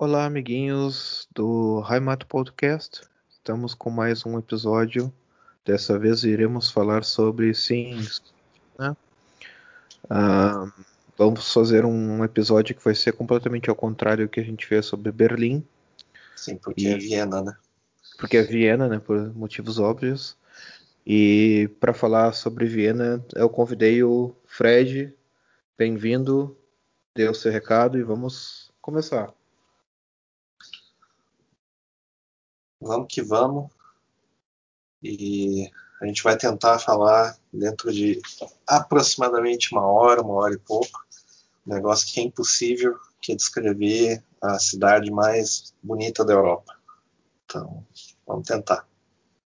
Olá, 0.00 0.26
amiguinhos 0.26 1.26
do 1.34 1.80
Raimato 1.80 2.24
Podcast. 2.24 3.00
Estamos 3.28 3.74
com 3.74 3.90
mais 3.90 4.24
um 4.24 4.38
episódio. 4.38 5.12
Dessa 5.64 5.98
vez 5.98 6.22
iremos 6.22 6.70
falar 6.70 7.02
sobre 7.02 7.52
sims. 7.52 8.22
Né? 8.78 8.96
Ah, 10.08 10.72
vamos 11.16 11.52
fazer 11.52 11.84
um 11.84 12.22
episódio 12.22 12.76
que 12.76 12.84
vai 12.84 12.94
ser 12.94 13.10
completamente 13.10 13.68
ao 13.68 13.74
contrário 13.74 14.24
do 14.24 14.30
que 14.30 14.38
a 14.38 14.44
gente 14.44 14.68
fez 14.68 14.86
sobre 14.86 15.10
Berlim. 15.10 15.66
Sim, 16.36 16.54
porque 16.58 16.82
e... 16.82 16.92
é 16.92 16.96
Viena, 16.96 17.42
né? 17.42 17.56
Porque 18.18 18.36
é 18.36 18.42
Viena, 18.44 18.86
né? 18.86 19.00
Por 19.00 19.34
motivos 19.34 19.80
óbvios. 19.80 20.36
E 21.04 21.68
para 21.80 21.92
falar 21.92 22.34
sobre 22.34 22.66
Viena, 22.66 23.20
eu 23.34 23.50
convidei 23.50 24.00
o 24.04 24.32
Fred. 24.46 25.12
Bem-vindo. 25.76 26.56
Dê 27.16 27.28
o 27.28 27.34
seu 27.34 27.50
recado 27.50 27.98
e 27.98 28.04
vamos 28.04 28.70
começar. 28.80 29.36
Vamos 32.80 33.08
que 33.08 33.22
vamos. 33.22 33.70
E 35.02 35.70
a 36.00 36.06
gente 36.06 36.22
vai 36.22 36.36
tentar 36.36 36.78
falar 36.78 37.36
dentro 37.52 37.92
de 37.92 38.20
aproximadamente 38.66 39.72
uma 39.72 39.86
hora, 39.86 40.22
uma 40.22 40.34
hora 40.34 40.54
e 40.54 40.58
pouco. 40.58 41.06
Um 41.66 41.74
negócio 41.74 42.06
que 42.12 42.20
é 42.20 42.22
impossível, 42.22 42.98
que 43.20 43.32
é 43.32 43.36
descrever 43.36 44.22
a 44.40 44.58
cidade 44.58 45.10
mais 45.10 45.74
bonita 45.82 46.24
da 46.24 46.32
Europa. 46.32 46.76
Então, 47.44 47.84
vamos 48.26 48.46
tentar. 48.46 48.86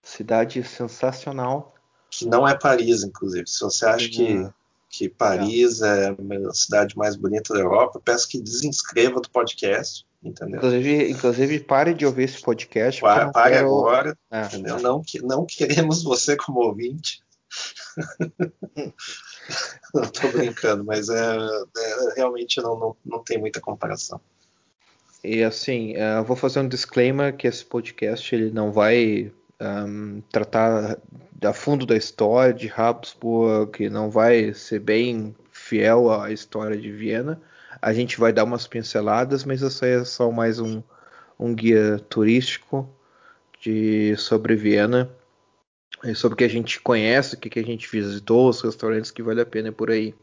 Cidade 0.04 0.63
sensacional. 0.63 1.76
Que 2.09 2.26
não 2.26 2.48
é 2.48 2.57
Paris, 2.57 3.04
inclusive. 3.04 3.48
Se 3.48 3.62
você 3.62 3.85
acha 3.85 4.09
que, 4.09 4.49
que 4.90 5.07
Paris 5.07 5.82
é 5.82 6.09
a 6.09 6.54
cidade 6.54 6.98
mais 6.98 7.16
bonita 7.16 7.54
da 7.54 7.62
Europa, 7.62 8.02
peço 8.04 8.27
que 8.27 8.41
desinscreva 8.41 9.21
do 9.21 9.29
podcast 9.29 10.05
Entendeu? 10.23 10.57
Inclusive, 10.57 11.09
inclusive, 11.09 11.59
pare 11.61 11.93
de 11.93 12.05
ouvir 12.05 12.23
esse 12.23 12.41
podcast. 12.41 13.01
Pare, 13.01 13.32
pare 13.32 13.55
quero... 13.55 13.68
agora. 13.68 14.18
É. 14.29 14.46
Entendeu? 14.46 14.79
Não, 14.79 15.01
não 15.23 15.46
queremos 15.46 16.04
você 16.04 16.35
como 16.35 16.59
ouvinte. 16.59 17.21
não 19.93 20.04
estou 20.04 20.31
brincando, 20.31 20.84
mas 20.85 21.09
é, 21.09 21.35
é, 21.35 22.13
realmente 22.15 22.62
não, 22.62 22.79
não, 22.79 22.96
não 23.04 23.23
tem 23.23 23.37
muita 23.37 23.59
comparação. 23.59 24.21
E 25.23 25.43
assim, 25.43 25.96
é, 25.96 26.18
eu 26.18 26.24
vou 26.24 26.35
fazer 26.35 26.59
um 26.59 26.68
disclaimer 26.68 27.35
que 27.35 27.48
esse 27.48 27.65
podcast 27.65 28.34
ele 28.34 28.51
não 28.51 28.71
vai 28.71 29.31
um, 29.59 30.21
tratar 30.31 30.98
a 31.43 31.53
fundo 31.53 31.85
da 31.85 31.96
história 31.96 32.53
de 32.53 32.71
Habsburg, 32.76 33.90
não 33.90 34.09
vai 34.09 34.53
ser 34.53 34.79
bem 34.79 35.35
fiel 35.51 36.12
à 36.12 36.31
história 36.31 36.77
de 36.77 36.91
Viena. 36.91 37.41
A 37.80 37.94
gente 37.94 38.20
vai 38.20 38.34
dar 38.34 38.44
umas 38.44 38.66
pinceladas, 38.66 39.44
mas 39.44 39.62
isso 39.62 39.86
aí 39.86 39.91
é 39.91 40.04
só 40.04 40.32
mais 40.32 40.60
um, 40.60 40.82
um 41.40 41.54
guia 41.54 42.00
turístico 42.10 42.90
de 43.60 44.16
sobre 44.18 44.55
Viena 44.55 45.10
sobre 46.16 46.34
o 46.34 46.38
que 46.38 46.44
a 46.44 46.49
gente 46.49 46.80
conhece, 46.82 47.36
o 47.36 47.38
que, 47.38 47.49
que 47.49 47.60
a 47.60 47.64
gente 47.64 47.88
visitou, 47.90 48.49
os 48.49 48.62
restaurantes 48.62 49.12
que 49.12 49.22
vale 49.22 49.42
a 49.42 49.46
pena 49.46 49.72
por 49.72 49.92
aí. 49.92 50.16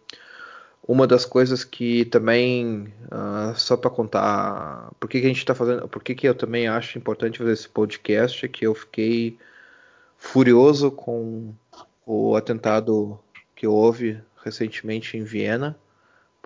Uma 0.86 1.06
das 1.06 1.24
coisas 1.24 1.64
que 1.64 2.04
também, 2.06 2.92
uh, 3.12 3.54
só 3.54 3.76
para 3.76 3.90
contar, 3.90 4.90
por 4.98 5.08
que, 5.08 5.20
que 5.20 5.26
a 5.26 5.28
gente 5.28 5.38
está 5.38 5.54
fazendo, 5.54 5.86
por 5.86 6.02
que, 6.02 6.14
que 6.14 6.26
eu 6.26 6.34
também 6.34 6.66
acho 6.66 6.98
importante 6.98 7.38
fazer 7.38 7.52
esse 7.52 7.68
podcast, 7.68 8.44
é 8.44 8.48
que 8.48 8.66
eu 8.66 8.74
fiquei 8.74 9.38
furioso 10.16 10.90
com 10.90 11.54
o 12.06 12.34
atentado 12.34 13.18
que 13.54 13.66
houve 13.66 14.18
recentemente 14.42 15.16
em 15.16 15.22
Viena 15.22 15.78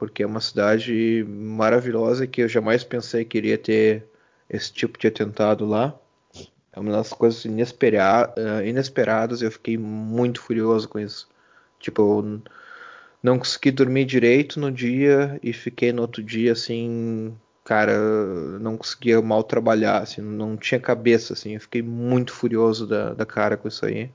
porque 0.03 0.25
é 0.25 0.27
uma 0.27 0.41
cidade 0.41 1.25
maravilhosa 1.28 2.27
que 2.27 2.42
eu 2.42 2.48
jamais 2.48 2.83
pensei 2.83 3.25
que 3.25 3.39
iria 3.39 3.56
ter 3.56 4.05
esse 4.50 4.72
tipo 4.72 4.98
de 4.98 5.06
atentado 5.06 5.64
lá. 5.64 5.97
É 6.72 6.81
uma 6.81 6.91
das 6.91 7.11
coisas 7.11 7.45
inespera 7.45 8.34
uh, 8.36 8.67
inesperadas 8.67 9.42
eu 9.42 9.53
fiquei 9.53 9.78
muito 9.78 10.42
furioso 10.42 10.89
com 10.89 10.98
isso. 10.98 11.29
Tipo, 11.79 12.02
eu 12.02 12.42
não 13.23 13.39
consegui 13.39 13.70
dormir 13.70 14.05
direito 14.05 14.58
no 14.58 14.73
dia 14.73 15.39
e 15.41 15.52
fiquei 15.52 15.92
no 15.92 16.02
outro 16.02 16.20
dia 16.20 16.51
assim, 16.51 17.33
cara, 17.62 17.96
não 18.58 18.77
conseguia 18.77 19.23
mal 19.23 19.45
trabalhar, 19.45 19.98
assim, 19.98 20.20
não 20.20 20.57
tinha 20.57 20.80
cabeça, 20.80 21.33
assim, 21.35 21.55
eu 21.55 21.61
fiquei 21.61 21.80
muito 21.80 22.33
furioso 22.33 22.89
da, 22.89 23.14
da 23.14 23.24
cara 23.24 23.57
com 23.57 23.68
isso 23.68 23.86
aí. 23.86 24.11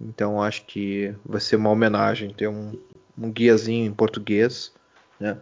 Então 0.00 0.40
acho 0.40 0.64
que 0.66 1.12
vai 1.26 1.40
ser 1.40 1.56
uma 1.56 1.70
homenagem 1.70 2.32
ter 2.32 2.46
um, 2.46 2.78
um 3.18 3.28
guiazinho 3.32 3.86
em 3.86 3.92
português 3.92 4.72
né? 5.20 5.38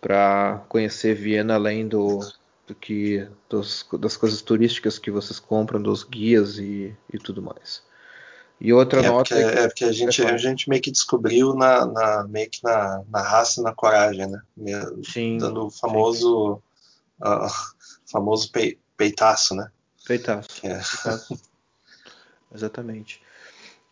Para 0.00 0.62
conhecer 0.68 1.14
Viena 1.14 1.54
além 1.54 1.86
do, 1.86 2.20
do 2.66 2.74
que 2.74 3.26
dos, 3.48 3.86
das 3.98 4.16
coisas 4.16 4.42
turísticas 4.42 4.98
que 4.98 5.10
vocês 5.10 5.38
compram, 5.38 5.80
dos 5.80 6.02
guias 6.02 6.58
e, 6.58 6.94
e 7.12 7.18
tudo 7.18 7.40
mais. 7.40 7.82
E 8.60 8.72
outra 8.74 9.00
é 9.00 9.08
nota 9.08 9.34
porque, 9.34 9.34
é, 9.34 9.62
é 9.62 9.68
porque 9.68 9.84
a 9.84 9.92
gente, 9.92 10.22
a 10.22 10.36
gente 10.36 10.68
meio 10.68 10.82
que 10.82 10.90
descobriu 10.90 11.54
na, 11.54 11.86
na 11.86 12.24
meio 12.24 12.50
que 12.50 12.62
na, 12.62 13.02
na 13.08 13.22
raça 13.22 13.60
e 13.60 13.64
na 13.64 13.72
coragem, 13.72 14.26
né? 14.26 14.42
Sim, 15.02 15.38
Dando 15.38 15.66
o 15.66 15.70
famoso 15.70 16.62
uh, 17.22 17.80
famoso 18.04 18.52
pe, 18.52 18.78
peitaço, 18.98 19.54
né? 19.54 19.70
Peitaço. 20.06 20.48
É. 20.62 20.74
peitaço. 20.74 21.40
Exatamente. 22.54 23.22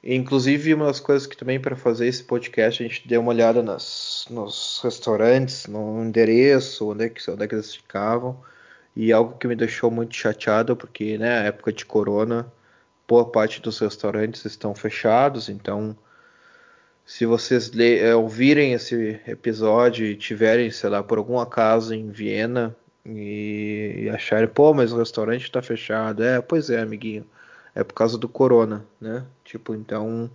Inclusive, 0.02 0.74
uma 0.74 0.86
das 0.86 1.00
coisas 1.00 1.26
que 1.26 1.36
também 1.36 1.58
para 1.60 1.74
fazer 1.74 2.06
esse 2.06 2.22
podcast 2.22 2.82
a 2.82 2.86
gente 2.88 3.06
deu 3.06 3.20
uma 3.20 3.32
olhada 3.32 3.62
nas, 3.62 4.26
nos 4.30 4.80
restaurantes, 4.82 5.66
no 5.66 6.04
endereço, 6.04 6.90
onde 6.90 7.06
é, 7.06 7.08
que, 7.08 7.30
onde 7.30 7.44
é 7.44 7.48
que 7.48 7.54
eles 7.54 7.74
ficavam. 7.74 8.40
E 8.94 9.12
algo 9.12 9.36
que 9.38 9.46
me 9.48 9.56
deixou 9.56 9.90
muito 9.90 10.14
chateado, 10.14 10.76
porque 10.76 11.18
né, 11.18 11.46
época 11.48 11.72
de 11.72 11.84
corona, 11.84 12.50
boa 13.08 13.24
parte 13.28 13.60
dos 13.60 13.78
restaurantes 13.80 14.44
estão 14.44 14.74
fechados, 14.74 15.48
então 15.48 15.96
se 17.06 17.24
vocês 17.26 17.70
é, 17.78 18.14
ouvirem 18.14 18.74
esse 18.74 19.20
episódio 19.26 20.06
e 20.06 20.16
tiverem, 20.16 20.70
sei 20.70 20.90
lá, 20.90 21.02
por 21.02 21.18
algum 21.18 21.38
acaso 21.38 21.94
em 21.94 22.10
Viena 22.10 22.76
e, 23.04 24.04
e 24.04 24.10
acharem, 24.10 24.48
pô, 24.48 24.74
mas 24.74 24.92
o 24.92 24.98
restaurante 24.98 25.44
está 25.44 25.62
fechado. 25.62 26.22
É, 26.22 26.40
pois 26.42 26.70
é, 26.70 26.80
amiguinho 26.80 27.26
é 27.78 27.84
por 27.84 27.94
causa 27.94 28.18
do 28.18 28.28
corona, 28.28 28.84
né? 29.00 29.24
Tipo, 29.44 29.72
então, 29.72 30.28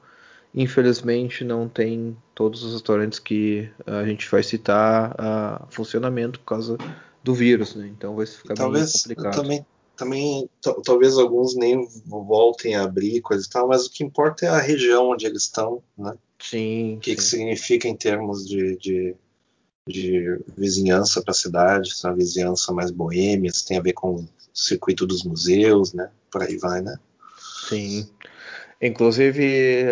infelizmente 0.55 1.43
não 1.43 1.67
tem 1.67 2.15
todos 2.33 2.63
os 2.63 2.73
restaurantes 2.73 3.19
que 3.19 3.69
a 3.85 4.05
gente 4.05 4.31
vai 4.31 4.41
citar 4.41 5.13
a 5.19 5.67
funcionamento 5.69 6.39
por 6.39 6.45
causa 6.45 6.77
do 7.21 7.33
vírus, 7.33 7.75
né? 7.75 7.85
Então 7.87 8.15
vai 8.15 8.25
ficar 8.25 8.53
talvez, 8.53 8.93
bem 9.05 9.15
complicado. 9.15 9.41
Também, 9.41 9.65
também 9.97 10.49
talvez 10.85 11.17
alguns 11.17 11.53
nem 11.53 11.85
voltem 12.05 12.75
a 12.75 12.83
abrir 12.83 13.19
coisa 13.19 13.45
e 13.45 13.49
tal, 13.49 13.67
mas 13.67 13.87
o 13.87 13.91
que 13.91 14.05
importa 14.05 14.45
é 14.45 14.49
a 14.49 14.61
região 14.61 15.09
onde 15.09 15.25
eles 15.25 15.43
estão, 15.43 15.83
né? 15.97 16.17
Sim. 16.39 16.95
O 16.95 16.99
que, 17.01 17.09
sim. 17.09 17.15
que 17.17 17.23
significa 17.23 17.89
em 17.89 17.95
termos 17.95 18.47
de, 18.47 18.77
de, 18.77 19.15
de 19.85 20.39
vizinhança 20.57 21.21
para 21.21 21.31
a 21.31 21.35
cidade, 21.35 21.93
se 21.93 22.05
é 22.05 22.09
uma 22.09 22.15
vizinhança 22.15 22.71
mais 22.71 22.89
boêmia, 22.89 23.51
se 23.51 23.65
tem 23.65 23.77
a 23.77 23.81
ver 23.81 23.93
com 23.93 24.15
o 24.15 24.29
circuito 24.53 25.05
dos 25.05 25.25
museus, 25.25 25.91
né? 25.91 26.09
Por 26.31 26.41
aí 26.41 26.55
vai, 26.55 26.81
né? 26.81 26.97
Sim. 27.69 28.09
Inclusive, 28.81 29.85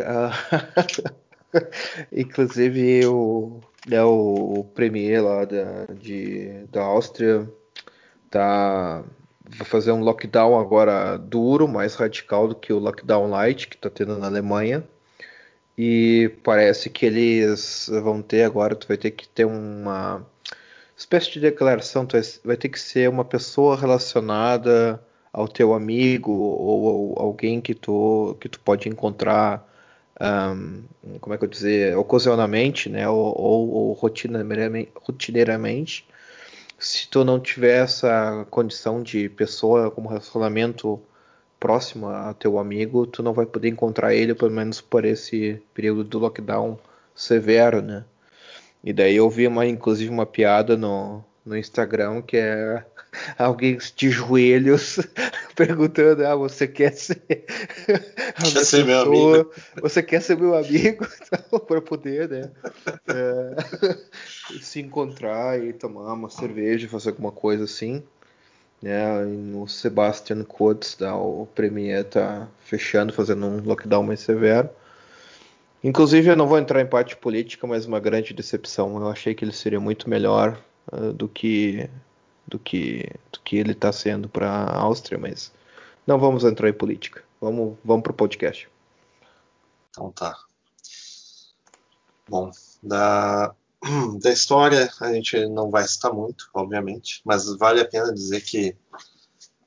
inclusive 2.11 3.05
o, 3.05 3.61
né, 3.87 4.03
o 4.03 4.65
premier 4.75 5.23
lá 5.23 5.45
da, 5.45 5.85
de, 5.93 6.65
da 6.71 6.83
Áustria 6.83 7.49
tá 8.29 9.03
vai 9.57 9.67
fazer 9.67 9.91
um 9.91 10.01
lockdown 10.01 10.59
agora 10.59 11.17
duro, 11.17 11.67
mais 11.67 11.95
radical 11.95 12.47
do 12.47 12.55
que 12.55 12.71
o 12.71 12.79
lockdown 12.79 13.29
light 13.29 13.67
que 13.67 13.75
está 13.75 13.89
tendo 13.89 14.17
na 14.17 14.27
Alemanha. 14.27 14.83
E 15.77 16.31
parece 16.43 16.89
que 16.89 17.05
eles 17.05 17.89
vão 18.03 18.21
ter 18.21 18.43
agora, 18.43 18.75
tu 18.75 18.87
vai 18.87 18.97
ter 18.97 19.11
que 19.11 19.27
ter 19.27 19.45
uma 19.45 20.25
espécie 20.95 21.31
de 21.31 21.39
declaração, 21.39 22.07
vai 22.43 22.57
ter 22.57 22.69
que 22.69 22.79
ser 22.79 23.09
uma 23.09 23.25
pessoa 23.25 23.75
relacionada 23.75 25.01
ao 25.33 25.47
teu 25.47 25.73
amigo 25.73 26.31
ou, 26.31 26.81
ou 26.81 27.15
alguém 27.19 27.61
que 27.61 27.73
tu, 27.73 28.35
que 28.39 28.49
tu 28.49 28.59
pode 28.59 28.89
encontrar, 28.89 29.67
um, 30.19 30.83
como 31.19 31.33
é 31.33 31.37
que 31.37 31.43
eu 31.45 31.49
dizer, 31.49 31.97
ocasionalmente, 31.97 32.89
né, 32.89 33.07
ou, 33.09 33.39
ou, 33.39 33.69
ou 33.69 33.93
rotineiramente, 33.93 34.91
rotineiramente, 34.95 36.05
se 36.79 37.07
tu 37.07 37.23
não 37.23 37.39
tiver 37.39 37.83
essa 37.83 38.45
condição 38.49 39.03
de 39.03 39.29
pessoa 39.29 39.91
como 39.91 40.09
relacionamento 40.09 40.99
próximo 41.59 42.09
a 42.09 42.33
teu 42.33 42.57
amigo, 42.57 43.05
tu 43.05 43.21
não 43.21 43.33
vai 43.33 43.45
poder 43.45 43.69
encontrar 43.69 44.15
ele, 44.15 44.33
pelo 44.33 44.49
menos 44.49 44.81
por 44.81 45.05
esse 45.05 45.61
período 45.75 46.03
do 46.03 46.17
lockdown 46.17 46.79
severo, 47.15 47.83
né? 47.83 48.03
E 48.83 48.91
daí 48.91 49.15
eu 49.15 49.29
vi 49.29 49.45
uma, 49.45 49.65
inclusive 49.65 50.09
uma 50.09 50.25
piada 50.25 50.75
no, 50.75 51.23
no 51.45 51.55
Instagram 51.55 52.23
que 52.23 52.35
é 52.35 52.83
alguém 53.37 53.77
de 53.95 54.09
joelhos 54.09 54.99
perguntando: 55.55 56.25
Ah, 56.25 56.35
você 56.35 56.67
quer 56.67 56.93
ser, 56.93 57.21
quer 58.37 58.65
ser 58.65 58.85
meu 58.85 59.01
amigo? 59.01 59.51
Você 59.81 60.03
quer 60.03 60.21
ser 60.21 60.37
meu 60.37 60.55
amigo? 60.57 61.05
Então, 61.33 61.59
para 61.59 61.81
poder, 61.81 62.29
né? 62.29 62.51
É, 63.07 63.55
se 64.61 64.79
encontrar 64.81 65.61
e 65.63 65.73
tomar 65.73 66.13
uma 66.13 66.29
cerveja, 66.29 66.87
fazer 66.89 67.09
alguma 67.09 67.31
coisa 67.31 67.63
assim. 67.65 68.03
né? 68.81 69.23
No 69.25 69.67
Sebastian 69.67 70.43
Kurz, 70.43 70.95
da, 70.95 71.15
o 71.15 71.47
Premier 71.55 72.01
está 72.01 72.47
fechando, 72.59 73.13
fazendo 73.13 73.45
um 73.45 73.63
lockdown 73.63 74.03
mais 74.03 74.19
severo. 74.21 74.69
Inclusive, 75.83 76.29
eu 76.29 76.35
não 76.35 76.47
vou 76.47 76.59
entrar 76.59 76.81
em 76.81 76.85
parte 76.85 77.15
política, 77.17 77.65
mas 77.65 77.85
uma 77.85 77.99
grande 77.99 78.33
decepção. 78.33 78.97
Eu 78.99 79.07
achei 79.09 79.33
que 79.33 79.43
ele 79.43 79.53
seria 79.53 79.79
muito 79.79 80.09
melhor 80.09 80.59
uh, 80.91 81.11
do 81.13 81.27
que 81.27 81.89
do 82.47 82.59
que 82.59 83.09
do 83.31 83.39
que 83.41 83.57
ele 83.57 83.71
está 83.71 83.91
sendo 83.91 84.29
para 84.29 84.49
a 84.49 84.79
Áustria, 84.81 85.17
mas 85.17 85.51
não 86.05 86.19
vamos 86.19 86.43
entrar 86.43 86.69
em 86.69 86.73
política. 86.73 87.23
Vamos 87.39 87.77
vamos 87.83 88.03
para 88.03 88.11
o 88.11 88.15
podcast. 88.15 88.69
Então 89.89 90.11
tá. 90.11 90.37
Bom, 92.29 92.51
da 92.81 93.53
da 94.21 94.31
história 94.31 94.91
a 95.01 95.13
gente 95.13 95.45
não 95.47 95.69
vai 95.69 95.87
citar 95.87 96.13
muito, 96.13 96.49
obviamente, 96.53 97.21
mas 97.25 97.45
vale 97.57 97.81
a 97.81 97.87
pena 97.87 98.13
dizer 98.13 98.41
que 98.41 98.75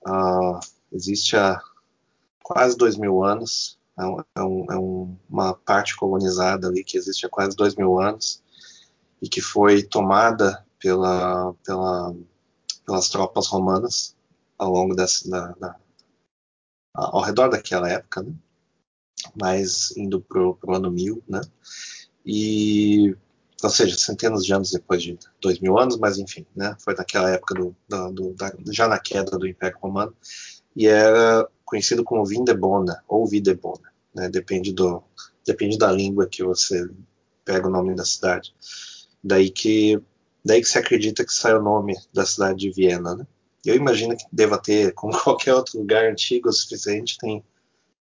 uh, 0.06 0.61
existe 0.93 1.37
há 1.37 1.61
quase 2.43 2.77
dois 2.77 2.97
mil 2.97 3.25
anos 3.25 3.79
é, 3.99 4.05
um, 4.05 4.20
é, 4.37 4.43
um, 4.43 4.67
é 4.70 4.77
uma 5.31 5.55
parte 5.55 5.97
colonizada 5.97 6.69
ali 6.69 6.82
que 6.82 6.97
existe 6.97 7.27
há 7.27 7.29
quase 7.29 7.56
dois 7.56 7.75
mil 7.75 8.00
anos 8.00 8.43
e 9.23 9.29
que 9.29 9.41
foi 9.41 9.82
tomada 9.82 10.65
pela, 10.79 11.55
pela, 11.65 12.15
pelas 12.85 13.09
tropas 13.09 13.47
romanas 13.47 14.17
ao 14.59 14.71
longo 14.71 14.95
dessa, 14.95 15.29
da, 15.29 15.53
da, 15.53 15.77
ao 16.95 17.23
redor 17.23 17.49
daquela 17.49 17.89
época, 17.91 18.23
né? 18.23 18.35
mas 19.41 19.97
indo 19.97 20.21
para 20.21 20.43
o 20.43 20.75
ano 20.75 20.91
1000, 20.91 21.23
né? 21.29 21.41
E, 22.27 23.15
ou 23.63 23.71
seja, 23.71 23.97
centenas 23.97 24.45
de 24.45 24.53
anos 24.53 24.71
depois 24.71 25.03
de 25.03 25.19
dois 25.41 25.59
mil 25.61 25.79
anos, 25.79 25.97
mas 25.97 26.19
enfim, 26.19 26.47
né? 26.55 26.77
Foi 26.81 26.95
naquela 26.95 27.31
época 27.31 27.55
do, 27.55 27.77
do, 28.13 28.35
da, 28.35 28.53
já 28.71 28.89
na 28.89 28.99
queda 28.99 29.39
do 29.39 29.47
Império 29.47 29.79
Romano 29.81 30.15
e 30.77 30.87
era 30.87 31.49
conhecido 31.65 32.05
como 32.05 32.25
Vindebona 32.25 33.03
ou 33.09 33.27
Videbona, 33.27 33.93
né? 34.15 34.29
Depende 34.29 34.73
do 34.73 35.03
depende 35.47 35.77
da 35.77 35.93
língua 35.93 36.27
que 36.27 36.43
você 36.43 36.89
pega 37.45 37.69
o 37.69 37.71
nome 37.71 37.95
da 37.95 38.05
cidade. 38.05 38.55
Daí 39.23 39.51
que 39.51 40.01
daí 40.44 40.61
que 40.61 40.69
se 40.69 40.79
acredita 40.79 41.25
que 41.25 41.32
sai 41.32 41.55
o 41.55 41.62
nome 41.62 41.94
da 42.12 42.26
cidade 42.26 42.58
de 42.58 42.70
Viena, 42.70 43.14
né? 43.17 43.26
Eu 43.64 43.75
imagino 43.75 44.17
que 44.17 44.25
deva 44.31 44.58
ter, 44.58 44.93
como 44.94 45.19
qualquer 45.19 45.55
outro 45.55 45.79
lugar 45.79 46.05
antigo 46.05 46.49
o 46.49 46.52
suficiente, 46.52 47.19
tem 47.19 47.43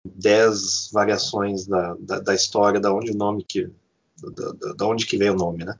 dez 0.05 0.91
variações 0.93 1.67
da, 1.67 1.95
da, 1.99 2.21
da, 2.21 2.35
história, 2.35 2.81
da 2.81 2.93
onde 2.93 3.11
o 3.11 3.17
nome 3.17 3.45
que 3.45 3.69
da, 4.23 4.73
da 4.75 4.87
onde 4.87 5.05
que 5.05 5.17
veio 5.17 5.35
o 5.35 5.37
nome, 5.37 5.65
né? 5.65 5.79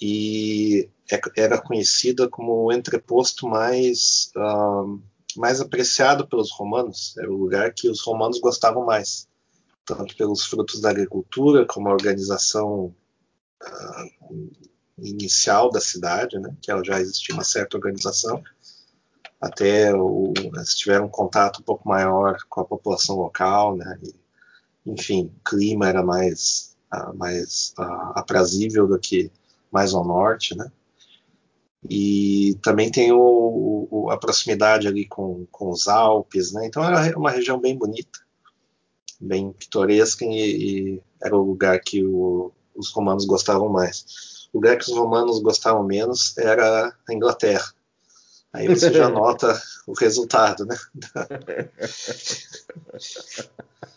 E 0.00 0.88
é, 1.10 1.20
era 1.36 1.60
conhecida 1.60 2.28
como 2.28 2.64
o 2.64 2.72
entreposto 2.72 3.46
mais 3.46 4.32
uh, 4.36 5.00
mais 5.36 5.60
apreciado 5.60 6.26
pelos 6.26 6.50
romanos, 6.52 7.16
era 7.18 7.30
o 7.30 7.36
lugar 7.36 7.72
que 7.74 7.88
os 7.88 8.00
romanos 8.00 8.40
gostavam 8.40 8.84
mais, 8.84 9.28
tanto 9.84 10.16
pelos 10.16 10.44
frutos 10.44 10.80
da 10.80 10.90
agricultura, 10.90 11.66
como 11.66 11.88
a 11.88 11.92
organização 11.92 12.94
uh, 13.62 14.50
inicial 14.98 15.70
da 15.70 15.80
cidade, 15.80 16.38
né, 16.38 16.54
que 16.60 16.70
já 16.84 17.00
existia 17.00 17.34
uma 17.34 17.44
certa 17.44 17.76
organização, 17.76 18.42
até 19.40 19.94
o, 19.94 20.32
eles 20.36 20.74
tiveram 20.74 21.06
um 21.06 21.10
contato 21.10 21.60
um 21.60 21.64
pouco 21.64 21.88
maior 21.88 22.38
com 22.48 22.60
a 22.60 22.64
população 22.64 23.16
local, 23.16 23.76
né, 23.76 23.98
e, 24.02 24.14
enfim, 24.86 25.32
o 25.36 25.48
clima 25.48 25.88
era 25.88 26.02
mais, 26.02 26.76
uh, 26.92 27.16
mais 27.16 27.74
uh, 27.78 28.12
aprazível 28.18 28.86
do 28.86 28.98
que 28.98 29.30
mais 29.70 29.92
ao 29.92 30.04
norte, 30.04 30.56
né, 30.56 30.70
e 31.88 32.58
também 32.62 32.90
tem 32.90 33.12
o, 33.12 33.88
o, 33.90 34.10
a 34.10 34.16
proximidade 34.16 34.88
ali 34.88 35.06
com, 35.06 35.46
com 35.50 35.70
os 35.70 35.86
Alpes, 35.86 36.52
né? 36.52 36.66
Então 36.66 36.82
era 36.82 37.16
uma 37.18 37.30
região 37.30 37.60
bem 37.60 37.76
bonita, 37.76 38.20
bem 39.20 39.52
pitoresca 39.52 40.24
e, 40.24 40.94
e 40.94 41.02
era 41.22 41.36
o 41.36 41.42
lugar 41.42 41.78
que 41.80 42.04
o, 42.04 42.52
os 42.74 42.90
romanos 42.90 43.26
gostavam 43.26 43.68
mais. 43.68 44.33
O 44.54 44.58
lugar 44.58 44.78
que 44.78 44.88
os 44.88 44.96
romanos 44.96 45.42
gostavam 45.42 45.82
menos 45.82 46.38
era 46.38 46.96
a 47.08 47.12
Inglaterra. 47.12 47.74
Aí 48.52 48.68
você 48.68 48.92
já 48.92 49.08
nota 49.10 49.60
o 49.84 49.92
resultado, 49.94 50.64
né? 50.64 50.76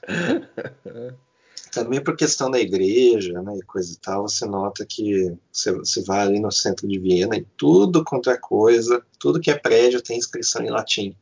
também 1.72 2.04
por 2.04 2.16
questão 2.16 2.50
da 2.50 2.60
igreja, 2.60 3.40
né, 3.44 3.56
e 3.56 3.62
coisa 3.62 3.94
e 3.94 3.98
tal, 3.98 4.28
você 4.28 4.48
nota 4.48 4.84
que 4.84 5.38
você, 5.52 5.72
você 5.72 6.02
vai 6.04 6.22
ali 6.22 6.40
no 6.40 6.52
centro 6.52 6.88
de 6.88 6.98
Viena 6.98 7.36
e 7.36 7.46
tudo 7.56 8.04
quanto 8.04 8.32
é 8.32 8.38
coisa, 8.38 9.06
tudo 9.20 9.40
que 9.40 9.52
é 9.52 9.60
prédio 9.60 10.02
tem 10.02 10.18
inscrição 10.18 10.64
em 10.64 10.72
latim. 10.72 11.16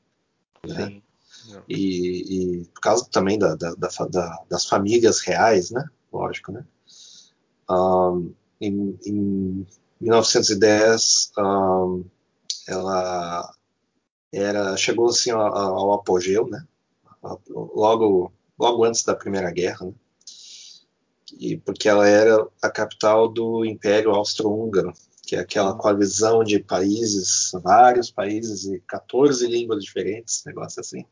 Né? 0.65 1.01
E, 1.67 2.61
e, 2.61 2.65
por 2.67 2.79
causa 2.79 3.05
também 3.11 3.37
da, 3.37 3.55
da, 3.55 3.73
da, 3.75 4.43
das 4.49 4.65
famílias 4.65 5.19
reais, 5.19 5.71
né? 5.71 5.85
Lógico, 6.11 6.51
né? 6.53 6.65
Um, 7.69 8.33
em, 8.65 8.99
em 9.05 9.67
1910, 9.99 11.31
um, 11.37 12.05
ela 12.67 13.53
era 14.31 14.75
chegou 14.77 15.09
assim 15.09 15.31
ao, 15.31 15.41
ao 15.41 15.93
apogeu, 15.93 16.47
né? 16.47 16.65
Logo, 17.49 18.31
logo 18.59 18.83
antes 18.83 19.03
da 19.03 19.15
Primeira 19.15 19.51
Guerra, 19.51 19.87
né? 19.87 19.93
e 21.39 21.57
porque 21.57 21.89
ela 21.89 22.07
era 22.07 22.47
a 22.61 22.69
capital 22.69 23.27
do 23.27 23.65
Império 23.65 24.11
Austro-Húngaro, 24.11 24.93
que 25.25 25.35
é 25.35 25.39
aquela 25.39 25.71
uhum. 25.71 25.77
coalizão 25.77 26.43
de 26.43 26.59
países, 26.59 27.51
vários 27.63 28.11
países 28.11 28.65
e 28.65 28.79
14 28.87 29.47
línguas 29.47 29.83
diferentes, 29.83 30.43
negócio 30.45 30.79
assim. 30.79 31.05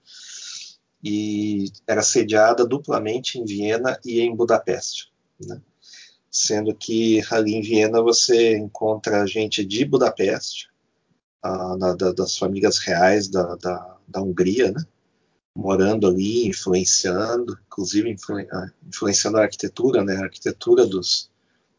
E 1.04 1.66
era 1.88 2.02
sediada 2.02 2.66
duplamente 2.66 3.40
em 3.40 3.46
Viena 3.46 4.00
e 4.06 4.22
em 4.22 4.36
Budapeste, 4.36 5.12
né? 5.40 5.60
Sendo 6.34 6.76
que 6.76 7.22
ali 7.30 7.54
em 7.54 7.62
Viena 7.62 8.02
você 8.02 8.58
encontra 8.58 9.28
gente 9.28 9.64
de 9.64 9.86
Budapeste, 9.86 10.68
uh, 11.46 11.78
na, 11.78 11.94
da, 11.94 12.12
das 12.12 12.36
famílias 12.36 12.80
reais 12.80 13.28
da, 13.28 13.56
da, 13.56 13.98
da 14.08 14.22
Hungria, 14.22 14.72
né? 14.72 14.84
morando 15.56 16.08
ali, 16.08 16.48
influenciando, 16.48 17.58
inclusive 17.68 18.10
influ, 18.10 18.40
ah, 18.52 18.72
influenciando 18.88 19.38
a 19.38 19.44
arquitetura, 19.44 20.04
né? 20.04 20.16
A 20.16 20.24
arquitetura 20.24 20.86
dos, 20.86 21.30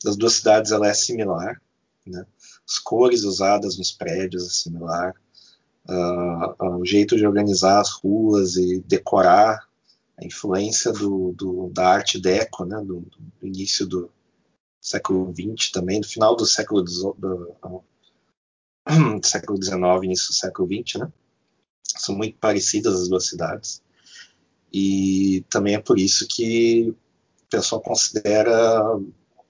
das 0.02 0.16
duas 0.16 0.34
cidades 0.34 0.70
ela 0.70 0.86
é 0.86 0.94
similar, 0.94 1.60
né? 2.06 2.24
As 2.68 2.78
cores 2.78 3.24
usadas 3.24 3.76
nos 3.76 3.90
prédios 3.90 4.46
é 4.46 4.50
similar, 4.50 5.14
uh, 5.88 6.78
o 6.78 6.84
jeito 6.84 7.16
de 7.16 7.26
organizar 7.26 7.80
as 7.80 7.90
ruas 7.90 8.56
e 8.56 8.80
decorar, 8.86 9.66
a 10.16 10.24
influência 10.24 10.92
do, 10.92 11.32
do 11.32 11.68
da 11.70 11.88
arte 11.88 12.20
deco, 12.20 12.64
né? 12.64 12.76
Do, 12.78 13.00
do, 13.00 13.46
início 13.46 13.84
do 13.84 14.08
século 14.84 15.32
XX 15.34 15.70
também, 15.70 16.00
do 16.00 16.06
final 16.06 16.36
do 16.36 16.44
século 16.44 16.82
do, 16.82 17.16
do 17.18 17.84
século 19.24 19.60
XIX, 19.60 19.80
início 20.02 20.28
do 20.28 20.34
século 20.34 20.68
XX, 20.68 21.00
né? 21.00 21.12
são 21.82 22.14
muito 22.14 22.36
parecidas 22.38 22.94
as 22.94 23.08
duas 23.08 23.26
cidades. 23.26 23.82
E 24.70 25.42
também 25.48 25.74
é 25.74 25.80
por 25.80 25.98
isso 25.98 26.26
que 26.28 26.90
o 26.90 26.96
pessoal 27.48 27.80
considera 27.80 28.82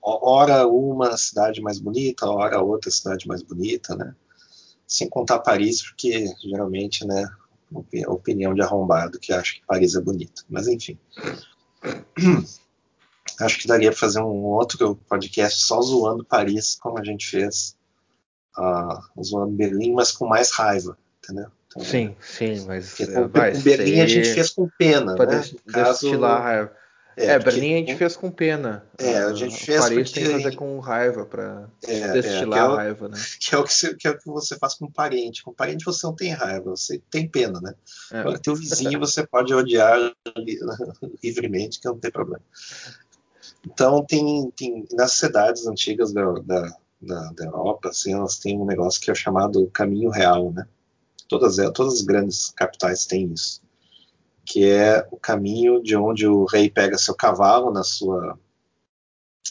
ora 0.01 0.69
uma 0.69 1.17
cidade 1.17 1.61
mais 1.61 1.81
bonita, 1.81 2.27
ora 2.27 2.63
outra 2.63 2.91
cidade 2.91 3.27
mais 3.27 3.43
bonita, 3.43 3.97
né? 3.97 4.15
Sem 4.87 5.09
contar 5.09 5.41
Paris, 5.41 5.83
porque 5.83 6.27
geralmente, 6.43 7.07
né, 7.07 7.27
opinião 8.07 8.55
de 8.55 8.61
arrombado 8.61 9.19
que 9.19 9.33
acha 9.33 9.55
que 9.55 9.67
Paris 9.67 9.97
é 9.97 10.01
bonito. 10.01 10.45
Mas 10.49 10.69
enfim. 10.69 10.99
Acho 13.41 13.59
que 13.59 13.67
daria 13.67 13.91
para 13.91 13.99
fazer 13.99 14.21
um 14.21 14.45
outro 14.45 14.97
podcast 15.09 15.63
só 15.63 15.81
zoando 15.81 16.25
Paris, 16.25 16.77
como 16.81 16.99
a 16.99 17.05
gente 17.05 17.27
fez, 17.27 17.77
uh, 18.59 19.23
zoando 19.23 19.53
Berlim, 19.53 19.93
mas 19.93 20.13
com 20.13 20.27
mais 20.27 20.51
raiva, 20.51 20.97
entendeu? 21.23 21.49
Sim, 21.83 22.15
sim, 22.21 22.65
mas 22.67 22.91
porque, 22.91 23.03
é, 23.03 23.27
vai, 23.27 23.57
Berlim 23.57 24.01
a 24.01 24.07
gente 24.07 24.33
fez 24.33 24.51
com 24.51 24.69
pena, 24.79 25.15
né? 25.15 25.45
Destilar 25.67 26.43
raiva. 26.43 26.73
É, 27.17 27.27
é 27.27 27.39
Berlim 27.39 27.75
a 27.75 27.77
gente 27.79 27.97
fez 27.97 28.17
com 28.17 28.31
pena. 28.31 28.85
É, 28.99 29.19
a 29.19 29.33
gente 29.33 29.57
fez 29.65 29.81
Paris 29.81 30.11
porque... 30.11 30.21
tem 30.21 30.37
que 30.37 30.43
fazer 30.43 30.57
com 30.57 30.79
raiva 30.81 31.25
para 31.25 31.69
é, 31.87 32.13
destilar 32.13 32.59
é, 32.59 32.73
é 32.73 32.77
raiva, 32.77 33.09
né? 33.09 33.19
Que 33.41 33.55
é, 33.55 33.59
o 33.59 33.65
que, 33.65 33.73
você, 33.73 33.95
que 33.95 34.09
é 34.09 34.11
o 34.11 34.19
que 34.19 34.27
você 34.27 34.57
faz 34.57 34.75
com 34.75 34.91
parente. 34.91 35.43
Com 35.43 35.53
parente 35.53 35.85
você 35.85 36.07
não 36.07 36.15
tem 36.15 36.33
raiva, 36.33 36.71
você 36.71 37.01
tem 37.11 37.29
pena, 37.29 37.61
né? 37.61 37.75
É. 38.13 38.19
Agora, 38.19 38.39
teu 38.39 38.55
vizinho 38.55 38.99
você 38.99 39.25
pode 39.27 39.55
odiar 39.55 39.97
livremente, 41.23 41.81
que 41.81 41.89
não 41.89 41.99
tem 41.99 42.11
problema. 42.11 42.43
Então, 43.67 44.05
tem, 44.05 44.51
tem 44.51 44.87
nas 44.93 45.13
cidades 45.13 45.67
antigas 45.67 46.13
da, 46.13 46.33
da, 46.33 46.77
da, 47.01 47.33
da 47.33 47.45
Europa, 47.45 47.89
assim, 47.89 48.13
elas 48.13 48.39
têm 48.39 48.61
um 48.61 48.67
negócio 48.67 49.01
que 49.01 49.11
é 49.11 49.15
chamado 49.15 49.69
caminho 49.71 50.11
real, 50.11 50.53
né? 50.53 50.67
Todas, 51.29 51.57
todas 51.73 51.95
as 51.95 52.03
grandes 52.03 52.51
capitais 52.51 53.07
têm 53.07 53.33
isso, 53.33 53.63
que 54.45 54.69
é 54.69 55.07
o 55.11 55.17
caminho 55.17 55.83
de 55.83 55.97
onde 55.97 56.27
o 56.27 56.45
rei 56.45 56.69
pega 56.71 56.99
seu 56.99 57.15
cavalo 57.15 57.73
na 57.73 57.83
sua 57.83 58.39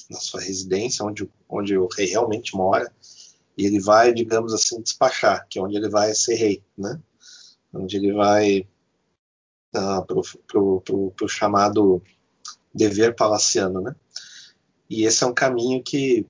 na 0.10 0.20
sua 0.20 0.42
residência, 0.42 1.06
onde, 1.06 1.30
onde 1.50 1.78
o 1.78 1.88
rei 1.88 2.08
realmente 2.08 2.56
mora, 2.56 2.92
e 3.58 3.66
ele 3.66 3.80
vai, 3.80 4.14
digamos 4.14 4.54
assim, 4.54 4.82
despachar, 4.82 5.48
que 5.48 5.60
é 5.60 5.62
onde 5.62 5.76
ele 5.78 5.90
vai 5.90 6.14
ser 6.14 6.36
rei, 6.36 6.64
né? 6.78 7.00
Onde 7.72 7.98
ele 7.98 8.12
vai 8.14 8.68
uh, 9.76 10.06
pro, 10.48 11.12
pro 11.12 11.28
chamado 11.28 12.02
dever 12.74 13.16
palaciano, 13.16 13.82
né? 13.82 13.96
E 14.90 15.06
esse 15.06 15.24
é 15.24 15.28
um 15.28 15.34
caminho 15.34 15.82
que, 15.84 16.26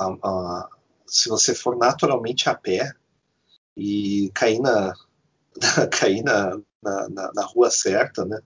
uh, 0.00 0.12
uh, 0.12 0.68
se 1.06 1.28
você 1.28 1.54
for 1.54 1.76
naturalmente 1.76 2.48
a 2.48 2.54
pé 2.54 2.92
e 3.76 4.30
cair 4.34 4.60
na, 4.60 4.94
cair 5.90 6.22
na, 6.22 6.58
na, 6.82 7.08
na, 7.08 7.32
na 7.32 7.42
rua 7.42 7.70
certa, 7.70 8.24
né? 8.24 8.40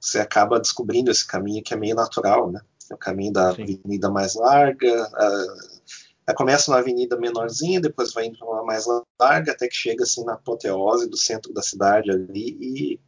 Você 0.00 0.18
acaba 0.18 0.58
descobrindo 0.58 1.10
esse 1.10 1.26
caminho 1.26 1.62
que 1.62 1.74
é 1.74 1.76
meio 1.76 1.94
natural, 1.94 2.50
né? 2.50 2.60
É 2.90 2.94
o 2.94 2.98
caminho 2.98 3.32
da 3.32 3.54
Sim. 3.54 3.62
avenida 3.62 4.10
mais 4.10 4.34
larga. 4.34 5.08
Uh, 5.08 6.34
começa 6.34 6.70
na 6.70 6.78
avenida 6.78 7.16
menorzinha, 7.16 7.80
depois 7.80 8.12
vai 8.12 8.26
indo 8.26 8.38
para 8.38 8.48
uma 8.48 8.64
mais 8.64 8.86
larga, 9.20 9.52
até 9.52 9.68
que 9.68 9.74
chega 9.74 10.04
assim 10.04 10.24
na 10.24 10.34
apoteose 10.34 11.08
do 11.08 11.16
centro 11.16 11.52
da 11.52 11.62
cidade 11.62 12.10
ali 12.10 12.56
e, 12.60 13.00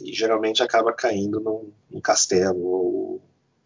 e 0.00 0.12
geralmente 0.12 0.62
acaba 0.62 0.92
caindo 0.92 1.40
num, 1.40 1.72
num 1.90 2.00
castelo 2.00 2.60
ou, 2.60 3.22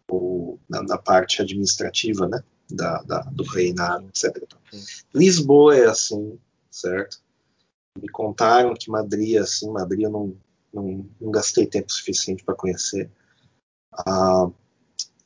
ou 0.09 0.59
na, 0.69 0.83
na, 0.83 0.97
parte 0.97 1.41
administrativa, 1.41 2.27
né? 2.27 2.43
Da, 2.69 3.01
da 3.03 3.21
do 3.21 3.43
reinado, 3.43 4.07
etc. 4.09 4.43
Lisboa 5.13 5.77
é 5.77 5.85
assim, 5.85 6.37
certo? 6.69 7.21
Me 7.97 8.09
contaram 8.09 8.73
que 8.75 8.91
Madrid, 8.91 9.37
assim, 9.37 9.71
Madrid 9.71 10.03
eu 10.03 10.11
não, 10.11 10.35
não, 10.73 11.09
não 11.19 11.31
gastei 11.31 11.65
tempo 11.65 11.91
suficiente 11.91 12.43
para 12.43 12.55
conhecer. 12.55 13.09
Uh, 14.05 14.53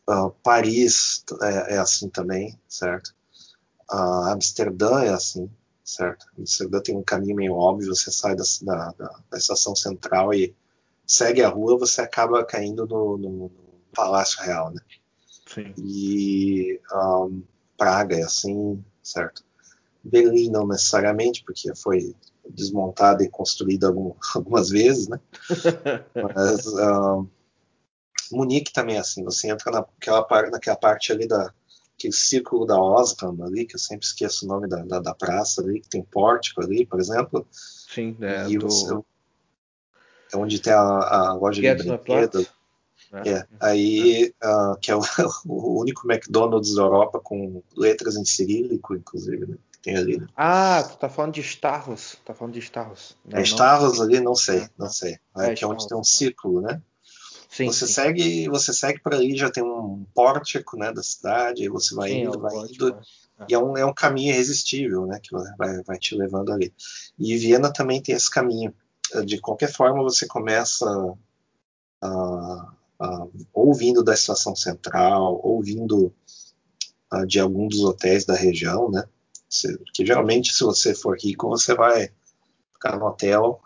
uh, 0.07 0.29
Paris 0.43 1.25
é, 1.41 1.75
é, 1.75 1.77
assim 1.79 2.10
também, 2.10 2.57
certo? 2.67 3.13
Uh, 3.91 4.29
Amsterdã 4.29 5.01
é 5.01 5.10
assim, 5.10 5.50
certo? 5.83 6.27
Amsterdã 6.38 6.79
tem 6.79 6.95
um 6.95 7.03
caminho 7.03 7.36
meio 7.36 7.53
óbvio, 7.53 7.93
você 7.93 8.12
sai 8.12 8.36
da, 8.36 8.43
da, 8.62 8.91
da 9.29 9.38
estação 9.38 9.75
central 9.75 10.33
e 10.33 10.55
segue 11.12 11.44
a 11.44 11.50
rua, 11.50 11.77
você 11.77 12.01
acaba 12.01 12.44
caindo 12.46 12.88
no, 12.88 13.18
no, 13.18 13.51
Palácio 13.94 14.41
Real, 14.41 14.72
né? 14.72 14.80
Sim. 15.46 15.74
E 15.77 16.80
um, 16.94 17.44
Praga 17.77 18.15
é 18.15 18.24
assim, 18.24 18.82
certo? 19.03 19.44
Berlim 20.01 20.50
não 20.50 20.65
necessariamente, 20.65 21.44
porque 21.44 21.75
foi 21.75 22.15
desmontada 22.50 23.24
e 23.24 23.30
construída 23.30 23.88
algum, 23.88 24.13
algumas 24.34 24.70
vezes, 24.70 25.10
né? 25.10 25.20
Mas 26.34 26.65
uh, 26.80 27.27
Munique 28.32 28.72
também 28.72 28.96
é 28.96 29.00
assim, 29.00 29.24
você 29.24 29.50
entra 29.50 29.70
naquela, 29.72 30.50
naquela 30.50 30.77
parte 30.77 31.12
ali 31.12 31.27
da 31.27 31.53
aquele 31.98 32.13
círculo 32.13 32.65
da 32.65 32.82
Osram 32.82 33.38
ali, 33.44 33.65
que 33.65 33.75
eu 33.75 33.80
sempre 33.80 34.08
esqueço 34.08 34.46
o 34.46 34.48
nome 34.48 34.68
da, 34.68 34.84
da, 34.84 35.00
da 35.00 35.13
praça 35.13 35.62
ali, 35.62 35.82
que 35.82 35.89
tem 35.89 36.01
pórtico 36.01 36.63
ali, 36.63 36.84
por 36.84 37.00
exemplo. 37.00 37.46
Sim, 37.51 38.18
é, 38.22 38.50
e 38.50 38.58
do... 38.58 38.68
você, 38.68 38.91
é 40.33 40.38
onde 40.38 40.59
tem 40.59 40.73
a, 40.73 40.79
a 40.79 41.33
loja 41.33 41.61
de 41.61 41.83
brinquedos. 41.83 42.47
É. 43.13 43.29
é. 43.29 43.47
Aí, 43.59 44.33
uh, 44.43 44.77
que 44.79 44.89
é 44.91 44.95
o, 44.95 45.01
o, 45.45 45.81
único 45.81 46.09
McDonald's 46.09 46.75
da 46.75 46.81
Europa 46.81 47.19
com 47.19 47.61
letras 47.75 48.15
em 48.15 48.23
cirílico, 48.23 48.95
inclusive, 48.95 49.45
né? 49.45 49.57
tem 49.81 49.97
ali. 49.97 50.17
Né? 50.17 50.27
Ah, 50.35 50.83
tu 50.88 50.97
tá 50.97 51.09
falando 51.09 51.33
de 51.33 51.41
Starros. 51.41 52.17
Tá 52.23 52.33
falando 52.33 52.53
de 52.53 52.59
Starros. 52.59 53.17
Não, 53.25 53.39
é 53.39 53.43
Starros 53.43 54.00
ali? 54.00 54.19
Não 54.19 54.35
sei, 54.35 54.59
é, 54.59 54.69
não 54.77 54.89
sei. 54.89 55.17
É, 55.38 55.53
que 55.53 55.63
é 55.63 55.67
onde 55.67 55.88
tem 55.88 55.97
um 55.97 56.03
círculo, 56.03 56.61
né? 56.61 56.81
Sim, 57.50 57.67
você 57.67 57.85
sim. 57.85 57.93
segue, 57.93 58.47
você 58.47 58.73
segue 58.73 59.01
por 59.01 59.13
ali, 59.13 59.35
já 59.35 59.51
tem 59.51 59.61
um 59.61 60.05
pórtico, 60.15 60.77
né, 60.77 60.93
da 60.93 61.03
cidade, 61.03 61.63
aí 61.63 61.67
você 61.67 61.93
vai 61.93 62.09
sim, 62.09 62.21
indo, 62.21 62.38
é 62.38 62.41
vai 62.41 62.51
pórtico, 62.51 62.85
indo, 62.85 62.97
é. 63.39 63.45
e 63.50 63.53
é 63.53 63.59
um, 63.59 63.77
é 63.77 63.85
um 63.85 63.93
caminho 63.93 64.33
irresistível, 64.33 65.05
né, 65.05 65.19
que 65.21 65.35
vai, 65.57 65.83
vai 65.83 66.00
te 66.00 66.15
levando 66.15 66.53
ali. 66.53 66.73
E 67.19 67.35
Viena 67.35 67.71
também 67.71 68.01
tem 68.01 68.15
esse 68.15 68.29
caminho. 68.29 68.73
De 69.25 69.39
qualquer 69.39 69.72
forma, 69.72 70.03
você 70.03 70.27
começa 70.27 70.86
uh, 70.96 71.18
uh, 72.03 73.32
ouvindo 73.53 74.03
da 74.03 74.13
estação 74.13 74.56
central, 74.56 75.39
ouvindo 75.44 76.13
uh, 77.13 77.25
de 77.25 77.39
algum 77.39 77.68
dos 77.68 77.82
hotéis 77.82 78.25
da 78.25 78.36
região, 78.36 78.89
né, 78.89 79.03
porque 79.86 80.06
geralmente, 80.06 80.53
se 80.53 80.63
você 80.63 80.96
for 80.96 81.18
rico, 81.20 81.50
você 81.50 81.75
vai 81.75 82.10
ficar 82.74 82.98
no 82.98 83.06
hotel 83.06 83.62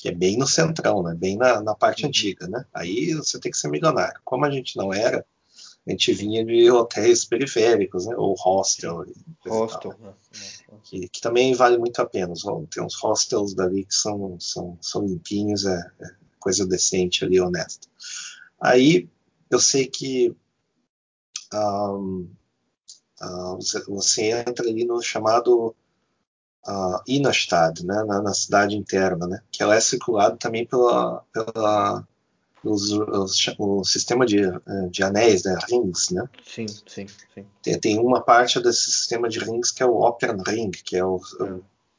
que 0.00 0.08
é 0.08 0.12
bem 0.12 0.38
no 0.38 0.46
centrão, 0.46 1.02
né? 1.02 1.12
Bem 1.12 1.36
na, 1.36 1.60
na 1.60 1.74
parte 1.74 2.04
uhum. 2.04 2.08
antiga, 2.08 2.46
né? 2.46 2.64
Aí 2.72 3.14
você 3.14 3.40
tem 3.40 3.50
que 3.50 3.58
ser 3.58 3.68
milionário. 3.68 4.20
Como 4.24 4.44
a 4.44 4.50
gente 4.50 4.76
não 4.76 4.94
era, 4.94 5.26
a 5.88 5.90
gente 5.92 6.12
vinha 6.12 6.44
de 6.44 6.70
hotéis 6.70 7.24
periféricos, 7.24 8.06
né? 8.06 8.14
Ou 8.14 8.34
hostel. 8.34 9.06
Hostel, 9.46 9.94
né? 9.98 10.12
que, 10.84 11.08
que, 11.08 11.20
também 11.20 11.54
vale 11.54 11.78
muito 11.78 11.98
a 12.00 12.06
pena. 12.06 12.34
Tem 12.70 12.84
uns 12.84 12.94
hostels 12.96 13.54
dali 13.54 13.86
que 13.86 13.94
são, 13.94 14.38
são, 14.38 14.76
são 14.82 15.06
limpinhos, 15.06 15.64
é, 15.64 15.90
é 16.00 16.10
coisa 16.38 16.66
decente 16.66 17.24
ali, 17.24 17.40
honesta. 17.40 17.88
Aí 18.60 19.08
eu 19.50 19.58
sei 19.58 19.86
que 19.86 20.36
um, 21.54 22.28
uh, 23.22 23.56
você, 23.56 23.82
você, 23.84 24.30
entra 24.46 24.68
ali 24.68 24.84
no 24.84 25.00
chamado 25.00 25.74
uh, 26.66 27.00
Innenstadt, 27.06 27.84
né, 27.86 28.04
na, 28.04 28.20
na, 28.20 28.34
cidade 28.34 28.76
interna, 28.76 29.26
né, 29.26 29.40
que 29.50 29.62
ela 29.62 29.74
é 29.74 29.80
circulada 29.80 30.36
também 30.36 30.66
pela, 30.66 31.24
pela 31.32 32.06
os, 32.68 32.90
os, 32.92 33.54
o 33.58 33.84
sistema 33.84 34.26
de, 34.26 34.42
de 34.90 35.02
anéis, 35.02 35.44
né, 35.44 35.56
rings, 35.68 36.10
né? 36.10 36.28
Sim, 36.44 36.66
sim, 36.68 37.06
sim. 37.34 37.46
Tem, 37.62 37.80
tem, 37.80 37.98
uma 37.98 38.20
parte 38.22 38.60
desse 38.60 38.90
sistema 38.92 39.28
de 39.28 39.38
rings 39.38 39.70
que 39.70 39.82
é 39.82 39.86
o 39.86 40.00
Opernring, 40.00 40.70
que 40.70 40.96
é 40.96 41.04
o, 41.04 41.20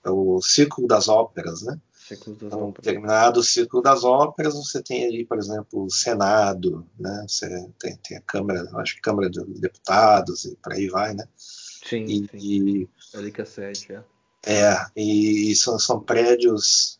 é. 0.03 0.09
o, 0.09 0.35
o 0.35 0.41
círculo 0.41 0.87
das 0.87 1.07
óperas, 1.07 1.61
né? 1.61 1.79
Então, 2.11 2.69
óperas. 2.69 2.85
determinado 2.85 3.43
círculo 3.43 3.83
das 3.83 4.03
óperas, 4.03 4.55
você 4.55 4.81
tem 4.81 5.05
ali, 5.05 5.25
por 5.25 5.37
exemplo, 5.37 5.83
o 5.83 5.91
Senado, 5.91 6.85
né? 6.99 7.25
Você 7.27 7.47
tem, 7.79 7.95
tem 7.97 8.17
a 8.17 8.21
Câmara, 8.21 8.67
acho 8.77 8.95
que 8.95 9.01
Câmara 9.01 9.29
de 9.29 9.43
Deputados 9.59 10.45
e 10.45 10.55
por 10.55 10.73
aí 10.73 10.87
vai, 10.87 11.13
né? 11.13 11.27
Sim, 11.37 12.03
e, 12.05 12.27
sim. 12.27 12.37
E, 12.37 12.89
ali 13.13 13.31
que 13.31 13.41
é 13.41 13.45
sede, 13.45 13.93
é. 13.93 14.03
É, 14.45 14.85
e 14.95 15.53
são, 15.55 15.77
são 15.77 15.99
prédios 15.99 16.99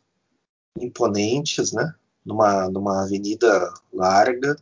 imponentes, 0.78 1.72
né? 1.72 1.96
Numa, 2.30 2.70
numa 2.70 3.04
avenida 3.04 3.74
larga 3.92 4.56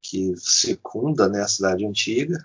que 0.00 0.34
circunda 0.38 1.28
né, 1.28 1.42
a 1.42 1.48
cidade 1.48 1.84
antiga. 1.84 2.38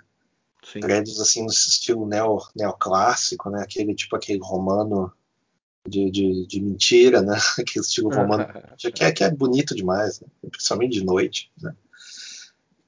Sim. 0.62 0.82
Prédios 0.82 1.22
assim 1.22 1.42
no 1.44 1.50
estilo 1.50 2.06
neo, 2.06 2.40
neoclássico, 2.54 3.50
né? 3.50 3.64
Aquele 3.64 3.96
tipo 3.96 4.16
aquele 4.16 4.40
romano 4.42 5.12
de, 5.88 6.12
de, 6.12 6.46
de 6.46 6.62
mentira, 6.62 7.22
né? 7.22 7.38
Aquele 7.58 7.84
estilo 7.86 8.10
romano 8.10 8.46
que, 8.78 9.04
é, 9.04 9.12
que 9.12 9.24
é 9.24 9.32
bonito 9.32 9.74
demais, 9.74 10.20
né? 10.20 10.28
principalmente 10.52 11.00
de 11.00 11.06
noite, 11.06 11.50
né? 11.62 11.74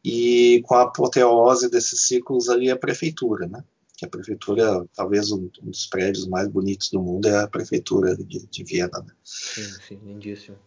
E 0.03 0.61
com 0.65 0.75
a 0.75 0.81
apoteose 0.81 1.69
desses 1.69 2.01
ciclos 2.01 2.49
ali 2.49 2.69
a 2.69 2.77
prefeitura, 2.77 3.47
né? 3.47 3.63
Que 4.03 4.05
a 4.05 4.09
prefeitura, 4.09 4.85
talvez 4.93 5.31
um, 5.31 5.49
um, 5.61 5.69
dos 5.69 5.85
prédios 5.85 6.27
mais 6.27 6.47
bonitos 6.47 6.89
do 6.89 7.01
mundo 7.01 7.27
é 7.27 7.43
a 7.43 7.47
prefeitura 7.47 8.15
de, 8.15 8.45
de 8.45 8.63
Viena. 8.63 8.99
Né? 8.99 9.13
Sim, 9.23 9.71
sim, 9.87 9.99
lindíssimo. 10.03 10.57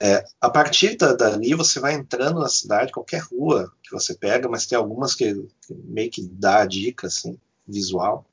É. 0.00 0.16
É, 0.16 0.24
a 0.40 0.48
partir 0.48 0.96
da, 0.96 1.12
dali 1.12 1.54
você 1.54 1.80
vai 1.80 1.94
entrando 1.94 2.40
na 2.40 2.48
cidade, 2.48 2.92
qualquer 2.92 3.22
rua 3.22 3.72
que 3.82 3.90
você 3.90 4.14
pega, 4.14 4.48
mas 4.48 4.66
tem 4.66 4.78
algumas 4.78 5.14
que, 5.14 5.34
que 5.66 5.74
meio 5.74 6.10
que 6.10 6.22
dá 6.22 6.62
a 6.62 6.66
dica 6.66 7.08
assim, 7.08 7.38
visual. 7.66 8.24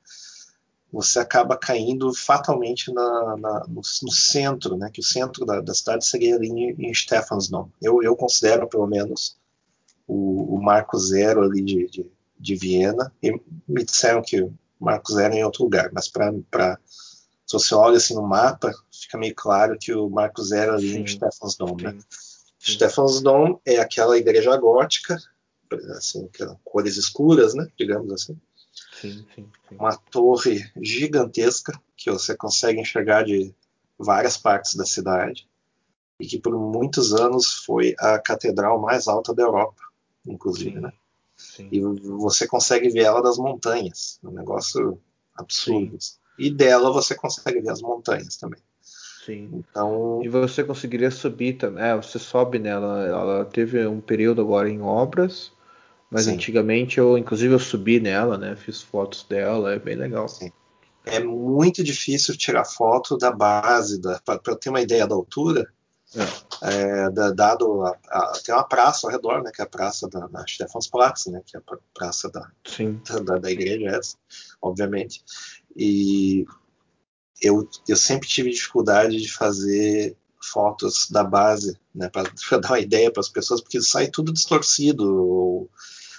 Você 0.92 1.18
acaba 1.18 1.56
caindo 1.56 2.12
fatalmente 2.14 2.92
na, 2.92 3.36
na, 3.38 3.60
no, 3.66 3.80
no, 4.02 4.12
centro, 4.12 4.76
né? 4.76 4.90
Que 4.92 5.00
o 5.00 5.04
centro 5.04 5.46
da, 5.46 5.60
da 5.60 5.72
cidade 5.72 6.06
seria 6.06 6.36
ali 6.36 6.48
em, 6.48 6.88
em 6.88 6.92
Stephansdom. 6.92 7.70
Eu, 7.80 8.02
eu 8.02 8.14
considero, 8.14 8.68
pelo 8.68 8.86
menos, 8.86 9.38
o, 10.06 10.56
o 10.56 10.62
marco 10.62 10.98
zero 10.98 11.42
ali 11.42 11.62
de, 11.62 11.88
de 11.88 12.06
de 12.42 12.56
Viena 12.56 13.12
e 13.22 13.40
me 13.68 13.84
disseram 13.84 14.20
que 14.20 14.42
o 14.42 14.52
Marcos 14.80 15.16
era 15.16 15.32
em 15.34 15.44
outro 15.44 15.62
lugar, 15.62 15.90
mas 15.92 16.08
para 16.08 16.78
se 17.46 17.52
você 17.52 17.74
olha 17.74 17.98
assim 17.98 18.14
no 18.14 18.22
mapa, 18.22 18.72
fica 18.90 19.16
meio 19.16 19.34
claro 19.34 19.78
que 19.78 19.92
o 19.92 20.08
Marcos 20.10 20.52
era 20.52 20.74
ali 20.74 20.96
em 20.96 21.06
Stephansdom, 21.06 21.76
né? 21.80 21.96
Stephansdom 22.60 23.60
é 23.64 23.78
aquela 23.78 24.16
igreja 24.16 24.56
gótica, 24.56 25.18
assim, 25.96 26.28
cores 26.64 26.96
escuras, 26.96 27.54
né, 27.54 27.68
digamos 27.78 28.12
assim. 28.12 28.38
Sim, 29.00 29.26
sim, 29.34 29.48
sim. 29.68 29.76
Uma 29.76 29.96
torre 29.96 30.64
gigantesca 30.80 31.78
que 31.96 32.10
você 32.10 32.36
consegue 32.36 32.80
enxergar 32.80 33.24
de 33.24 33.54
várias 33.98 34.36
partes 34.36 34.74
da 34.74 34.84
cidade 34.84 35.46
e 36.18 36.26
que 36.26 36.38
por 36.38 36.58
muitos 36.58 37.12
anos 37.12 37.64
foi 37.66 37.94
a 37.98 38.18
catedral 38.18 38.80
mais 38.80 39.08
alta 39.08 39.34
da 39.34 39.42
Europa, 39.42 39.82
inclusive, 40.26 40.80
né? 40.80 40.92
Sim. 41.42 41.68
E 41.70 41.80
você 41.80 42.46
consegue 42.46 42.88
ver 42.88 43.04
ela 43.04 43.22
das 43.22 43.36
montanhas. 43.36 44.18
É 44.22 44.28
um 44.28 44.32
negócio 44.32 44.98
absurdo. 45.34 45.96
Sim. 46.00 46.16
E 46.38 46.50
dela 46.50 46.92
você 46.92 47.14
consegue 47.14 47.60
ver 47.60 47.70
as 47.70 47.82
montanhas 47.82 48.36
também. 48.36 48.60
Sim. 49.26 49.50
Então... 49.52 50.20
E 50.22 50.28
você 50.28 50.64
conseguiria 50.64 51.10
subir 51.10 51.54
também. 51.54 51.84
É, 51.84 51.96
você 51.96 52.18
sobe 52.18 52.58
nela. 52.58 53.06
Ela 53.06 53.44
teve 53.44 53.86
um 53.86 54.00
período 54.00 54.40
agora 54.40 54.68
em 54.68 54.80
obras. 54.80 55.52
Mas 56.10 56.24
Sim. 56.24 56.34
antigamente 56.34 56.98
eu, 56.98 57.16
inclusive, 57.16 57.54
eu 57.54 57.58
subi 57.58 57.98
nela, 57.98 58.36
né? 58.36 58.54
Fiz 58.54 58.82
fotos 58.82 59.24
dela, 59.24 59.72
é 59.72 59.78
bem 59.78 59.96
legal. 59.96 60.28
Sim. 60.28 60.52
é 61.04 61.18
muito 61.20 61.82
difícil 61.82 62.36
tirar 62.36 62.64
foto 62.64 63.16
da 63.16 63.30
base, 63.30 64.00
para 64.24 64.56
ter 64.56 64.68
uma 64.68 64.80
ideia 64.80 65.06
da 65.06 65.14
altura, 65.14 65.66
é. 66.14 66.52
É, 66.64 67.10
dado 67.32 67.82
a, 67.82 67.98
a, 68.08 68.32
tem 68.44 68.54
uma 68.54 68.64
praça 68.64 69.06
ao 69.06 69.10
redor, 69.10 69.42
né, 69.42 69.50
que 69.52 69.62
é 69.62 69.64
a 69.64 69.68
praça 69.68 70.08
da, 70.08 70.26
da 70.26 70.46
Stephansplatz, 70.46 71.26
né, 71.26 71.42
que 71.44 71.56
é 71.56 71.60
a 71.60 71.76
praça 71.94 72.30
da, 72.30 72.50
da, 73.24 73.38
da, 73.38 73.50
igreja 73.50 73.96
essa, 73.96 74.16
obviamente. 74.60 75.24
E 75.74 76.44
eu, 77.40 77.68
eu 77.88 77.96
sempre 77.96 78.28
tive 78.28 78.50
dificuldade 78.50 79.20
de 79.20 79.32
fazer 79.32 80.16
fotos 80.40 81.08
da 81.10 81.24
base, 81.24 81.78
né, 81.94 82.08
para 82.08 82.24
dar 82.60 82.70
uma 82.70 82.80
ideia 82.80 83.10
para 83.10 83.20
as 83.20 83.28
pessoas, 83.28 83.60
porque 83.60 83.80
sai 83.80 84.08
tudo 84.08 84.32
distorcido. 84.32 85.04
Ou, 85.04 85.70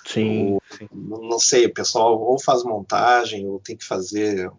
sim, 0.06 0.54
ou, 0.54 0.62
sim, 0.78 0.90
Não 0.92 1.40
sei, 1.40 1.68
o 1.68 1.74
pessoal 1.74 2.20
ou 2.20 2.40
faz 2.42 2.64
montagem, 2.64 3.48
ou 3.48 3.60
tem 3.60 3.78
que 3.78 3.86
fazer, 3.86 4.52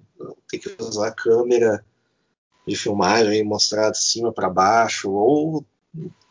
tem 0.48 0.60
que 0.60 0.74
usar 0.80 1.08
a 1.08 1.14
câmera 1.14 1.84
de 2.66 2.76
filmagem 2.76 3.44
mostrar 3.44 3.90
de 3.90 3.98
cima 3.98 4.32
para 4.32 4.48
baixo, 4.48 5.10
ou 5.10 5.64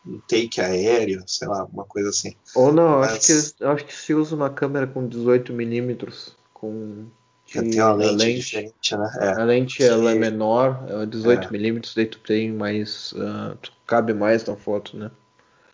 um 0.06 0.20
take 0.28 0.60
aéreo, 0.60 1.24
sei 1.28 1.48
lá, 1.48 1.66
uma 1.66 1.86
coisa 1.86 2.10
assim. 2.10 2.36
Ou 2.56 2.72
não, 2.72 3.00
Mas... 3.00 3.12
acho, 3.12 3.56
que, 3.56 3.64
acho 3.64 3.86
que 3.86 3.96
se 3.96 4.14
usa 4.14 4.36
uma 4.36 4.50
câmera 4.50 4.88
com 4.88 5.08
18mm, 5.08 6.34
com 6.54 7.08
tem 7.52 7.82
uma 7.82 7.94
lente, 7.94 8.16
lente, 8.16 8.40
diferente, 8.40 8.98
né? 8.98 9.18
É. 9.20 9.42
A 9.42 9.44
lente 9.44 9.84
ela 9.84 10.12
é 10.12 10.16
menor, 10.16 10.86
é 10.88 11.06
18mm, 11.06 11.78
é. 11.78 11.94
daí 11.96 12.06
tu 12.08 12.20
tem 12.20 12.52
mais. 12.52 13.12
Uh, 13.12 13.56
tu 13.62 13.72
cabe 13.86 14.14
mais 14.14 14.44
na 14.46 14.56
foto, 14.56 14.98
né? 14.98 15.12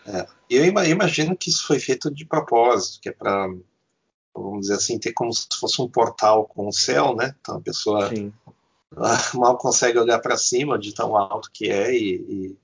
É. 0.05 0.27
Eu 0.49 0.65
imagino 0.65 1.37
que 1.37 1.49
isso 1.49 1.65
foi 1.65 1.79
feito 1.79 2.11
de 2.11 2.25
propósito, 2.25 2.99
que 3.01 3.09
é 3.09 3.11
para, 3.11 3.47
vamos 4.35 4.61
dizer 4.61 4.73
assim, 4.73 4.99
ter 4.99 5.13
como 5.13 5.31
se 5.31 5.47
fosse 5.59 5.81
um 5.81 5.87
portal 5.87 6.45
com 6.45 6.67
o 6.67 6.73
céu, 6.73 7.15
né? 7.15 7.35
Então 7.39 7.57
a 7.57 7.61
pessoa 7.61 8.09
Sim. 8.09 8.33
mal 9.35 9.57
consegue 9.57 9.99
olhar 9.99 10.19
para 10.19 10.37
cima 10.37 10.77
de 10.77 10.93
tão 10.93 11.15
alto 11.15 11.49
que 11.51 11.69
é 11.69 11.93
e, 11.93 12.15
e 12.15 12.57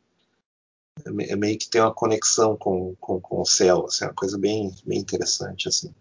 é 1.05 1.35
meio 1.35 1.57
que 1.57 1.69
tem 1.69 1.81
uma 1.81 1.93
conexão 1.93 2.55
com, 2.55 2.95
com, 2.99 3.19
com 3.19 3.41
o 3.41 3.45
céu, 3.45 3.85
assim, 3.85 4.05
uma 4.05 4.13
coisa 4.13 4.37
bem, 4.37 4.73
bem 4.85 4.99
interessante 4.99 5.67
assim. 5.67 5.93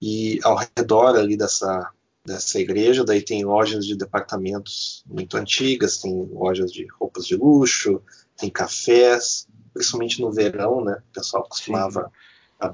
E 0.00 0.40
ao 0.42 0.56
redor 0.56 1.16
ali 1.16 1.36
dessa, 1.36 1.90
dessa 2.24 2.58
igreja, 2.60 3.04
daí 3.04 3.22
tem 3.22 3.44
lojas 3.44 3.86
de 3.86 3.96
departamentos 3.96 5.04
muito 5.06 5.36
antigas, 5.36 5.98
tem 5.98 6.14
lojas 6.32 6.72
de 6.72 6.86
roupas 6.86 7.26
de 7.26 7.36
luxo, 7.36 8.02
tem 8.36 8.50
cafés, 8.50 9.48
principalmente 9.72 10.20
no 10.20 10.32
verão, 10.32 10.84
né? 10.84 11.02
O 11.10 11.12
pessoal 11.12 11.44
costumava 11.48 12.04
Sim. 12.04 12.10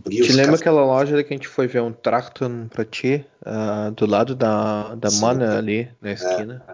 Te 0.09 0.33
lembra 0.33 0.57
aquela 0.57 0.83
loja 0.83 1.23
que 1.23 1.35
a 1.35 1.37
gente 1.37 1.49
foi 1.49 1.67
ver 1.67 1.83
um 1.83 1.93
Tracton 1.93 2.69
pra 2.69 2.87
ti, 2.87 3.25
uh, 3.43 3.91
do 3.91 4.07
lado 4.07 4.35
da, 4.35 4.95
da 4.95 5.11
Mana 5.11 5.59
ali, 5.59 5.91
na 6.01 6.13
esquina? 6.13 6.65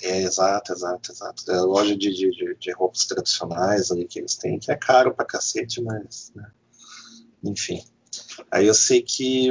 É, 0.00 0.12
é, 0.12 0.22
exato, 0.22 0.72
exato, 0.72 1.12
exato. 1.12 1.50
É 1.50 1.56
a 1.56 1.62
loja 1.62 1.94
de, 1.94 2.10
de, 2.10 2.56
de, 2.58 2.72
roupas 2.72 3.04
tradicionais 3.04 3.90
ali 3.90 4.06
que 4.06 4.18
eles 4.18 4.36
têm, 4.36 4.58
que 4.58 4.72
é 4.72 4.76
caro 4.76 5.14
pra 5.14 5.26
cacete, 5.26 5.82
mas. 5.82 6.32
Né? 6.34 6.50
Enfim. 7.44 7.82
Aí 8.50 8.66
eu 8.66 8.74
sei 8.74 9.02
que 9.02 9.50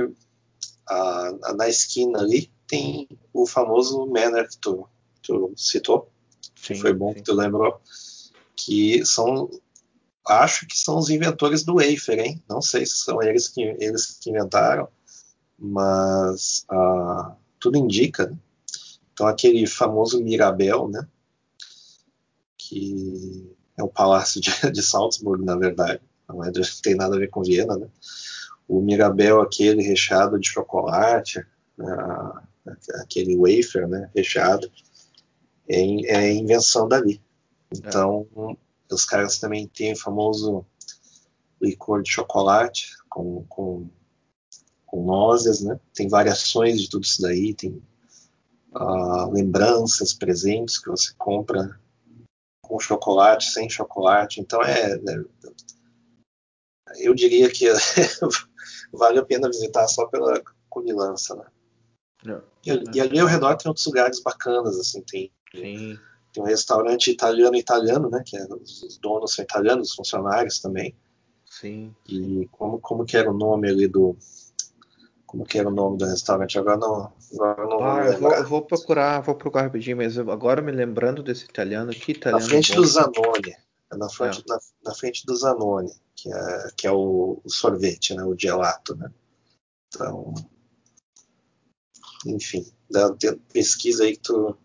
a, 0.87 1.53
na 1.55 1.69
esquina 1.69 2.19
ali 2.19 2.51
tem 2.67 3.07
o 3.33 3.45
famoso 3.45 4.07
Manor 4.07 4.47
que 4.47 4.57
tu, 4.57 4.87
tu 5.21 5.53
citou. 5.55 6.09
Sim, 6.55 6.75
foi 6.75 6.93
bom 6.93 7.09
sim. 7.09 7.15
que 7.15 7.23
tu 7.23 7.33
lembrou. 7.33 7.79
Que 8.55 9.05
são. 9.05 9.49
Acho 10.39 10.67
que 10.67 10.77
são 10.77 10.97
os 10.97 11.09
inventores 11.09 11.63
do 11.63 11.75
wafer, 11.75 12.19
hein? 12.19 12.43
Não 12.47 12.61
sei 12.61 12.85
se 12.85 12.97
são 12.97 13.21
eles 13.21 13.47
que, 13.47 13.61
eles 13.61 14.17
que 14.21 14.29
inventaram, 14.29 14.87
mas 15.57 16.65
uh, 16.71 17.33
tudo 17.59 17.77
indica. 17.77 18.27
Né? 18.27 18.37
Então, 19.13 19.27
aquele 19.27 19.67
famoso 19.67 20.23
Mirabel, 20.23 20.87
né? 20.87 21.07
Que 22.57 23.55
é 23.77 23.83
o 23.83 23.87
palácio 23.87 24.39
de, 24.39 24.51
de 24.71 24.81
Salzburg, 24.81 25.43
na 25.43 25.55
verdade. 25.55 26.01
Não, 26.27 26.43
é, 26.43 26.51
tem 26.81 26.95
nada 26.95 27.15
a 27.15 27.19
ver 27.19 27.29
com 27.29 27.43
Viena, 27.43 27.75
né? 27.77 27.87
o 28.71 28.79
Mirabel 28.79 29.41
aquele 29.41 29.83
recheado 29.83 30.39
de 30.39 30.47
chocolate, 30.47 31.45
uh, 31.77 32.39
aquele 33.01 33.35
wafer, 33.35 33.85
né, 33.85 34.09
recheado, 34.15 34.71
é, 35.67 35.81
é 35.81 36.33
invenção 36.33 36.87
dali. 36.87 37.21
Então, 37.69 38.25
é. 38.37 38.55
Os 38.91 39.05
caras 39.05 39.39
também 39.39 39.67
têm 39.67 39.93
o 39.93 39.99
famoso 39.99 40.65
licor 41.61 42.01
de 42.01 42.11
chocolate 42.11 42.89
com, 43.09 43.45
com, 43.47 43.89
com 44.85 45.05
nozes, 45.05 45.61
né? 45.61 45.79
Tem 45.93 46.07
variações 46.07 46.81
de 46.81 46.89
tudo 46.89 47.03
isso 47.03 47.21
daí, 47.21 47.53
tem 47.53 47.81
uh, 48.73 49.31
lembranças, 49.31 50.13
presentes 50.13 50.77
que 50.79 50.89
você 50.89 51.13
compra 51.17 51.79
com 52.61 52.79
chocolate, 52.79 53.51
sem 53.51 53.69
chocolate. 53.69 54.39
Então, 54.39 54.61
é, 54.63 54.93
é 54.93 55.23
eu 56.99 57.13
diria 57.13 57.49
que 57.49 57.65
vale 58.91 59.19
a 59.19 59.25
pena 59.25 59.47
visitar 59.47 59.87
só 59.87 60.05
pela 60.07 60.41
cumilança, 60.69 61.35
né? 61.35 61.45
Não, 62.23 62.43
e, 62.65 62.97
e, 62.97 63.01
ali 63.01 63.19
ao 63.19 63.27
redor 63.27 63.55
tem 63.55 63.69
outros 63.69 63.85
lugares 63.87 64.21
bacanas, 64.21 64.77
assim, 64.77 65.01
tem, 65.01 65.31
Sim. 65.53 65.97
Tem 66.31 66.43
um 66.43 66.47
restaurante 66.47 67.11
italiano 67.11 67.55
italiano, 67.55 68.09
né? 68.09 68.23
Que 68.25 68.37
é, 68.37 68.45
os 68.45 68.97
donos 69.01 69.33
são 69.33 69.43
italianos, 69.43 69.89
os 69.89 69.95
funcionários 69.95 70.59
também. 70.59 70.95
Sim. 71.45 71.93
E 72.07 72.47
como, 72.51 72.79
como 72.79 73.05
que 73.05 73.17
era 73.17 73.29
o 73.29 73.37
nome 73.37 73.69
ali 73.69 73.87
do. 73.87 74.15
Como 75.25 75.45
que 75.45 75.57
era 75.57 75.69
o 75.69 75.73
nome 75.73 75.97
do 75.97 76.05
restaurante? 76.05 76.59
Agora 76.59 76.77
não. 76.77 77.13
Agora 77.33 77.67
não 77.67 77.83
ah, 77.83 78.05
eu 78.05 78.19
vou, 78.19 78.33
eu 78.33 78.47
vou, 78.47 78.61
procurar, 78.61 79.21
vou 79.21 79.35
procurar 79.35 79.63
rapidinho, 79.63 79.97
mas 79.97 80.17
agora 80.17 80.61
me 80.61 80.71
lembrando 80.71 81.23
desse 81.23 81.45
italiano, 81.45 81.91
que 81.91 82.11
italiano. 82.11 82.43
Na 82.43 82.49
frente 82.49 82.75
bom. 82.75 82.81
do 82.81 82.87
Zanoni. 82.87 83.55
É 83.91 83.97
na 83.97 84.09
frente, 84.09 84.39
é. 84.39 84.43
Na, 84.47 84.59
na 84.85 84.93
frente 84.93 85.25
do 85.25 85.35
Zanoni 85.35 85.91
que 86.21 86.31
é, 86.31 86.71
que 86.77 86.87
é 86.87 86.91
o, 86.91 87.41
o, 87.43 87.49
sorvete, 87.49 88.13
né, 88.13 88.23
o 88.23 88.37
gelato, 88.37 88.95
né? 88.95 89.11
Então, 89.87 90.33
enfim, 92.25 92.65
dá, 92.89 93.15
pesquisa 93.51 94.03
aí 94.03 94.15
que 94.15 94.21
tu 94.21 94.55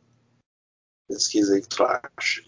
pesquisa 1.09 1.55
aí 1.55 1.63
que 1.63 1.69
tu 1.69 1.83
acha. 1.83 2.43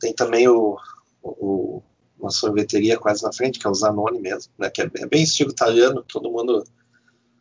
Tem 0.00 0.14
também 0.14 0.48
o, 0.48 0.78
o 1.22 1.82
uma 2.18 2.30
sorveteria 2.30 2.98
quase 2.98 3.22
na 3.22 3.32
frente, 3.32 3.58
que 3.58 3.66
é 3.66 3.70
o 3.70 3.74
Zanoni 3.74 4.20
mesmo, 4.20 4.52
né, 4.58 4.70
que 4.70 4.82
é, 4.82 4.90
é 4.96 5.06
bem 5.06 5.22
estilo 5.22 5.50
italiano, 5.50 6.02
todo 6.02 6.30
mundo 6.30 6.64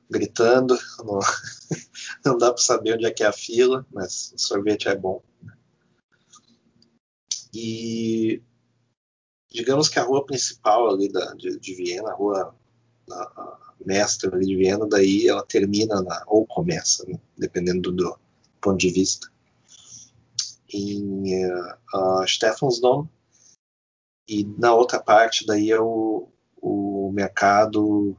gritando, 0.09 0.77
não, 1.03 1.19
não 2.25 2.37
dá 2.37 2.53
para 2.53 2.61
saber 2.61 2.93
onde 2.93 3.05
é 3.05 3.11
que 3.11 3.23
é 3.23 3.27
a 3.27 3.33
fila, 3.33 3.85
mas 3.91 4.33
o 4.35 4.39
sorvete 4.39 4.87
é 4.87 4.95
bom. 4.95 5.23
E 7.53 8.41
digamos 9.49 9.87
que 9.87 9.97
a 9.97 10.03
rua 10.03 10.25
principal 10.25 10.89
ali 10.89 11.11
da, 11.11 11.33
de, 11.33 11.57
de 11.57 11.73
Viena, 11.73 12.11
a 12.11 12.15
rua 12.15 12.53
a, 13.09 13.15
a 13.15 13.59
mestra 13.85 14.35
ali 14.35 14.45
de 14.45 14.55
Viena, 14.55 14.85
daí 14.85 15.27
ela 15.27 15.43
termina 15.45 16.01
na, 16.01 16.23
ou 16.27 16.45
começa, 16.45 17.05
né, 17.07 17.19
dependendo 17.37 17.91
do, 17.91 18.03
do, 18.03 18.19
ponto 18.59 18.77
de 18.77 18.89
vista, 18.89 19.31
em 20.75 21.45
uh, 21.45 22.27
Stephansdom, 22.27 23.07
e 24.27 24.45
na 24.57 24.73
outra 24.73 24.99
parte 24.99 25.45
daí 25.45 25.71
é 25.71 25.79
o, 25.79 26.27
o 26.61 27.11
mercado 27.13 28.15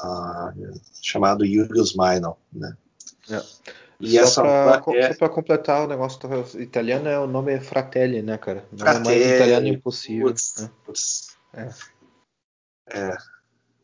uh, 0.00 0.80
chamado 1.02 1.44
Julius 1.44 1.94
Meinl, 1.96 2.36
né? 2.52 2.76
É. 3.30 3.42
E 4.00 4.12
só 4.12 4.22
essa 4.22 4.42
pra, 4.42 4.96
é... 4.96 5.12
Só 5.12 5.18
para 5.18 5.28
completar 5.28 5.84
o 5.84 5.88
negócio 5.88 6.20
italiano, 6.60 7.08
é 7.08 7.18
o 7.18 7.26
nome 7.26 7.52
é 7.52 7.60
Fratelli, 7.60 8.22
né, 8.22 8.38
cara? 8.38 8.64
Não 8.70 8.78
Fratelli, 8.78 9.22
é 9.22 9.36
italiano 9.36 9.66
impossível. 9.66 10.28
Putz, 10.28 10.54
né? 10.58 10.70
putz. 10.84 11.36
É. 11.52 11.68
é. 12.90 13.16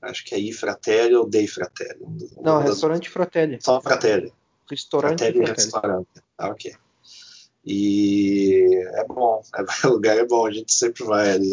Acho 0.02 0.24
que 0.24 0.34
é 0.34 0.38
I 0.38 0.52
Fratelli 0.52 1.16
ou 1.16 1.28
Dei 1.28 1.48
Fratelli. 1.48 2.04
Não, 2.40 2.60
restaurante 2.60 3.10
Fratelli. 3.10 3.58
Só 3.60 3.80
Fratelli. 3.80 4.32
Restaurante 4.70 5.18
Fratelli. 5.18 5.46
Fratelli. 5.46 5.64
restaurante. 5.64 6.22
Ah, 6.38 6.48
ok. 6.48 6.76
E 7.66 8.84
é 8.94 9.04
bom, 9.06 9.42
o 9.84 9.88
lugar 9.88 10.18
é 10.18 10.26
bom, 10.26 10.46
a 10.46 10.52
gente 10.52 10.72
sempre 10.72 11.04
vai 11.04 11.30
ali. 11.30 11.50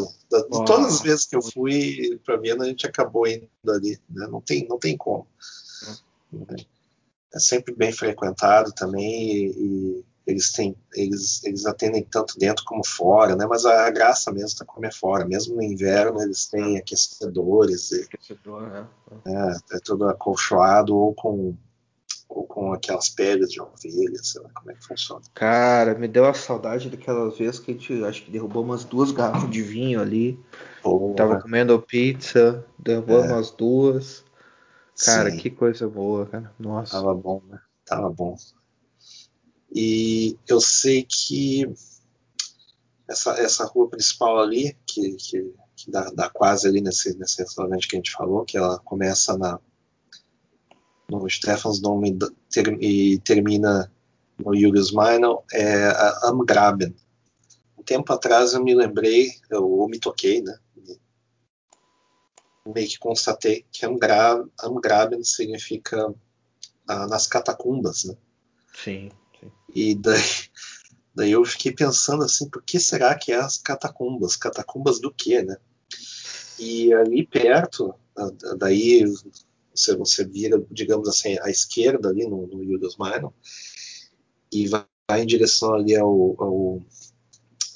Todas 0.66 0.96
as 0.96 1.02
vezes 1.02 1.26
que 1.26 1.36
eu 1.36 1.42
fui 1.42 2.20
para 2.26 2.38
Viena, 2.38 2.66
a 2.66 2.68
gente 2.68 2.86
acabou 2.86 3.26
indo 3.28 3.48
ali, 3.68 3.98
né? 4.10 4.28
não, 4.30 4.42
tem, 4.42 4.68
não 4.68 4.78
tem 4.78 4.98
como. 4.98 5.26
É 7.34 7.40
sempre 7.40 7.74
bem 7.74 7.94
frequentado 7.94 8.74
também 8.74 9.06
e, 9.06 9.52
e, 9.52 10.06
eles 10.28 10.52
têm 10.52 10.76
eles, 10.94 11.44
eles 11.44 11.66
atendem 11.66 12.04
tanto 12.04 12.38
dentro 12.38 12.64
como 12.66 12.86
fora, 12.86 13.36
né? 13.36 13.46
Mas 13.48 13.66
a, 13.66 13.90
graça 13.90 14.32
mesmo 14.32 14.48
está 14.48 14.66
comer 14.66 14.94
fora. 14.94 15.26
Mesmo 15.26 15.56
no 15.56 15.64
inverno 15.64 16.22
eles 16.22 16.46
têm 16.46 16.78
aquecedores. 16.78 17.92
E, 17.92 18.04
Aquecedor, 18.04 18.70
né? 18.70 18.88
É, 19.26 19.78
é 19.78 19.80
tudo 19.84 20.08
acolchoado 20.08 20.96
ou 20.96 21.14
com 21.14 21.56
ou 22.34 22.46
com 22.46 22.72
aquelas 22.72 23.10
peles 23.10 23.52
de 23.52 23.62
ovelha, 23.62 24.24
sei 24.24 24.42
lá 24.42 24.50
como 24.54 24.72
é 24.72 24.74
que 24.74 24.86
funciona. 24.86 25.22
Cara, 25.34 25.96
me 25.96 26.08
deu 26.08 26.26
a 26.26 26.34
saudade 26.34 26.90
daquelas 26.90 27.38
vezes 27.38 27.60
que 27.60 27.72
a 27.72 27.74
gente 27.74 28.04
acho 28.06 28.24
que 28.24 28.32
derrubou 28.32 28.64
umas 28.64 28.86
duas 28.86 29.12
garrafas 29.12 29.50
de 29.50 29.62
vinho 29.62 30.02
ali. 30.02 30.40
Porra. 30.82 31.16
Tava 31.16 31.42
comendo 31.42 31.82
pizza, 31.82 32.66
derrubou 32.80 33.24
é. 33.24 33.28
umas 33.28 33.52
duas. 33.52 34.24
Cara, 35.06 35.30
Sim. 35.32 35.38
que 35.38 35.50
coisa 35.50 35.88
boa, 35.90 36.26
cara. 36.26 36.54
Nossa. 36.58 36.94
Tava 36.94 37.14
bom, 37.14 37.42
né? 37.50 37.60
Tava 37.86 38.10
bom. 38.10 38.36
E 39.74 40.38
eu 40.48 40.62
sei 40.62 41.06
que 41.08 41.70
essa, 43.10 43.32
essa 43.42 43.66
rua 43.66 43.90
principal 43.90 44.40
ali, 44.40 44.78
que, 44.86 45.14
que, 45.16 45.54
que 45.76 45.92
dá, 45.92 46.10
dá, 46.12 46.30
quase 46.30 46.68
ali 46.68 46.80
nesse, 46.82 47.18
nesse 47.18 47.42
restaurante 47.42 47.88
que 47.88 47.96
a 47.96 48.00
gente 48.00 48.12
falou, 48.12 48.46
que 48.46 48.58
ela 48.58 48.80
começa 48.80 49.38
na, 49.38 49.60
no 51.20 51.30
Stephansdom 51.30 52.06
e, 52.06 52.18
ter, 52.50 52.82
e 52.82 53.20
termina 53.20 53.92
no 54.40 54.56
Julius 54.56 54.92
Meinl, 54.92 55.44
é 55.52 55.88
a 55.88 56.30
Amgraben. 56.30 56.96
Um 57.78 57.84
tempo 57.84 58.12
atrás 58.14 58.54
eu 58.54 58.64
me 58.64 58.74
lembrei, 58.74 59.30
eu, 59.50 59.80
eu 59.82 59.88
me 59.88 60.00
toquei, 60.00 60.42
né? 60.42 60.58
Meio 62.66 62.88
que 62.88 63.00
constatei 63.00 63.66
que 63.72 63.86
Amgra, 63.86 64.44
Amgraben 64.64 65.24
significa 65.24 66.14
ah, 66.88 67.08
nas 67.08 67.28
catacumbas, 67.28 68.06
né? 68.06 68.16
Sim, 68.74 69.12
sim. 69.40 69.52
E 69.74 69.96
daí 69.96 70.22
Daí 71.14 71.32
eu 71.32 71.44
fiquei 71.44 71.74
pensando 71.74 72.24
assim, 72.24 72.50
por 72.50 72.64
que 72.64 72.80
será 72.80 73.14
que 73.16 73.32
é 73.32 73.36
as 73.36 73.58
catacumbas? 73.58 74.38
Catacumbas 74.38 75.00
do 75.00 75.14
quê, 75.14 75.42
né? 75.44 75.58
E 76.58 76.94
ali 76.94 77.26
perto, 77.26 77.94
daí 78.58 79.04
você, 79.82 79.96
você 79.96 80.26
vira, 80.26 80.64
digamos 80.70 81.08
assim, 81.08 81.38
à 81.42 81.50
esquerda 81.50 82.10
ali 82.10 82.28
no, 82.28 82.48
no 82.48 82.64
Julius 82.64 82.98
Minor 82.98 83.34
e 84.52 84.68
vai, 84.68 84.86
vai, 85.10 85.22
em 85.22 85.26
direção 85.26 85.74
ali 85.74 85.96
ao, 85.96 86.36
ao 86.42 86.82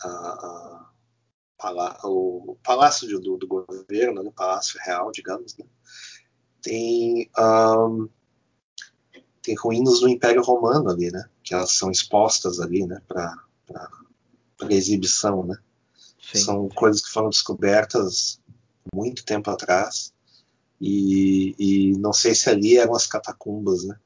a, 0.03 0.89
a, 1.59 2.07
o 2.07 2.57
palácio 2.63 3.07
do, 3.19 3.37
do 3.37 3.47
governo, 3.47 4.23
né, 4.23 4.31
palácio 4.35 4.79
real, 4.83 5.11
digamos, 5.11 5.57
né? 5.57 5.65
tem 6.65 7.29
um, 7.37 8.09
tem 9.43 9.55
ruínas 9.55 9.99
do 9.99 10.09
Império 10.09 10.41
Romano 10.41 10.89
ali, 10.89 11.11
né? 11.11 11.29
Que 11.43 11.53
elas 11.53 11.71
são 11.73 11.91
expostas 11.91 12.59
ali, 12.59 12.83
né? 12.87 12.99
Para 13.07 13.37
exibição, 14.71 15.45
né? 15.45 15.55
Sim. 16.19 16.39
São 16.39 16.69
coisas 16.69 17.03
que 17.03 17.11
foram 17.11 17.29
descobertas 17.29 18.41
muito 18.91 19.23
tempo 19.23 19.51
atrás 19.51 20.11
e, 20.87 21.55
e, 21.57 21.97
não 21.97 22.13
sei 22.13 22.35
se 22.35 22.49
ali 22.49 22.77
eram 22.77 22.95
as 22.95 23.07
catacumbas, 23.07 23.83
né? 23.85 23.97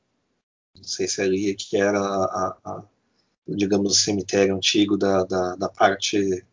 Não 0.76 0.84
sei 0.84 1.08
se 1.08 1.22
ali 1.22 1.56
que 1.56 1.78
era, 1.78 2.00
a, 2.00 2.58
a, 2.64 2.84
digamos, 3.48 3.92
o 3.92 3.96
cemitério 3.96 4.56
antigo 4.56 4.98
da, 4.98 5.24
da, 5.24 5.56
da 5.56 5.70
parte 5.70 6.46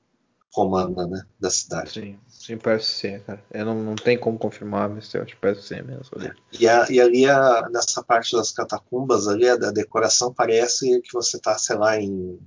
romana, 0.53 1.07
né? 1.07 1.27
Da 1.39 1.51
cidade. 1.51 1.93
Sim. 1.93 2.19
Sim, 2.47 2.59
parece 2.59 2.93
ser, 2.93 3.25
cara. 3.25 3.43
Eu 3.51 3.65
não, 3.65 3.83
não 3.83 3.97
tem 3.97 4.17
como 4.17 4.39
confirmar, 4.39 4.89
mas 4.89 5.12
eu 5.12 5.21
acho 5.21 5.35
que 5.35 5.41
parece 5.41 5.62
ser 5.62 5.83
mesmo. 5.83 6.17
Ali. 6.17 6.33
E, 6.53 6.69
a, 6.69 6.87
e 6.89 7.01
ali, 7.01 7.29
a, 7.29 7.69
nessa 7.69 8.05
parte 8.05 8.37
das 8.37 8.53
catacumbas, 8.53 9.27
ali, 9.27 9.49
a, 9.49 9.57
decoração 9.57 10.33
parece 10.33 11.01
que 11.01 11.12
você 11.12 11.39
está, 11.39 11.59
sei 11.59 11.77
lá, 11.77 11.99
em, 11.99 12.39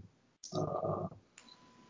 uh, 0.54 1.10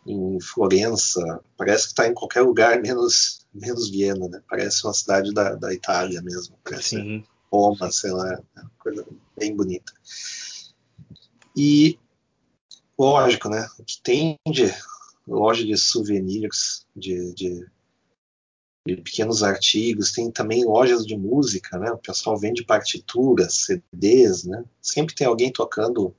em 0.08 0.42
Florença. 0.42 1.22
Parece 1.56 1.84
que 1.84 1.90
está 1.90 2.08
em 2.08 2.16
qualquer 2.16 2.42
lugar 2.42 2.82
menos, 2.82 3.39
menos 3.54 3.90
Viena, 3.90 4.28
né? 4.28 4.42
Parece 4.50 4.86
uma 4.86 4.94
cidade 4.94 5.34
da, 5.34 5.56
da 5.56 5.74
Itália 5.74 6.22
mesmo. 6.22 6.56
Parece 6.64 6.96
Sim. 6.98 7.24
Roma, 7.52 7.92
sei 7.92 8.12
lá. 8.12 8.34
É 8.34 8.62
uma 8.62 8.72
coisa 8.80 9.06
bem 9.38 9.56
bonita. 9.56 9.92
E, 11.56 12.00
lógico, 12.98 13.50
né? 13.50 13.68
O 13.78 13.84
que 13.84 14.02
tem 14.02 14.38
de 14.48 14.74
loja 15.28 15.66
de 15.66 15.78
souvenirs, 15.78 16.86
de, 16.96 17.34
de 17.34 17.68
pequenos 18.86 19.44
artigos, 19.44 20.12
tem 20.12 20.32
também 20.32 20.66
lojas 20.66 21.06
de 21.06 21.16
música, 21.16 21.78
né? 21.78 21.92
O 21.92 21.98
pessoal 21.98 22.38
vende 22.38 22.64
partituras, 22.64 23.66
CDs, 23.66 24.46
né? 24.46 24.64
Sempre 24.82 25.16
tem 25.16 25.28
alguém 25.28 25.52
tocando 25.52 26.16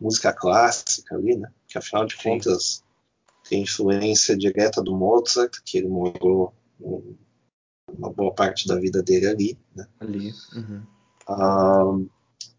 música 0.00 0.32
clássica 0.32 1.16
ali, 1.16 1.36
né? 1.36 1.50
Que 1.66 1.78
afinal 1.78 2.06
de 2.06 2.16
Sim. 2.16 2.22
contas 2.22 2.84
tem 3.48 3.62
influência 3.62 4.36
direta 4.36 4.82
do 4.82 4.94
Mozart, 4.94 5.60
que 5.64 5.78
ele 5.78 5.88
morou 5.88 6.52
uma 6.80 8.12
boa 8.12 8.34
parte 8.34 8.66
da 8.66 8.76
vida 8.76 9.02
dele 9.02 9.26
ali, 9.26 9.58
né? 9.74 9.86
Ali. 10.00 10.32
Uhum. 10.54 10.82
Ah, 11.28 11.98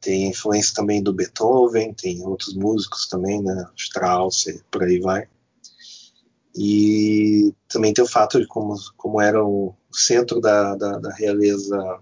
tem 0.01 0.29
influência 0.29 0.73
também 0.73 1.03
do 1.03 1.13
Beethoven, 1.13 1.93
tem 1.93 2.25
outros 2.25 2.53
músicos 2.55 3.07
também, 3.07 3.41
né? 3.41 3.69
Strauss, 3.75 4.45
por 4.71 4.83
aí 4.83 4.99
vai. 4.99 5.27
E 6.55 7.53
também 7.67 7.93
tem 7.93 8.03
o 8.03 8.07
fato 8.07 8.39
de 8.39 8.47
como, 8.47 8.75
como 8.97 9.21
era 9.21 9.43
o 9.43 9.75
centro 9.91 10.41
da, 10.41 10.75
da, 10.75 10.97
da 10.97 11.13
realeza 11.13 12.01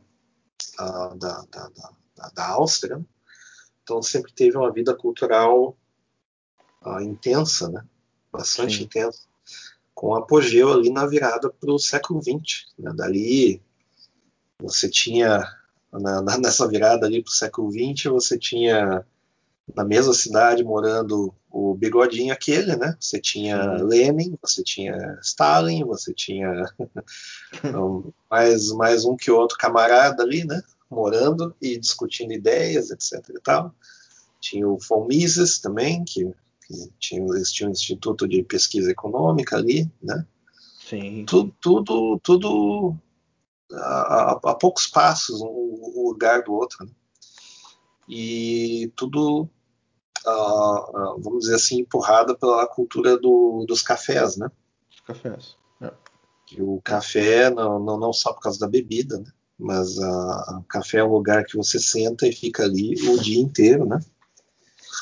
da, 0.78 1.14
da, 1.16 1.70
da, 2.16 2.30
da, 2.34 2.48
Áustria, 2.50 3.04
então 3.84 4.02
sempre 4.02 4.32
teve 4.34 4.58
uma 4.58 4.72
vida 4.72 4.96
cultural 4.96 5.78
uh, 6.86 7.00
intensa, 7.02 7.70
né? 7.70 7.84
bastante 8.32 8.78
Sim. 8.78 8.84
intensa, 8.84 9.27
com 9.98 10.14
apogeu 10.14 10.72
ali 10.72 10.92
na 10.92 11.08
virada 11.08 11.50
para 11.50 11.74
o 11.74 11.80
século 11.80 12.22
XX. 12.22 12.68
Né? 12.78 12.94
Dali 12.96 13.60
você 14.62 14.88
tinha, 14.88 15.44
na, 15.92 16.38
nessa 16.38 16.68
virada 16.68 17.08
ali 17.08 17.24
para 17.24 17.32
o 17.32 17.34
século 17.34 17.72
XX, 17.72 18.04
você 18.12 18.38
tinha 18.38 19.04
na 19.76 19.84
mesma 19.84 20.14
cidade 20.14 20.64
morando 20.64 21.34
o 21.50 21.74
bigodinho 21.74 22.32
aquele, 22.32 22.76
né? 22.76 22.96
Você 23.00 23.20
tinha 23.20 23.80
Sim. 23.80 23.86
Lenin, 23.86 24.38
você 24.40 24.64
tinha 24.64 25.18
Stalin, 25.24 25.84
você 25.84 26.14
tinha 26.14 26.64
então, 27.64 28.14
mais, 28.30 28.72
mais 28.74 29.04
um 29.04 29.18
que 29.18 29.32
outro 29.32 29.58
camarada 29.58 30.22
ali, 30.22 30.46
né? 30.46 30.62
Morando 30.92 31.56
e 31.60 31.76
discutindo 31.76 32.32
ideias, 32.34 32.92
etc 32.92 33.14
e 33.30 33.42
tal. 33.42 33.74
Tinha 34.40 34.68
o 34.68 34.78
von 34.78 35.08
Mises 35.08 35.58
também, 35.58 36.06
que, 36.06 36.32
que 36.68 36.92
tinha, 37.00 37.22
eles 37.22 37.52
tinham 37.52 37.70
um 37.70 37.74
instituto 37.74 38.28
de 38.28 38.44
pesquisa 38.44 38.92
econômica 38.92 39.56
ali, 39.56 39.90
né? 40.02 40.26
Sim. 40.80 41.26
Tudo, 41.26 41.56
tudo, 41.62 42.20
tudo 42.20 42.96
a, 43.74 43.78
a, 43.78 44.32
a 44.32 44.56
poucos 44.56 44.88
passos 44.88 45.42
um, 45.42 45.48
um 45.48 46.08
lugar 46.10 46.44
do 46.44 46.54
outro, 46.54 46.86
né? 46.86 46.92
E 48.10 48.92
tudo 48.96 49.50
uh, 50.26 51.22
vamos 51.22 51.40
dizer 51.42 51.56
assim, 51.56 51.82
empurrada 51.82 52.36
pela 52.36 52.68
cultura 52.68 53.18
do, 53.18 53.66
dos 53.68 53.82
cafés, 53.82 54.38
né? 54.38 54.50
Os 54.92 55.00
cafés. 55.02 55.58
É. 55.82 55.92
Que 56.46 56.62
o 56.62 56.82
café, 56.82 57.50
não, 57.50 57.80
não, 57.80 57.98
não, 58.00 58.14
só 58.14 58.34
por 58.34 58.42
causa 58.42 58.60
da 58.60 58.68
bebida, 58.68 59.18
né? 59.20 59.32
Mas 59.60 59.98
o 59.98 60.64
café 60.70 61.00
é 61.00 61.04
um 61.04 61.12
lugar 61.12 61.44
que 61.44 61.58
você 61.58 61.80
senta 61.80 62.28
e 62.28 62.32
fica 62.32 62.64
ali 62.64 62.94
o 63.10 63.18
dia 63.20 63.42
inteiro, 63.42 63.86
né? 63.86 64.00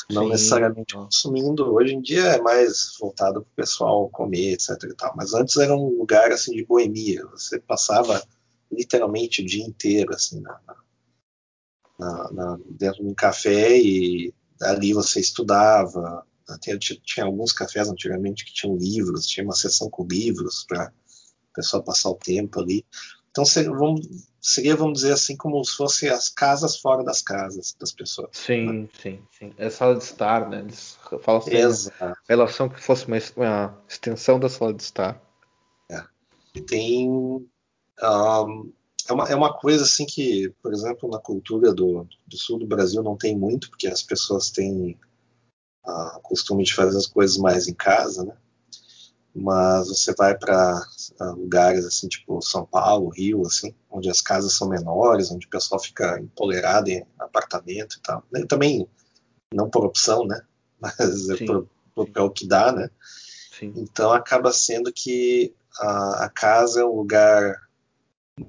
Não 0.10 0.24
Sim. 0.24 0.30
necessariamente 0.30 0.94
consumindo. 0.94 1.74
Hoje 1.74 1.94
em 1.96 2.02
dia 2.02 2.24
é 2.24 2.42
mais 2.42 2.96
voltado 3.00 3.42
para 3.42 3.52
o 3.52 3.56
pessoal 3.56 4.10
comer, 4.10 4.54
etc. 4.54 4.70
E 4.84 4.96
tal. 4.96 5.14
Mas 5.16 5.34
antes 5.34 5.58
era 5.58 5.76
um 5.76 5.98
lugar 5.98 6.32
assim 6.32 6.52
de 6.52 6.66
boemia. 6.66 7.26
Você 7.28 7.60
passava 7.60 8.24
literalmente 8.72 9.42
o 9.42 9.46
dia 9.46 9.66
inteiro 9.66 10.14
assim 10.14 10.42
na, 10.42 10.60
na, 11.98 12.32
na, 12.32 12.60
dentro 12.70 13.04
de 13.04 13.10
um 13.10 13.16
café 13.16 13.78
e 13.78 14.34
ali 14.62 14.94
você 14.94 15.20
estudava. 15.20 16.26
Tinha, 16.62 16.78
tinha, 16.78 17.26
alguns 17.26 17.52
cafés 17.52 17.90
antigamente 17.90 18.46
que 18.46 18.54
tinham 18.54 18.78
livros, 18.78 19.26
tinha 19.26 19.44
uma 19.44 19.56
sessão 19.56 19.90
com 19.90 20.06
livros 20.06 20.64
para 20.68 20.94
o 21.50 21.54
pessoal 21.56 21.84
passar 21.84 22.10
o 22.10 22.16
tempo 22.16 22.60
ali. 22.60 22.86
Então 23.32 23.44
seria 23.44 23.72
vamos, 23.72 24.08
seria, 24.46 24.76
vamos 24.76 25.00
dizer 25.00 25.14
assim, 25.14 25.36
como 25.36 25.64
se 25.66 25.76
fossem 25.76 26.08
as 26.08 26.30
casas 26.30 26.78
fora 26.78 27.04
das 27.04 27.20
casas 27.20 27.76
das 27.80 27.92
pessoas. 27.92 28.30
Sim, 28.32 28.82
né? 28.84 28.90
sim, 29.02 29.20
sim. 29.32 29.54
É 29.58 29.72
sala 29.72 29.96
de 29.96 30.04
estar, 30.04 30.48
né? 30.48 30.60
Eles 30.60 31.00
falam 31.24 31.42
assim, 31.42 31.56
Exato. 31.56 32.20
relação 32.30 32.70
que 32.70 32.80
fosse 32.80 33.08
uma, 33.08 33.18
uma, 33.36 33.84
extensão 33.90 34.40
da 34.40 34.48
sala 34.48 34.72
de 34.72 34.84
estar. 34.84 35.20
É. 35.90 36.04
E 36.54 36.62
tem 36.62 37.10
um, 37.10 37.48
é 38.00 39.14
uma, 39.14 39.30
é 39.30 39.36
uma 39.36 39.52
coisa 39.52 39.84
assim 39.84 40.06
que, 40.06 40.54
por 40.62 40.72
exemplo, 40.72 41.10
na 41.10 41.20
cultura 41.20 41.74
do, 41.74 42.08
do 42.28 42.38
sul 42.38 42.60
do 42.60 42.68
Brasil 42.68 43.02
não 43.02 43.18
tem 43.18 43.36
muito, 43.36 43.72
porque 43.72 43.88
as 43.88 44.04
pessoas 44.04 44.52
têm 44.52 44.96
o 45.84 46.20
costume 46.22 46.64
de 46.64 46.74
fazer 46.74 46.98
as 46.98 47.08
coisas 47.08 47.38
mais 47.38 47.68
em 47.68 47.74
casa, 47.74 48.24
né? 48.24 48.38
Mas 49.36 49.90
você 49.90 50.14
vai 50.14 50.38
para 50.38 50.82
lugares 51.36 51.86
assim, 51.86 52.08
tipo 52.08 52.42
São 52.42 52.66
Paulo, 52.66 53.10
Rio, 53.10 53.46
assim, 53.46 53.76
onde 53.92 54.10
as 54.10 54.22
casas 54.22 54.54
são 54.54 54.70
menores, 54.70 55.30
onde 55.30 55.46
o 55.46 55.50
pessoal 55.50 55.82
fica 55.82 56.18
empolerado 56.20 56.90
em 56.90 57.06
apartamento 57.20 57.98
e 57.98 58.02
tal. 58.02 58.24
E 58.34 58.46
também 58.46 58.88
não 59.54 59.70
por 59.70 59.86
opção, 59.86 60.26
né? 60.26 60.42
Mas 60.80 61.30
é, 61.30 61.46
por, 61.46 61.68
por, 61.94 62.10
é 62.16 62.22
o 62.22 62.30
que 62.30 62.48
dá, 62.48 62.72
né? 62.72 62.90
Sim. 63.60 63.74
Então 63.76 64.14
acaba 64.14 64.54
sendo 64.54 64.92
que 64.94 65.54
a, 65.80 66.26
a 66.26 66.30
casa 66.30 66.82
é 66.82 66.86
um 66.86 66.96
lugar 66.96 67.62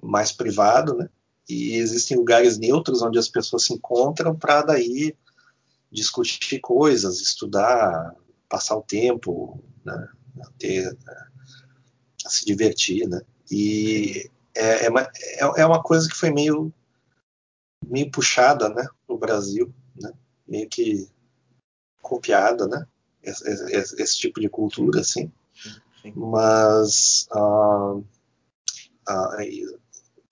mais 0.00 0.30
privado, 0.30 0.94
né? 0.94 1.08
E 1.48 1.74
existem 1.74 2.16
lugares 2.16 2.58
neutros 2.58 3.02
onde 3.02 3.18
as 3.18 3.28
pessoas 3.28 3.64
se 3.64 3.72
encontram 3.72 4.36
para 4.36 4.62
daí 4.62 5.16
discutir 5.90 6.60
coisas, 6.60 7.20
estudar, 7.20 8.14
passar 8.48 8.76
o 8.76 8.82
tempo, 8.82 9.60
né? 9.84 10.08
Ter, 10.58 10.92
né? 11.04 11.26
se 12.28 12.44
divertir, 12.44 13.08
né? 13.08 13.20
E 13.50 14.30
é, 14.54 14.86
é, 14.86 14.90
uma, 14.90 15.02
é, 15.02 15.60
é 15.62 15.66
uma 15.66 15.82
coisa 15.82 16.08
que 16.08 16.16
foi 16.16 16.30
meio 16.30 16.72
meio 17.86 18.10
puxada, 18.10 18.68
né, 18.68 18.86
no 19.08 19.16
Brasil, 19.16 19.72
né? 19.94 20.12
Meio 20.46 20.68
que 20.68 21.08
copiada, 22.02 22.66
né? 22.66 22.86
Esse, 23.22 23.48
esse, 23.48 24.02
esse 24.02 24.18
tipo 24.18 24.40
de 24.40 24.48
cultura, 24.48 25.00
assim. 25.00 25.30
Sim. 26.02 26.12
Mas 26.14 27.26
uh, 27.34 27.98
uh, 27.98 29.78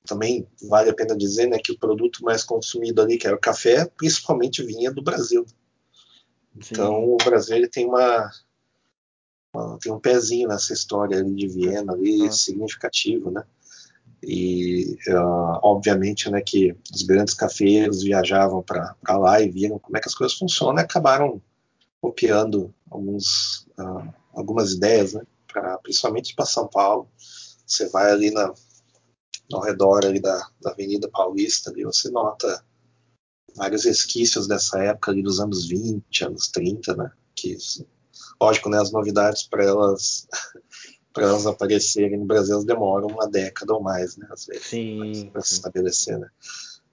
também 0.07 0.47
vale 0.69 0.91
a 0.91 0.95
pena 0.95 1.17
dizer 1.17 1.47
né, 1.49 1.59
que 1.59 1.73
o 1.73 1.79
produto 1.79 2.23
mais 2.23 2.45
consumido 2.45 3.03
ali, 3.03 3.19
que 3.19 3.27
era 3.27 3.37
o 3.37 3.41
café, 3.41 3.85
principalmente 3.85 4.63
vinha 4.63 4.93
do 4.93 5.03
Brasil. 5.03 5.45
Sim. 6.61 6.69
Então 6.71 7.05
o 7.05 7.17
Brasil 7.17 7.57
ele 7.57 7.69
tem 7.69 7.87
uma, 7.87 8.31
tem 9.81 9.93
um 9.93 10.01
pezinho 10.01 10.49
nessa 10.49 10.73
história 10.73 11.19
ali 11.19 11.35
de 11.35 11.49
Viena 11.49 11.93
ali, 11.93 12.27
ah. 12.27 12.33
significativo, 12.33 13.31
né? 13.31 13.45
E 14.23 14.97
uh, 15.09 15.59
obviamente 15.63 16.31
né, 16.31 16.41
que 16.41 16.75
os 16.95 17.03
grandes 17.03 17.35
cafeiros 17.35 18.03
viajavam 18.03 18.63
para 18.63 18.97
lá 19.19 19.41
e 19.41 19.51
viram 19.51 19.79
como 19.79 19.97
é 19.97 20.01
que 20.01 20.09
as 20.09 20.15
coisas 20.15 20.37
funcionam 20.37 20.79
e 20.79 20.81
acabaram 20.85 21.43
copiando 22.01 22.75
alguns, 22.91 23.67
uh, 23.79 24.13
algumas 24.33 24.73
ideias, 24.73 25.13
né, 25.13 25.23
pra, 25.47 25.79
principalmente 25.79 26.35
para 26.35 26.47
São 26.47 26.67
Paulo. 26.67 27.07
Você 27.67 27.89
vai 27.91 28.11
ali 28.11 28.31
na, 28.31 28.53
ao 29.53 29.63
redor 29.63 30.07
ali 30.07 30.21
da, 30.21 30.49
da 30.61 30.71
Avenida 30.71 31.09
Paulista, 31.11 31.71
ali 31.71 31.85
você 31.85 32.11
nota 32.11 32.65
vários 33.55 33.85
resquícios 33.85 34.47
dessa 34.47 34.83
época 34.83 35.11
ali 35.11 35.23
dos 35.23 35.39
anos 35.39 35.67
20, 35.67 36.25
anos 36.25 36.49
30, 36.49 36.97
né? 36.97 37.11
Que, 37.35 37.57
lógico, 38.41 38.69
né, 38.69 38.81
as 38.81 38.93
novidades 38.93 39.45
para 39.45 39.65
elas 39.65 40.27
para 41.13 41.27
elas 41.27 41.47
aparecerem 41.47 42.19
no 42.19 42.25
Brasil 42.25 42.65
demoram 42.65 43.07
uma 43.07 43.29
década 43.29 43.73
ou 43.73 43.81
mais, 43.81 44.17
né? 44.17 44.27
Às 44.31 44.47
vezes, 44.47 44.67
para 45.31 45.43
se 45.43 45.55
estabelecer, 45.55 46.19
né? 46.19 46.29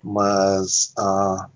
Mas 0.03 0.93
ah, 0.95 1.49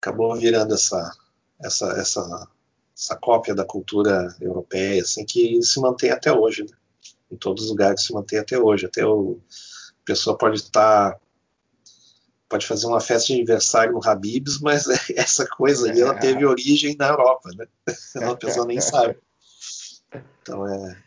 acabou 0.00 0.36
virando 0.36 0.72
essa, 0.72 1.12
essa, 1.60 1.86
essa, 1.98 2.48
essa 2.96 3.16
cópia 3.16 3.56
da 3.56 3.64
cultura 3.64 4.36
europeia, 4.40 5.02
assim, 5.02 5.24
que 5.24 5.60
se 5.62 5.80
mantém 5.80 6.10
até 6.10 6.32
hoje, 6.32 6.62
né? 6.62 6.76
Em 7.28 7.36
todos 7.36 7.64
os 7.64 7.70
lugares 7.70 8.04
se 8.04 8.12
mantém 8.12 8.38
até 8.38 8.56
hoje. 8.56 8.86
Até 8.86 9.04
o 9.04 9.40
a 10.02 10.06
pessoa 10.06 10.38
pode 10.38 10.56
estar 10.56 11.18
pode 12.48 12.66
fazer 12.66 12.86
uma 12.86 13.00
festa 13.00 13.28
de 13.28 13.34
aniversário 13.34 13.92
no 13.92 14.06
Habib's, 14.06 14.60
mas 14.60 14.86
essa 15.16 15.46
coisa 15.46 15.90
ali 15.90 16.00
ela 16.00 16.14
teve 16.14 16.44
origem 16.44 16.96
na 16.96 17.08
Europa, 17.08 17.50
né? 17.56 17.66
A 18.30 18.36
pessoa 18.36 18.66
nem 18.66 18.80
sabe. 18.80 19.18
Então 20.42 20.66
é, 20.66 21.02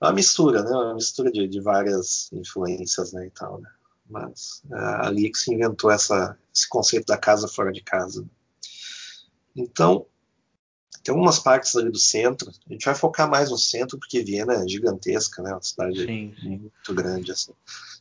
uma 0.00 0.12
mistura, 0.12 0.62
né? 0.62 0.70
Uma 0.70 0.94
mistura 0.94 1.30
de, 1.30 1.48
de 1.48 1.60
várias 1.60 2.30
influências, 2.32 3.12
né, 3.12 3.26
e 3.26 3.30
tal, 3.30 3.60
né? 3.60 3.70
Mas 4.08 4.62
é 4.70 5.06
ali 5.06 5.30
que 5.30 5.38
se 5.38 5.52
inventou 5.52 5.90
essa, 5.90 6.38
esse 6.54 6.68
conceito 6.68 7.06
da 7.06 7.16
casa 7.16 7.48
fora 7.48 7.72
de 7.72 7.82
casa. 7.82 8.24
Então, 9.56 10.06
tem 11.04 11.12
algumas 11.12 11.38
partes 11.38 11.76
ali 11.76 11.90
do 11.90 11.98
centro. 11.98 12.50
A 12.68 12.72
gente 12.72 12.84
vai 12.84 12.94
focar 12.94 13.30
mais 13.30 13.50
no 13.50 13.58
centro 13.58 13.98
porque 13.98 14.24
Viena 14.24 14.54
é 14.54 14.66
gigantesca, 14.66 15.42
né? 15.42 15.52
Uma 15.52 15.62
cidade 15.62 16.04
sim, 16.04 16.34
sim. 16.40 16.48
muito 16.48 16.94
grande 16.94 17.30
assim 17.30 17.52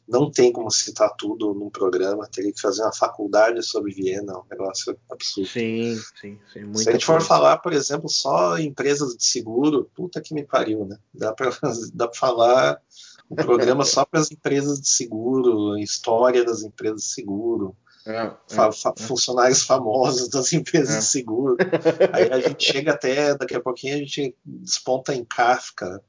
não 0.07 0.29
tem 0.29 0.51
como 0.51 0.69
citar 0.69 1.15
tudo 1.15 1.53
num 1.53 1.69
programa, 1.69 2.27
teria 2.27 2.51
que 2.51 2.61
fazer 2.61 2.81
uma 2.81 2.93
faculdade 2.93 3.63
sobre 3.63 3.93
Viena, 3.93 4.37
um 4.37 4.43
negócio 4.49 4.97
absurdo. 5.09 5.49
Sim, 5.49 5.97
sim, 6.19 6.39
sim. 6.51 6.73
Se 6.75 6.89
a 6.89 6.91
gente 6.91 7.05
for 7.05 7.21
falar, 7.21 7.57
por 7.57 7.73
exemplo, 7.73 8.09
só 8.09 8.57
empresas 8.57 9.15
de 9.15 9.23
seguro, 9.23 9.89
puta 9.95 10.21
que 10.21 10.33
me 10.33 10.43
pariu, 10.43 10.85
né? 10.85 10.97
Dá 11.13 11.33
para 11.33 11.51
dá 11.93 12.07
pra 12.07 12.17
falar 12.17 12.81
um 13.29 13.35
programa 13.35 13.83
só 13.85 14.05
para 14.05 14.19
as 14.19 14.31
empresas 14.31 14.79
de 14.81 14.89
seguro, 14.89 15.77
história 15.77 16.43
das 16.43 16.63
empresas 16.63 17.01
de 17.01 17.07
seguro. 17.07 17.75
É, 18.05 18.31
fa 18.49 18.65
é, 18.65 18.69
é. 18.69 19.03
funcionários 19.07 19.63
famosos 19.63 20.29
das 20.29 20.51
empresas 20.51 20.95
é. 20.95 20.99
de 20.99 21.05
seguro. 21.05 21.57
Aí 22.11 22.31
a 22.31 22.39
gente 22.39 22.71
chega 22.71 22.91
até, 22.91 23.35
daqui 23.35 23.55
a 23.55 23.61
pouquinho 23.61 23.95
a 23.95 23.99
gente 23.99 24.35
desponta 24.43 25.13
em 25.15 25.23
Kafka, 25.23 26.03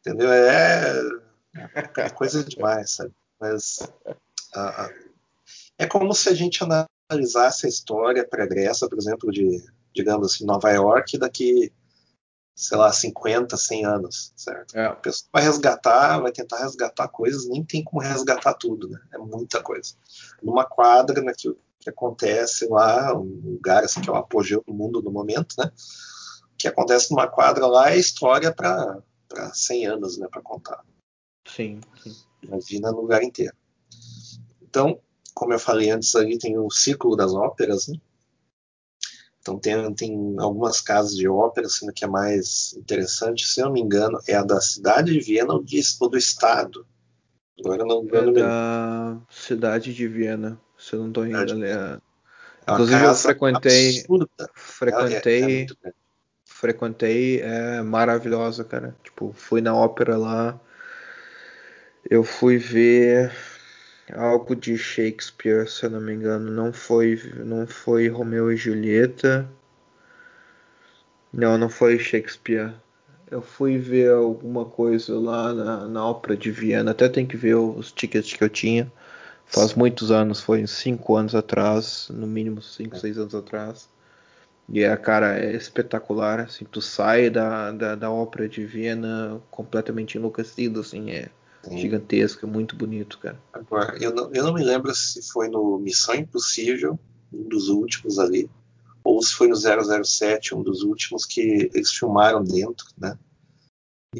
entendeu? 0.00 0.30
É, 0.30 1.00
é 1.96 2.10
coisa 2.10 2.44
demais, 2.44 2.92
sabe? 2.92 3.12
Mas 3.40 3.78
é 5.78 5.86
como 5.86 6.14
se 6.14 6.28
a 6.28 6.34
gente 6.34 6.60
analisasse 7.10 7.66
a 7.66 7.68
história 7.68 8.26
pregressa, 8.26 8.88
por 8.88 8.98
exemplo, 8.98 9.32
de, 9.32 9.62
digamos 9.94 10.32
assim, 10.32 10.44
Nova 10.44 10.70
York 10.70 11.18
daqui, 11.18 11.72
sei 12.54 12.76
lá, 12.76 12.92
50, 12.92 13.56
100 13.56 13.86
anos, 13.86 14.32
certo? 14.36 14.76
É. 14.76 14.86
A 14.86 14.94
pessoa 14.94 15.28
vai 15.32 15.42
resgatar, 15.42 16.20
vai 16.20 16.32
tentar 16.32 16.58
resgatar 16.58 17.08
coisas, 17.08 17.48
nem 17.48 17.64
tem 17.64 17.82
como 17.82 18.02
resgatar 18.02 18.54
tudo, 18.54 18.88
né? 18.88 19.00
É 19.12 19.18
muita 19.18 19.62
coisa. 19.62 19.94
Numa 20.42 20.64
quadra, 20.64 21.22
né, 21.22 21.32
que, 21.36 21.54
que 21.80 21.90
acontece 21.90 22.66
lá, 22.68 23.16
um 23.16 23.40
lugar 23.44 23.84
assim, 23.84 24.00
que 24.00 24.08
é 24.08 24.12
o 24.12 24.16
apogeu 24.16 24.62
do 24.66 24.74
mundo 24.74 25.02
no 25.02 25.10
momento, 25.10 25.54
né? 25.58 25.70
Que 26.58 26.68
acontece 26.68 27.10
numa 27.10 27.26
quadra 27.26 27.66
lá 27.66 27.90
é 27.90 27.98
história 27.98 28.52
para 28.52 29.02
100 29.52 29.86
anos, 29.86 30.18
né, 30.18 30.28
para 30.30 30.42
contar. 30.42 30.84
Sim, 31.48 31.80
sim. 32.02 32.14
Imagina 32.42 32.90
no 32.92 33.00
lugar 33.00 33.22
inteiro. 33.22 33.54
Então, 34.60 35.00
como 35.34 35.52
eu 35.52 35.58
falei 35.58 35.90
antes, 35.90 36.14
ali 36.14 36.38
tem 36.38 36.58
o 36.58 36.70
ciclo 36.70 37.16
das 37.16 37.32
óperas, 37.34 37.88
né? 37.88 37.96
Então 39.42 39.58
tem, 39.58 39.92
tem 39.94 40.36
algumas 40.38 40.80
casas 40.80 41.16
de 41.16 41.28
ópera, 41.28 41.68
sendo 41.68 41.92
que 41.92 42.04
é 42.04 42.08
mais 42.08 42.72
interessante, 42.74 43.44
se 43.44 43.60
eu 43.60 43.66
não 43.66 43.72
me 43.72 43.80
engano, 43.80 44.20
é 44.28 44.36
a 44.36 44.44
da 44.44 44.60
cidade 44.60 45.12
de 45.12 45.20
Viena 45.20 45.52
ou, 45.52 45.62
de, 45.62 45.80
ou 46.00 46.08
do 46.08 46.16
estado. 46.16 46.86
Agora 47.58 47.84
não 47.84 48.06
é 48.12 48.32
da 48.32 49.18
cidade 49.28 49.92
de 49.92 50.06
Viena, 50.06 50.60
se 50.78 50.94
eu 50.94 51.00
não 51.00 51.08
estou 51.08 51.26
enganando. 51.26 51.64
É... 51.64 51.98
é 52.66 52.72
Inclusive 52.72 53.04
eu 53.04 53.14
frequentei, 53.16 53.98
absurda. 53.98 54.28
frequentei, 54.54 55.66
é, 55.84 55.88
é 55.88 55.92
frequentei, 56.44 57.40
é 57.40 57.82
maravilhosa, 57.82 58.62
cara. 58.62 58.96
Tipo, 59.02 59.32
fui 59.32 59.60
na 59.60 59.74
ópera 59.74 60.16
lá, 60.16 60.60
eu 62.08 62.22
fui 62.22 62.58
ver 62.58 63.32
algo 64.14 64.54
de 64.54 64.76
Shakespeare, 64.76 65.68
se 65.68 65.84
eu 65.84 65.90
não 65.90 66.00
me 66.00 66.12
engano. 66.12 66.50
Não 66.50 66.72
foi, 66.72 67.20
não 67.44 67.66
foi 67.66 68.08
Romeu 68.08 68.52
e 68.52 68.56
Julieta. 68.56 69.48
Não, 71.32 71.56
não 71.56 71.68
foi 71.68 71.98
Shakespeare. 71.98 72.72
Eu 73.30 73.40
fui 73.42 73.78
ver 73.78 74.12
alguma 74.12 74.64
coisa 74.64 75.18
lá 75.18 75.54
na, 75.54 75.88
na 75.88 76.06
ópera 76.06 76.36
de 76.36 76.50
Viena. 76.50 76.90
Até 76.90 77.08
tem 77.08 77.26
que 77.26 77.36
ver 77.36 77.54
os 77.54 77.90
tickets 77.90 78.32
que 78.34 78.44
eu 78.44 78.50
tinha. 78.50 78.92
Faz 79.46 79.74
muitos 79.74 80.10
anos, 80.10 80.40
foi 80.40 80.66
cinco 80.66 81.16
anos 81.16 81.34
atrás, 81.34 82.08
no 82.10 82.26
mínimo 82.26 82.62
cinco, 82.62 82.96
seis 82.98 83.18
anos 83.18 83.34
atrás. 83.34 83.88
E 84.68 84.82
é, 84.82 84.96
cara, 84.96 85.38
é 85.38 85.54
espetacular, 85.54 86.40
assim, 86.40 86.64
tu 86.64 86.80
sai 86.80 87.28
da, 87.28 87.70
da, 87.72 87.94
da 87.94 88.10
ópera 88.10 88.48
de 88.48 88.64
Viena 88.64 89.40
completamente 89.50 90.16
enlouquecido, 90.16 90.80
assim, 90.80 91.10
é 91.10 91.28
Sim. 91.64 91.78
gigantesca, 91.78 92.46
muito 92.46 92.74
bonito, 92.74 93.18
cara. 93.18 93.40
Agora, 93.52 93.96
eu 94.02 94.12
não, 94.12 94.32
eu 94.34 94.42
não 94.42 94.54
me 94.54 94.64
lembro 94.64 94.94
se 94.94 95.22
foi 95.30 95.48
no 95.48 95.78
Missão 95.78 96.14
Impossível, 96.14 96.98
um 97.32 97.48
dos 97.48 97.68
últimos 97.68 98.18
ali, 98.18 98.50
ou 99.04 99.22
se 99.22 99.34
foi 99.34 99.48
no 99.48 99.56
007, 99.56 100.54
um 100.54 100.62
dos 100.62 100.82
últimos 100.82 101.24
que 101.24 101.70
eles 101.72 101.92
filmaram 101.92 102.42
dentro, 102.42 102.86
né? 102.98 103.18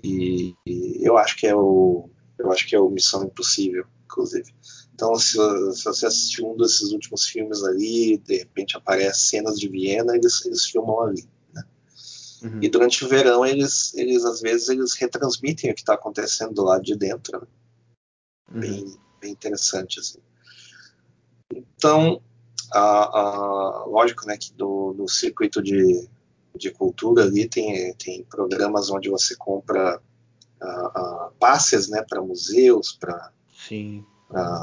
E, 0.02 0.54
e 0.66 1.06
eu 1.06 1.18
acho 1.18 1.36
que 1.36 1.46
é 1.46 1.54
o 1.54 2.08
eu 2.38 2.50
acho 2.50 2.66
que 2.66 2.74
é 2.74 2.80
o 2.80 2.90
Missão 2.90 3.24
Impossível, 3.24 3.86
inclusive. 4.04 4.52
Então, 4.94 5.14
se, 5.16 5.36
se, 5.74 5.84
você 5.84 6.06
assistiu 6.06 6.50
um 6.50 6.56
desses 6.56 6.92
últimos 6.92 7.26
filmes 7.26 7.62
ali, 7.62 8.18
de 8.18 8.38
repente 8.38 8.76
aparece 8.76 9.28
cenas 9.28 9.58
de 9.58 9.68
Viena, 9.68 10.14
eles, 10.16 10.44
eles 10.44 10.64
filmam 10.64 11.00
ali. 11.00 11.24
Uhum. 12.42 12.58
E 12.60 12.68
durante 12.68 13.04
o 13.04 13.08
verão 13.08 13.46
eles, 13.46 13.94
eles 13.94 14.24
às 14.24 14.40
vezes 14.40 14.68
eles 14.68 14.94
retransmitem 14.94 15.70
o 15.70 15.74
que 15.74 15.82
está 15.82 15.94
acontecendo 15.94 16.54
do 16.54 16.64
lado 16.64 16.82
de 16.82 16.96
dentro. 16.96 17.40
Né? 17.40 17.46
Uhum. 18.52 18.60
Bem, 18.60 18.98
bem 19.20 19.32
interessante 19.32 20.00
assim. 20.00 20.18
Então, 21.54 22.20
a, 22.72 22.80
a, 22.80 23.84
lógico, 23.86 24.26
né, 24.26 24.36
que 24.36 24.52
do, 24.54 24.92
do 24.94 25.08
circuito 25.08 25.62
de, 25.62 26.08
de 26.56 26.70
cultura 26.70 27.24
ali 27.24 27.48
tem, 27.48 27.94
tem 27.94 28.24
programas 28.24 28.90
onde 28.90 29.10
você 29.10 29.36
compra 29.36 30.00
a, 30.60 31.30
passes, 31.38 31.88
né, 31.88 32.02
para 32.08 32.22
museus, 32.22 32.96
para 32.98 33.30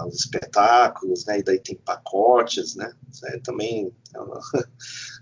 os 0.08 0.15
espetáculos, 0.15 1.26
né, 1.26 1.39
e 1.39 1.44
daí 1.44 1.60
tem 1.60 1.76
pacotes, 1.76 2.76
né, 2.76 2.92
também 3.44 3.94
é 4.15 4.20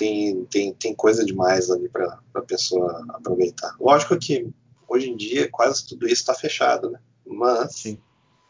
tem, 0.00 0.46
tem, 0.46 0.72
tem 0.72 0.94
coisa 0.94 1.22
demais 1.22 1.70
ali 1.70 1.86
para 1.86 2.18
a 2.34 2.40
pessoa 2.40 3.04
aproveitar. 3.10 3.76
Lógico 3.78 4.18
que 4.18 4.48
hoje 4.88 5.10
em 5.10 5.16
dia 5.16 5.46
quase 5.50 5.86
tudo 5.86 6.06
isso 6.06 6.22
está 6.22 6.32
fechado, 6.32 6.90
né? 6.90 6.98
Mas 7.26 7.76
Sim. 7.76 7.98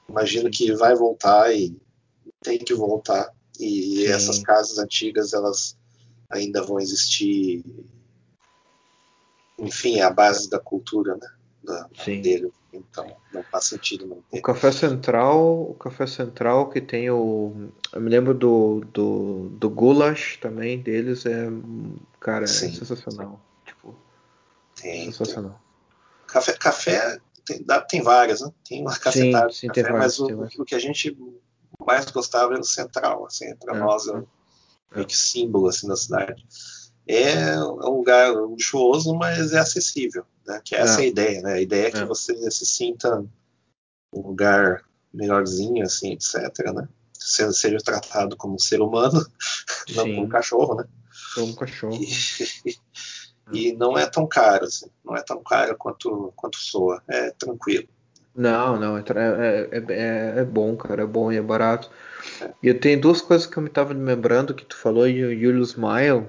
imagino 0.09 0.45
Sim. 0.45 0.51
que 0.51 0.73
vai 0.77 0.95
voltar 0.95 1.53
e 1.53 1.77
tem 2.41 2.57
que 2.57 2.73
voltar. 2.73 3.35
E 3.59 3.97
Sim. 3.97 4.07
essas 4.07 4.39
casas 4.39 4.79
antigas 4.79 5.33
elas 5.33 5.77
ainda 6.31 6.63
vão 6.63 6.79
existir. 6.79 7.65
Enfim, 9.59 9.99
é 9.99 10.03
a 10.03 10.11
base 10.11 10.49
da 10.49 10.61
cultura, 10.61 11.17
né? 11.17 11.29
Da, 11.63 11.89
dele. 12.07 12.53
Então 12.73 13.17
não 13.33 13.43
faz 13.43 13.65
sentido 13.65 14.07
não 14.07 14.23
ter. 14.31 14.39
O 14.39 14.43
Café 14.43 14.71
Central, 14.71 15.71
o 15.71 15.75
Café 15.75 16.07
Central 16.07 16.69
que 16.71 16.81
tem 16.81 17.11
o. 17.11 17.71
Eu 17.93 18.01
me 18.01 18.09
lembro 18.09 18.33
do, 18.33 18.85
do, 18.93 19.49
do 19.51 19.71
Gulash 19.71 20.37
também 20.41 20.81
deles, 20.81 21.27
é. 21.27 21.49
Cara, 22.21 22.45
é 22.45 22.47
Sim. 22.47 22.73
sensacional. 22.73 23.41
Tipo. 23.65 23.97
Tem, 24.81 25.07
sensacional. 25.07 25.53
Tem. 25.53 25.61
Café, 26.27 26.53
café 26.53 27.21
tem, 27.45 27.65
tem 27.89 28.03
várias, 28.03 28.41
né? 28.41 28.53
Tem 28.69 28.81
uma 28.81 28.97
cafetada 28.97 29.53
sim, 29.53 29.61
sim, 29.61 29.67
café, 29.69 29.83
várias, 29.83 30.19
mas 30.19 30.55
o, 30.55 30.63
o, 30.63 30.65
que 30.65 30.75
a 30.75 30.79
gente 30.79 31.17
mais 31.85 32.05
gostava 32.11 32.53
era 32.53 32.61
o 32.61 32.65
Central, 32.65 33.27
assim, 33.27 33.55
para 33.57 33.77
é, 33.77 33.81
nós 33.81 34.07
é, 34.07 34.13
é. 34.13 34.23
meio 34.95 35.07
que 35.07 35.17
símbolo 35.17 35.69
assim, 35.69 35.89
da 35.89 35.97
cidade. 35.97 36.47
É 37.07 37.59
um 37.59 37.97
lugar 37.97 38.33
luxuoso, 38.33 39.15
mas 39.15 39.53
é 39.53 39.59
acessível, 39.59 40.25
né? 40.51 40.61
Que 40.65 40.75
é 40.75 40.81
essa 40.81 41.01
é. 41.01 41.05
a 41.05 41.07
ideia, 41.07 41.41
né? 41.43 41.53
A 41.55 41.61
ideia 41.61 41.89
é 41.89 41.91
que 41.91 41.99
é. 41.99 42.05
você 42.05 42.35
se 42.51 42.67
sinta 42.67 43.25
um 44.13 44.21
lugar 44.21 44.83
melhorzinho, 45.13 45.85
assim, 45.85 46.13
etc, 46.13 46.73
né? 46.75 46.89
Seja, 47.15 47.53
seja 47.53 47.79
tratado 47.79 48.37
como 48.37 48.55
um 48.55 48.59
ser 48.59 48.81
humano, 48.81 49.25
não 49.95 50.05
como 50.05 50.23
um 50.23 50.29
cachorro, 50.29 50.77
né? 50.77 50.85
Como 51.35 51.53
um 51.53 51.55
cachorro. 51.55 51.99
E, 52.03 52.75
e 53.71 53.73
não 53.73 53.97
é 53.97 54.07
tão 54.07 54.27
caro, 54.27 54.65
assim, 54.65 54.91
não 55.05 55.17
é 55.17 55.23
tão 55.23 55.43
caro 55.43 55.77
quanto, 55.77 56.33
quanto 56.35 56.59
soa, 56.59 57.03
é 57.09 57.31
tranquilo. 57.33 57.89
Não, 58.35 58.79
não, 58.79 58.97
é, 58.97 59.03
é, 59.03 59.85
é, 59.89 60.41
é 60.41 60.45
bom, 60.45 60.77
cara, 60.77 61.03
é 61.03 61.07
bom 61.07 61.33
e 61.33 61.37
é 61.37 61.43
barato. 61.43 61.91
E 62.63 62.69
eu 62.69 62.79
tenho 62.79 63.01
duas 63.01 63.21
coisas 63.21 63.47
que 63.47 63.57
eu 63.57 63.63
me 63.63 63.69
estava 63.69 63.93
lembrando 63.93 64.55
que 64.55 64.65
tu 64.65 64.77
falou 64.77 65.07
em 65.07 65.19
Julius 65.39 65.71
Smile, 65.71 66.29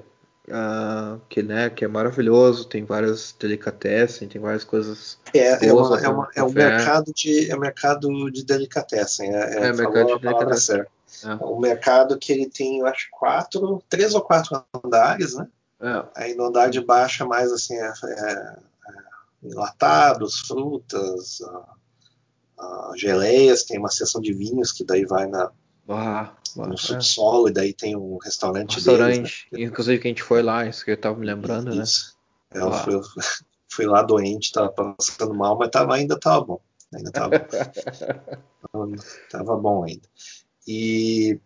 uh, 0.52 1.20
que, 1.30 1.42
né, 1.42 1.70
que 1.70 1.84
é 1.84 1.88
maravilhoso, 1.88 2.68
tem 2.68 2.84
várias 2.84 3.36
delicatessen, 3.40 4.28
tem 4.28 4.40
várias 4.40 4.64
coisas. 4.64 5.18
É, 5.34 5.68
é, 5.68 5.74
uma, 5.74 6.00
é, 6.00 6.08
uma, 6.08 6.30
é, 6.36 6.44
um 6.44 6.52
mercado 6.52 7.12
de, 7.14 7.50
é 7.50 7.56
um 7.56 7.60
mercado 7.60 8.32
de 8.32 8.46
delicatessen, 8.46 9.34
é, 9.34 9.40
é, 9.40 9.68
é 9.68 9.74
mercado 9.74 10.16
de 10.16 10.22
delicatessen. 10.22 10.86
É. 11.24 11.46
um 11.46 11.60
mercado 11.60 12.18
que 12.18 12.32
ele 12.32 12.50
tem, 12.50 12.80
eu 12.80 12.88
acho, 12.88 13.08
quatro, 13.12 13.84
três 13.90 14.14
ou 14.14 14.22
quatro 14.22 14.64
andares, 14.84 15.36
né? 15.36 15.48
É. 15.82 16.04
Aí 16.16 16.36
no 16.36 16.46
andar 16.46 16.70
de 16.70 16.80
baixo 16.80 17.24
é 17.24 17.26
mais 17.26 17.52
assim, 17.52 17.76
é, 17.76 17.94
é, 18.04 18.12
é 18.12 18.56
enlatados, 19.44 20.42
frutas, 20.42 21.40
uh, 21.40 22.64
uh, 22.64 22.98
geleias, 22.98 23.64
tem 23.64 23.80
uma 23.80 23.90
seção 23.90 24.22
de 24.22 24.32
vinhos 24.32 24.72
que 24.72 24.86
daí 24.86 25.06
vai 25.06 25.26
na, 25.26 25.52
ah, 25.90 26.34
no 26.56 26.78
subsolo 26.78 27.50
e 27.50 27.54
daí 27.54 27.74
tem 27.74 27.96
um 27.96 28.18
restaurante, 28.18 28.76
restaurante 28.76 29.14
deles, 29.14 29.46
né? 29.52 29.62
inclusive 29.62 30.00
que 30.00 30.08
a 30.08 30.12
gente 30.12 30.24
foi 30.24 30.42
lá, 30.42 30.66
isso 30.66 30.84
que 30.84 30.92
eu 30.92 30.98
tava 30.98 31.18
me 31.18 31.26
lembrando, 31.26 31.74
né? 31.74 31.84
isso. 31.84 32.18
né? 32.54 32.62
Eu 32.62 32.72
fui, 32.72 33.02
fui, 33.70 33.86
lá 33.86 34.02
doente, 34.02 34.52
tava 34.52 34.70
passando 34.70 35.34
mal, 35.34 35.58
mas 35.58 35.70
tava, 35.70 35.96
ainda 35.96 36.20
tava 36.20 36.46
bom. 36.46 36.62
Ainda 36.94 37.12
tava 37.12 37.30
bom. 38.74 38.96
tava 39.32 39.58
bom 39.58 39.84
ainda. 39.84 40.08
E 40.68 41.40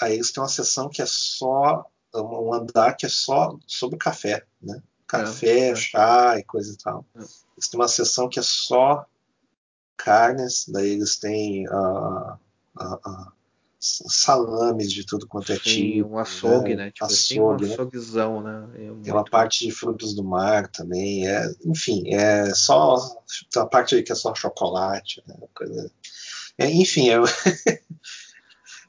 aí 0.00 0.14
eles 0.14 0.32
têm 0.32 0.42
uma 0.42 0.48
sessão 0.48 0.88
que 0.88 1.00
é 1.00 1.06
só 1.06 1.86
um 2.14 2.52
andar 2.52 2.96
que 2.96 3.06
é 3.06 3.08
só 3.08 3.56
sobre 3.66 3.98
café, 3.98 4.44
né? 4.62 4.82
Café, 5.06 5.58
é, 5.58 5.70
é. 5.70 5.76
chá 5.76 6.38
e 6.38 6.44
coisa 6.44 6.72
e 6.72 6.76
tal. 6.76 7.04
É. 7.14 7.18
Eles 7.20 7.68
têm 7.68 7.80
uma 7.80 7.88
sessão 7.88 8.28
que 8.28 8.38
é 8.38 8.42
só 8.42 9.06
carnes, 9.96 10.66
daí 10.68 10.90
eles 10.90 11.16
têm 11.18 11.68
uh, 11.68 12.34
uh, 12.80 13.32
salames 13.84 14.90
de 14.90 15.04
tudo 15.04 15.26
quanto 15.26 15.52
é 15.52 15.58
tipo. 15.58 16.08
um 16.08 16.18
açougue, 16.18 16.74
né? 16.74 16.86
né? 16.86 16.90
Tipo, 16.90 17.06
açougue, 17.06 17.64
um 17.64 17.68
né? 17.68 17.74
açouguezão, 17.74 18.40
né? 18.42 18.68
É 18.74 19.02
tem 19.02 19.12
uma 19.12 19.24
parte 19.24 19.66
de 19.66 19.72
frutos 19.72 20.14
do 20.14 20.24
mar 20.24 20.68
também. 20.68 21.28
É, 21.28 21.52
enfim, 21.64 22.14
é 22.14 22.54
só 22.54 22.96
a 23.56 23.66
parte 23.66 23.94
aí 23.94 24.02
que 24.02 24.12
é 24.12 24.14
só 24.14 24.34
chocolate, 24.34 25.22
né? 25.26 25.36
Coisa, 25.54 25.90
é, 26.58 26.70
enfim, 26.70 27.10
é, 27.10 27.16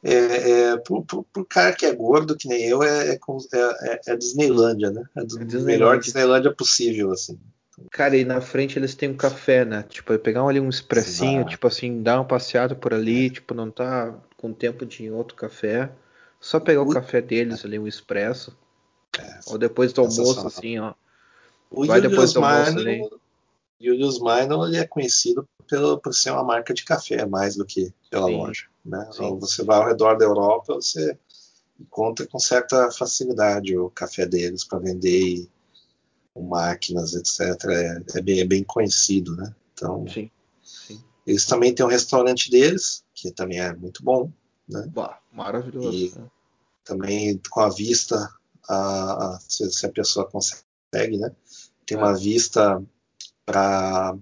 é, 0.03 0.51
é 0.71 0.77
pro, 0.77 1.03
pro, 1.03 1.23
pro, 1.23 1.45
cara 1.45 1.73
que 1.73 1.85
é 1.85 1.93
gordo, 1.93 2.37
que 2.37 2.47
nem 2.47 2.63
eu, 2.63 2.83
é, 2.83 3.09
é, 3.11 3.19
é, 3.53 4.01
é 4.07 4.15
Disneylândia, 4.15 4.91
né? 4.91 5.03
É 5.15 5.23
do 5.23 5.39
é 5.39 5.61
melhor 5.61 5.99
Disneylândia 5.99 6.53
possível, 6.53 7.11
assim. 7.11 7.39
Cara, 7.91 8.15
e 8.15 8.23
na 8.23 8.39
frente 8.41 8.79
eles 8.79 8.95
têm 8.95 9.09
um 9.09 9.17
café, 9.17 9.65
né? 9.65 9.83
Tipo, 9.83 10.17
pegar 10.17 10.45
ali 10.45 10.59
um 10.59 10.69
expressinho, 10.69 11.39
Exato. 11.39 11.49
tipo 11.49 11.67
assim, 11.67 12.01
dar 12.01 12.19
uma 12.19 12.25
passeada 12.25 12.75
por 12.75 12.93
ali, 12.93 13.27
é. 13.27 13.29
tipo, 13.29 13.53
não 13.53 13.69
tá 13.69 14.13
com 14.37 14.53
tempo 14.53 14.85
de 14.85 15.03
ir 15.03 15.07
em 15.07 15.11
outro 15.11 15.35
café. 15.35 15.91
Só 16.39 16.59
pegar 16.59 16.83
o, 16.83 16.89
o 16.89 16.93
café 16.93 17.21
deles 17.21 17.65
ali, 17.65 17.77
um 17.77 17.87
expresso. 17.87 18.57
É, 19.19 19.39
ou 19.47 19.57
depois 19.57 19.91
do 19.93 20.01
almoço, 20.01 20.45
assim, 20.45 20.79
ó. 20.79 20.93
O 21.69 21.85
Vai 21.85 21.99
depois 21.99 22.33
do 22.33 22.43
almoço 22.43 22.77
ali. 22.79 23.01
Julius 23.79 24.19
Minor 24.19 24.67
ele 24.67 24.77
é 24.77 24.87
conhecido 24.87 25.47
pelo, 25.67 25.99
por 25.99 26.13
ser 26.13 26.31
uma 26.31 26.43
marca 26.43 26.73
de 26.73 26.85
café 26.85 27.25
mais 27.25 27.55
do 27.55 27.65
que 27.65 27.93
pela 28.09 28.27
Sim. 28.27 28.37
loja. 28.37 28.65
Né? 28.85 29.09
Então, 29.13 29.39
você 29.39 29.63
vai 29.63 29.77
ao 29.77 29.87
redor 29.87 30.15
da 30.15 30.25
Europa, 30.25 30.75
você 30.75 31.17
encontra 31.79 32.25
com 32.25 32.39
certa 32.39 32.89
facilidade 32.91 33.77
o 33.77 33.89
café 33.89 34.25
deles 34.25 34.63
para 34.63 34.79
vender 34.79 35.19
e, 35.19 35.49
máquinas, 36.43 37.13
etc. 37.13 37.39
É, 37.69 38.03
é, 38.15 38.21
bem, 38.21 38.39
é, 38.39 38.45
bem, 38.45 38.63
conhecido, 38.63 39.35
né? 39.35 39.53
Então, 39.73 40.05
Sim. 40.07 40.29
Sim. 40.63 41.03
eles 41.25 41.45
também 41.45 41.73
têm 41.73 41.85
um 41.85 41.89
restaurante 41.89 42.49
deles, 42.49 43.03
que 43.13 43.31
também 43.31 43.59
é 43.59 43.73
muito 43.73 44.03
bom, 44.03 44.31
né? 44.67 44.87
Bah, 44.93 45.19
maravilhoso. 45.31 45.95
E 45.95 46.13
né? 46.17 46.27
também 46.83 47.41
com 47.49 47.61
a 47.61 47.69
vista, 47.69 48.29
a, 48.67 49.35
a, 49.35 49.39
se, 49.39 49.69
se, 49.71 49.85
a 49.85 49.91
pessoa 49.91 50.29
consegue, 50.29 51.17
né? 51.17 51.31
Tem 51.85 51.97
é. 51.97 52.01
uma 52.01 52.15
vista 52.15 52.81
para 53.45 54.17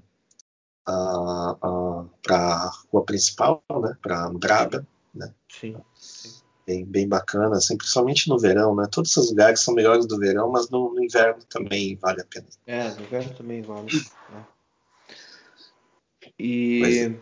para 0.86 2.36
a 2.36 2.71
rua 2.91 3.06
principal, 3.06 3.63
né, 3.82 3.95
para 4.02 4.28
Andrada, 4.28 4.86
né? 5.13 5.34
Sim. 5.47 5.78
Bem, 6.65 6.86
bem 6.86 7.08
bacana, 7.08 7.58
assim, 7.58 7.76
principalmente 7.76 8.30
no 8.30 8.39
verão, 8.39 8.73
né? 8.73 8.88
Todos 8.89 9.12
esses 9.12 9.30
lugares 9.30 9.60
são 9.60 9.73
melhores 9.73 10.06
do 10.06 10.17
verão, 10.17 10.49
mas 10.49 10.69
no, 10.69 10.93
no 10.93 11.04
inverno 11.04 11.43
também 11.49 11.97
vale 12.02 12.21
a 12.21 12.26
pena. 12.26 12.45
É, 12.65 12.89
no 12.91 13.02
inverno 13.02 13.34
também 13.36 13.62
vale. 13.62 13.88
Né? 14.32 14.45
E, 16.39 16.82
é. 16.84 17.13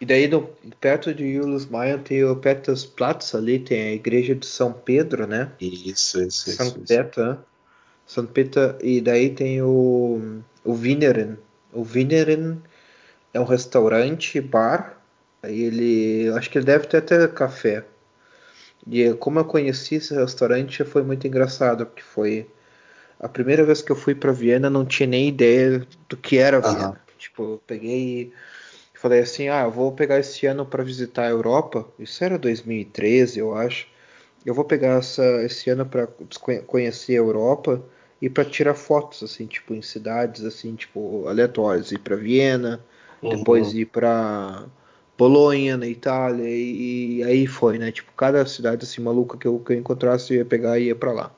e 0.00 0.06
daí 0.06 0.28
no, 0.28 0.42
perto 0.80 1.12
de 1.12 1.34
Julius 1.34 1.66
Maia 1.66 1.98
tem 1.98 2.24
o 2.24 2.36
Petersplatz 2.36 3.34
ali, 3.34 3.58
tem 3.58 3.80
a 3.80 3.94
igreja 3.94 4.34
de 4.34 4.46
São 4.46 4.72
Pedro, 4.72 5.26
né? 5.26 5.52
Isso, 5.60 6.22
isso, 6.22 6.50
São 6.52 6.68
isso. 6.68 6.80
Peter, 6.80 7.32
isso. 7.32 7.38
São 8.06 8.26
Peter, 8.26 8.76
e 8.80 9.00
daí 9.00 9.30
tem 9.34 9.60
o, 9.60 10.40
o 10.64 10.72
Wieneren. 10.72 11.36
O 11.72 11.82
Wieneren 11.82 12.62
é 13.34 13.40
um 13.40 13.44
restaurante, 13.44 14.40
bar. 14.40 14.96
Ele, 15.42 16.28
acho 16.36 16.50
que 16.50 16.58
ele 16.58 16.64
deve 16.64 16.86
ter 16.86 16.98
até 16.98 17.28
café. 17.28 17.84
E 18.90 19.12
como 19.14 19.38
eu 19.38 19.44
conheci 19.44 19.96
esse 19.96 20.14
restaurante, 20.14 20.84
foi 20.84 21.02
muito 21.02 21.26
engraçado, 21.26 21.84
porque 21.84 22.02
foi 22.02 22.46
a 23.20 23.28
primeira 23.28 23.64
vez 23.64 23.82
que 23.82 23.92
eu 23.92 23.96
fui 23.96 24.14
para 24.14 24.32
Viena, 24.32 24.70
não 24.70 24.84
tinha 24.84 25.06
nem 25.06 25.28
ideia 25.28 25.86
do 26.08 26.16
que 26.16 26.38
era 26.38 26.60
Viena. 26.60 26.88
Uhum. 26.90 26.96
Tipo, 27.18 27.42
eu 27.42 27.62
peguei 27.66 28.32
e 28.94 28.98
falei 28.98 29.20
assim: 29.20 29.48
"Ah, 29.48 29.62
eu 29.62 29.70
vou 29.70 29.92
pegar 29.92 30.18
esse 30.18 30.46
ano 30.46 30.64
para 30.64 30.82
visitar 30.82 31.24
a 31.24 31.30
Europa". 31.30 31.86
Isso 31.98 32.22
era 32.22 32.38
2013, 32.38 33.40
eu 33.40 33.54
acho. 33.54 33.86
Eu 34.46 34.54
vou 34.54 34.64
pegar 34.64 34.98
essa, 34.98 35.42
esse 35.42 35.68
ano 35.68 35.84
para 35.84 36.06
conhecer 36.66 37.14
a 37.14 37.18
Europa 37.18 37.82
e 38.22 38.30
para 38.30 38.44
tirar 38.44 38.74
fotos 38.74 39.22
assim, 39.22 39.46
tipo 39.46 39.74
em 39.74 39.82
cidades 39.82 40.44
assim, 40.44 40.74
tipo 40.74 41.26
aleatórias, 41.26 41.92
ir 41.92 41.98
para 41.98 42.16
Viena, 42.16 42.80
uhum. 43.22 43.30
depois 43.30 43.74
ir 43.74 43.86
para 43.86 44.64
Bolonha, 45.18 45.76
na 45.76 45.88
Itália, 45.88 46.48
e, 46.48 47.16
e, 47.18 47.24
aí 47.24 47.46
foi, 47.46 47.76
né? 47.76 47.90
Tipo, 47.90 48.12
cada 48.16 48.46
cidade 48.46 48.84
assim 48.84 49.02
maluca 49.02 49.36
que 49.36 49.48
eu, 49.48 49.58
que 49.58 49.72
eu 49.72 49.76
encontrasse 49.76 50.32
eu 50.32 50.38
ia 50.38 50.44
pegar 50.44 50.78
e 50.78 50.84
ia 50.84 50.94
para 50.94 51.12
lá. 51.12 51.32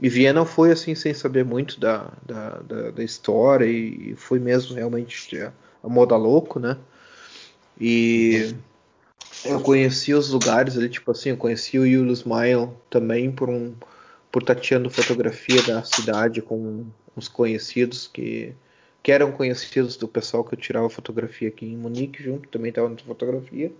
E 0.00 0.08
Viena 0.08 0.46
foi 0.46 0.72
assim, 0.72 0.94
sem 0.94 1.12
saber 1.12 1.44
muito 1.44 1.78
da, 1.78 2.10
da, 2.26 2.50
da, 2.60 2.90
da 2.92 3.04
história, 3.04 3.66
e, 3.66 4.14
foi 4.16 4.38
mesmo 4.38 4.74
realmente 4.74 5.36
a 5.38 5.88
moda 5.88 6.16
louco, 6.16 6.58
né? 6.58 6.78
E 7.78 8.54
eu 9.44 9.60
conheci 9.60 10.14
os 10.14 10.30
lugares 10.30 10.76
ali, 10.78 10.88
tipo 10.88 11.10
assim, 11.10 11.30
eu 11.30 11.36
conheci 11.36 11.78
o 11.78 11.86
Julius 11.90 12.24
Mail 12.24 12.74
também 12.88 13.30
por 13.30 13.50
um 13.50 13.74
por 14.32 14.42
estar 14.42 14.54
tirando 14.54 14.88
fotografia 14.88 15.60
da 15.62 15.82
cidade 15.82 16.40
com 16.40 16.86
uns 17.16 17.26
conhecidos 17.26 18.06
que 18.06 18.54
que 19.10 19.12
eram 19.12 19.32
conhecidos 19.32 19.96
do 19.96 20.06
pessoal 20.06 20.44
que 20.44 20.54
eu 20.54 20.58
tirava 20.58 20.88
fotografia 20.88 21.48
aqui 21.48 21.66
em 21.66 21.76
Munique 21.76 22.22
junto, 22.22 22.48
também 22.48 22.68
estava 22.68 22.88
na 22.88 22.96
fotografia. 22.96 23.72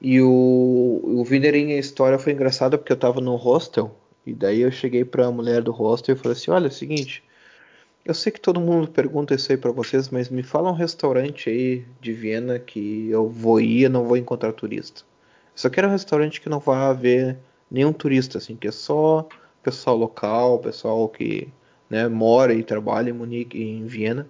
E 0.00 0.20
o, 0.20 1.00
o 1.04 1.24
Vineirinho, 1.24 1.76
a 1.76 1.78
história 1.78 2.18
foi 2.18 2.32
engraçada 2.32 2.76
porque 2.76 2.90
eu 2.90 2.96
estava 2.96 3.20
no 3.20 3.36
hostel, 3.36 3.94
e 4.26 4.34
daí 4.34 4.62
eu 4.62 4.72
cheguei 4.72 5.04
para 5.04 5.26
a 5.26 5.30
mulher 5.30 5.62
do 5.62 5.70
hostel 5.70 6.16
e 6.16 6.18
falei 6.18 6.36
assim: 6.36 6.50
Olha, 6.50 6.66
é 6.66 6.68
o 6.68 6.72
seguinte, 6.72 7.22
eu 8.04 8.12
sei 8.12 8.32
que 8.32 8.40
todo 8.40 8.60
mundo 8.60 8.88
pergunta 8.88 9.32
isso 9.32 9.52
aí 9.52 9.56
para 9.56 9.70
vocês, 9.70 10.08
mas 10.08 10.28
me 10.28 10.42
fala 10.42 10.72
um 10.72 10.74
restaurante 10.74 11.48
aí 11.48 11.84
de 12.00 12.12
Viena 12.12 12.58
que 12.58 13.08
eu 13.10 13.28
vou 13.28 13.60
ir 13.60 13.84
e 13.84 13.88
não 13.88 14.06
vou 14.06 14.16
encontrar 14.16 14.52
turista. 14.52 15.02
Eu 15.02 15.52
só 15.54 15.70
quero 15.70 15.86
um 15.86 15.92
restaurante 15.92 16.40
que 16.40 16.48
não 16.48 16.58
vá 16.58 16.88
haver 16.88 17.38
nenhum 17.70 17.92
turista, 17.92 18.38
assim, 18.38 18.56
que 18.56 18.66
é 18.66 18.72
só 18.72 19.28
pessoal 19.62 19.96
local, 19.96 20.58
pessoal 20.58 21.08
que 21.08 21.46
né, 21.88 22.08
mora 22.08 22.52
e 22.52 22.64
trabalha 22.64 23.10
em 23.10 23.12
Munique, 23.12 23.62
em 23.62 23.86
Viena. 23.86 24.28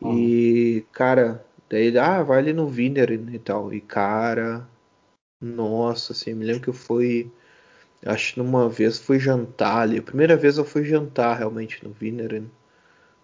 E, 0.00 0.84
cara, 0.92 1.44
daí 1.68 1.86
ele, 1.86 1.98
ah, 1.98 2.22
vai 2.22 2.38
ali 2.38 2.52
no 2.52 2.66
Wiener 2.68 3.10
e 3.12 3.38
tal. 3.38 3.72
E, 3.72 3.80
cara, 3.80 4.68
nossa, 5.40 6.12
assim, 6.14 6.34
me 6.34 6.44
lembro 6.46 6.62
que 6.64 6.68
eu 6.70 6.74
fui, 6.74 7.30
acho 8.06 8.34
que 8.34 8.40
numa 8.40 8.68
vez 8.68 8.98
fui 8.98 9.18
jantar 9.20 9.78
ali. 9.82 9.98
A 9.98 10.02
primeira 10.02 10.36
vez 10.36 10.58
eu 10.58 10.64
fui 10.66 10.84
jantar 10.84 11.38
realmente 11.38 11.84
no 11.84 11.94
Wiener. 12.00 12.44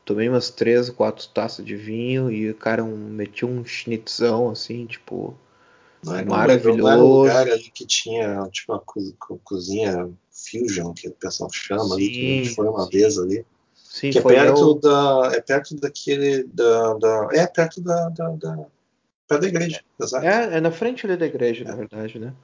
Tomei 0.04 0.28
umas 0.28 0.50
três, 0.50 0.90
quatro 0.90 1.28
taças 1.28 1.64
de 1.66 1.76
vinho 1.76 2.30
e, 2.32 2.54
cara, 2.54 2.84
um, 2.84 2.96
meti 3.10 3.44
um 3.46 3.64
schnitzão, 3.64 4.50
assim, 4.50 4.86
tipo, 4.86 5.36
Não 6.02 6.14
era, 6.14 6.30
um, 6.30 6.60
maravilhoso. 6.60 6.78
não 6.78 6.88
era 6.90 7.02
um 7.02 7.08
lugar 7.08 7.48
ali 7.48 7.70
que 7.70 7.84
tinha, 7.86 8.48
tipo, 8.50 8.72
uma 8.72 8.80
co- 8.80 9.12
co- 9.18 9.38
cozinha 9.42 10.08
fusion, 10.30 10.92
que 10.94 11.08
o 11.08 11.12
pessoal 11.12 11.50
chama 11.52 11.94
ali, 11.96 12.10
que 12.10 12.24
a 12.24 12.28
gente 12.28 12.48
Sim, 12.48 12.54
foi 12.54 12.68
uma 12.68 12.88
sim. 12.90 12.90
vez 12.90 13.18
ali. 13.18 13.44
Sim, 13.94 14.10
Que 14.10 14.18
é 14.18 14.22
perto 14.22 14.60
eu. 14.60 14.74
da. 14.74 15.30
É 15.34 15.40
perto 15.40 15.76
daquele. 15.76 16.42
Da, 16.52 16.94
da- 16.94 17.28
é 17.32 17.46
perto 17.46 17.80
da, 17.80 18.08
da, 18.08 18.28
da. 18.30 18.66
Perto 19.28 19.40
da 19.42 19.46
igreja, 19.46 19.80
exato. 20.02 20.26
É, 20.26 20.56
é 20.56 20.60
na 20.60 20.72
frente 20.72 21.06
ali 21.06 21.16
da 21.16 21.26
igreja, 21.26 21.62
na 21.64 21.76
verdade, 21.76 22.18
né? 22.18 22.34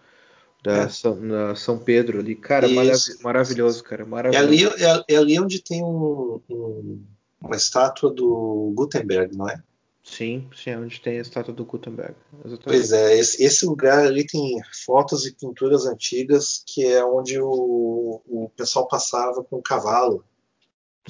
Da 0.62 0.72
É. 0.84 0.88
São, 0.88 1.16
na 1.16 1.56
São 1.56 1.76
Pedro 1.76 2.20
ali. 2.20 2.36
Cara, 2.36 2.68
marav- 2.68 3.00
maravilhoso, 3.22 3.82
cara, 3.82 4.02
É 4.02 4.06
maravilhoso. 4.06 4.74
ali, 4.76 4.84
é, 5.08 5.14
é 5.14 5.16
ali 5.16 5.40
onde 5.40 5.60
tem 5.60 5.82
um, 5.82 6.40
um- 6.48 7.02
uma 7.40 7.56
estátua 7.56 8.12
do 8.12 8.72
Gutenberg, 8.76 9.36
não 9.36 9.48
é? 9.48 9.60
Sim, 10.04 10.48
sim, 10.56 10.70
é 10.70 10.78
onde 10.78 11.00
tem 11.00 11.18
a 11.18 11.22
estátua 11.22 11.52
do 11.52 11.64
Gutenberg. 11.64 12.14
Exatamente. 12.44 12.62
Pois 12.64 12.92
é, 12.92 13.18
esse, 13.18 13.42
esse 13.42 13.66
lugar 13.66 14.06
ali 14.06 14.24
tem 14.24 14.60
fotos 14.86 15.26
e 15.26 15.34
pinturas 15.34 15.84
antigas, 15.84 16.62
que 16.64 16.86
é 16.86 17.04
onde 17.04 17.40
o, 17.40 18.20
o 18.26 18.50
pessoal 18.56 18.86
passava 18.86 19.42
com 19.42 19.56
o 19.56 19.62
cavalo. 19.62 20.24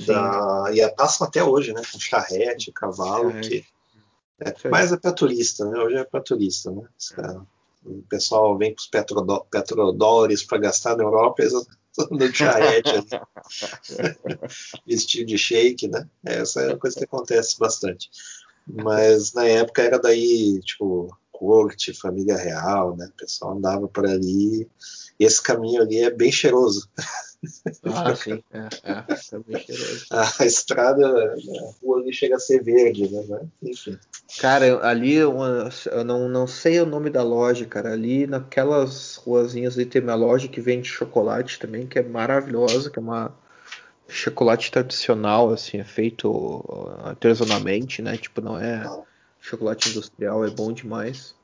Da, 0.06 0.64
e 0.72 0.88
passam 0.94 1.26
até 1.26 1.42
hoje, 1.42 1.72
né? 1.72 1.82
Com 1.92 1.98
charrete, 1.98 2.72
cavalo, 2.72 3.30
charrete. 3.30 3.48
que 3.50 3.64
é, 4.42 4.68
mas 4.70 4.92
é 4.92 4.96
para 4.96 5.12
turista, 5.12 5.64
né? 5.66 5.78
Hoje 5.78 5.96
é 5.96 6.04
para 6.04 6.22
turista, 6.22 6.70
né? 6.70 6.82
O 7.84 8.02
pessoal 8.08 8.56
vem 8.56 8.74
com 8.74 8.80
os 8.80 8.86
petrodó- 8.86 9.46
petrodólares 9.50 10.42
para 10.44 10.58
gastar 10.58 10.96
na 10.96 11.02
Europa, 11.04 11.42
eles 11.42 11.52
andam 11.98 12.28
de 12.30 12.34
charrete, 12.36 12.90
vestido 14.86 15.26
de 15.26 15.38
shake, 15.38 15.88
né? 15.88 16.08
Essa 16.24 16.62
é 16.62 16.68
uma 16.68 16.78
coisa 16.78 16.96
que 16.96 17.04
acontece 17.04 17.58
bastante. 17.58 18.10
Mas 18.66 19.32
na 19.32 19.44
época 19.46 19.82
era 19.82 19.98
daí, 19.98 20.60
tipo, 20.60 21.14
corte, 21.32 21.92
família 21.94 22.36
real, 22.36 22.96
né? 22.96 23.06
O 23.06 23.16
pessoal 23.16 23.52
andava 23.56 23.88
por 23.88 24.06
ali. 24.06 24.68
E 25.18 25.24
esse 25.24 25.42
caminho 25.42 25.82
ali 25.82 25.98
é 26.00 26.10
bem 26.10 26.30
cheiroso. 26.30 26.88
Ah, 27.84 28.14
sim, 28.14 28.42
é, 28.52 28.58
é, 28.84 28.92
é. 28.92 29.04
A 30.10 30.44
estrada, 30.44 31.06
a 31.06 31.72
rua 31.82 32.00
ali 32.00 32.12
chega 32.12 32.36
a 32.36 32.38
ser 32.38 32.62
verde, 32.62 33.08
né? 33.10 33.24
Mas, 33.28 33.42
Enfim. 33.62 33.98
Cara, 34.38 34.86
ali 34.86 35.22
uma- 35.24 35.68
eu 35.90 36.04
não, 36.04 36.28
não 36.28 36.46
sei 36.46 36.80
o 36.80 36.86
nome 36.86 37.10
da 37.10 37.22
loja, 37.22 37.66
cara. 37.66 37.92
Ali 37.92 38.26
naquelas 38.26 39.16
ruazinhas 39.16 39.74
ali 39.76 39.86
tem 39.86 40.02
uma 40.02 40.14
loja 40.14 40.48
que 40.48 40.60
vende 40.60 40.88
chocolate 40.88 41.58
também, 41.58 41.86
que 41.86 41.98
é 41.98 42.02
maravilhosa, 42.02 42.90
que 42.90 42.98
é 42.98 43.02
uma 43.02 43.34
chocolate 44.08 44.70
tradicional, 44.70 45.50
assim, 45.52 45.78
é 45.78 45.84
feito 45.84 46.30
uh, 46.30 47.06
artesanalmente, 47.08 48.02
né? 48.02 48.16
Tipo, 48.16 48.40
não 48.40 48.58
é 48.58 48.82
chocolate 49.40 49.88
industrial, 49.90 50.44
é 50.44 50.50
bom 50.50 50.72
demais. 50.72 51.34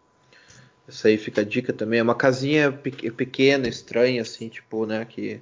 Essa 0.89 1.09
aí 1.09 1.19
fica 1.19 1.41
a 1.41 1.45
dica 1.45 1.73
também. 1.73 1.99
É 2.01 2.03
uma 2.03 2.15
casinha 2.15 2.71
pe- 2.73 3.11
pequena, 3.11 3.69
estranha, 3.69 4.23
assim, 4.23 4.49
tipo, 4.49 4.87
né? 4.87 5.05
Que 5.05 5.41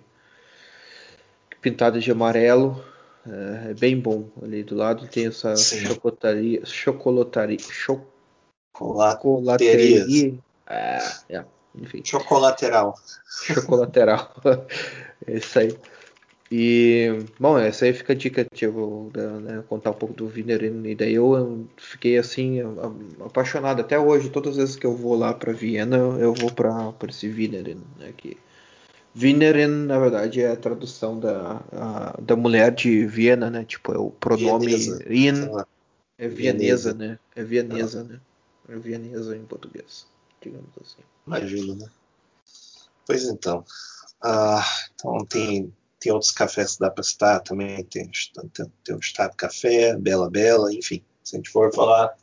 pintada 1.64 1.98
de 1.98 2.10
amarelo. 2.12 2.84
É, 3.26 3.70
é 3.70 3.74
bem 3.74 3.98
bom. 3.98 4.28
Ali 4.42 4.62
do 4.62 4.76
lado 4.76 5.08
tem 5.08 5.28
essa 5.28 5.56
Sim. 5.56 5.78
chocolataria, 5.86 6.60
chocolataria, 6.66 7.58
chocolateria. 8.78 10.34
É, 10.66 10.98
é, 11.30 11.44
enfim, 11.74 12.02
Chocolateral. 12.04 12.94
chocolateral. 13.26 14.34
é 15.26 15.38
isso 15.38 15.58
aí. 15.58 15.74
E, 16.52 17.24
bom, 17.40 17.58
essa 17.58 17.86
aí 17.86 17.94
fica 17.94 18.12
a 18.12 18.16
dica, 18.16 18.44
tipo, 18.54 19.10
da- 19.12 19.40
né, 19.40 19.64
contar 19.66 19.90
um 19.90 19.94
pouco 19.94 20.14
do 20.14 20.26
Wiener. 20.26 20.62
E 20.62 20.94
daí 20.94 21.14
eu 21.14 21.66
fiquei 21.78 22.18
assim, 22.18 22.60
apaixonado. 23.24 23.80
Até 23.80 23.98
hoje, 23.98 24.28
todas 24.28 24.52
as 24.52 24.56
vezes 24.58 24.76
que 24.76 24.86
eu 24.86 24.94
vou 24.94 25.16
lá 25.16 25.32
pra 25.32 25.52
Viena, 25.52 25.96
eu 25.96 26.34
vou 26.34 26.52
pra 26.52 26.92
esse 27.08 27.26
Wiener, 27.26 27.74
né, 27.98 28.12
que 28.14 28.36
Wienerin, 29.16 29.86
na 29.86 29.98
verdade, 29.98 30.40
é 30.40 30.50
a 30.52 30.56
tradução 30.56 31.18
da, 31.20 31.62
a- 31.72 32.20
da 32.20 32.34
mulher 32.36 32.74
de 32.74 33.06
Viena, 33.06 33.48
né? 33.50 33.64
Tipo, 33.64 33.92
é 33.94 33.98
o 33.98 34.10
pronome 34.10 34.66
Vienesa. 34.66 35.04
in, 35.12 35.28
é 36.18 36.28
vienesa, 36.28 36.92
Vienesa. 36.92 36.94
né? 36.94 37.18
É 37.36 37.44
vienesa, 37.44 38.04
né? 38.04 38.20
É 38.68 38.76
vienesa 38.76 39.36
em 39.36 39.44
português, 39.44 40.06
digamos 40.40 40.70
assim. 40.80 41.02
Imagino, 41.26 41.74
né? 41.76 41.86
Pois 43.06 43.24
então. 43.24 43.64
Ah, 44.22 44.64
então 44.94 45.24
tem, 45.26 45.72
tem 46.00 46.12
outros 46.12 46.30
cafés 46.32 46.74
que 46.74 46.80
dá 46.80 46.90
para 46.90 47.04
citar 47.04 47.40
também. 47.42 47.84
Tem, 47.84 48.10
tem, 48.52 48.72
tem 48.82 48.96
o 48.96 48.98
Estado 48.98 49.36
Café, 49.36 49.96
Bela 49.96 50.30
Bela, 50.30 50.72
enfim. 50.74 51.02
Se 51.22 51.36
a 51.36 51.38
gente 51.38 51.50
for 51.50 51.72
falar, 51.74 52.16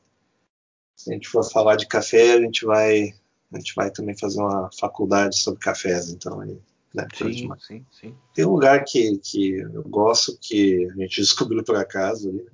se 0.95 1.09
a 1.11 1.13
gente 1.13 1.29
for 1.29 1.43
falar 1.49 1.75
de 1.75 1.87
café, 1.87 2.33
a 2.33 2.41
gente 2.41 2.65
vai, 2.65 3.13
a 3.53 3.57
gente 3.57 3.73
vai 3.75 3.91
também 3.91 4.17
fazer 4.17 4.39
uma 4.41 4.69
faculdade 4.79 5.37
sobre 5.37 5.59
cafés. 5.59 6.09
Então, 6.09 6.39
aí, 6.41 6.59
né, 6.93 7.07
Sim, 7.15 7.49
sim, 7.59 7.85
sim. 7.91 8.15
Tem 8.33 8.45
um 8.45 8.51
lugar 8.51 8.83
que, 8.83 9.17
que 9.19 9.59
eu 9.59 9.83
gosto, 9.83 10.37
que 10.39 10.87
a 10.91 11.01
gente 11.01 11.21
descobriu 11.21 11.63
por 11.63 11.75
acaso, 11.75 12.29
ali, 12.29 12.45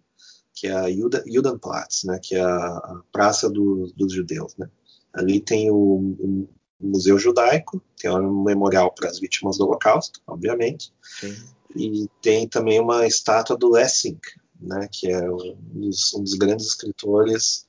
que 0.54 0.68
é 0.68 0.74
a 0.74 0.90
Judenplatz, 0.90 2.04
né, 2.06 2.20
que 2.22 2.36
é 2.36 2.42
a, 2.42 2.78
a 2.78 3.02
Praça 3.12 3.50
do- 3.50 3.92
dos 3.96 4.14
Judeus. 4.14 4.56
Né. 4.58 4.70
Ali 5.14 5.40
tem 5.40 5.70
o, 5.72 5.76
o 5.76 6.48
Museu 6.80 7.18
Judaico, 7.18 7.82
tem 8.00 8.12
um 8.12 8.44
memorial 8.44 8.92
para 8.94 9.10
as 9.10 9.20
vítimas 9.20 9.58
do 9.58 9.66
Holocausto, 9.66 10.22
obviamente, 10.28 10.94
Sim, 11.02 11.36
e 11.76 12.08
tem 12.22 12.48
também 12.48 12.80
uma 12.80 13.06
estátua 13.06 13.58
do 13.58 13.70
Lessing, 13.70 14.20
né, 14.60 14.88
que 14.92 15.10
é 15.12 15.30
um 15.30 15.56
dos, 15.74 16.14
um 16.14 16.24
dos 16.24 16.34
grandes 16.34 16.68
escritores 16.68 17.68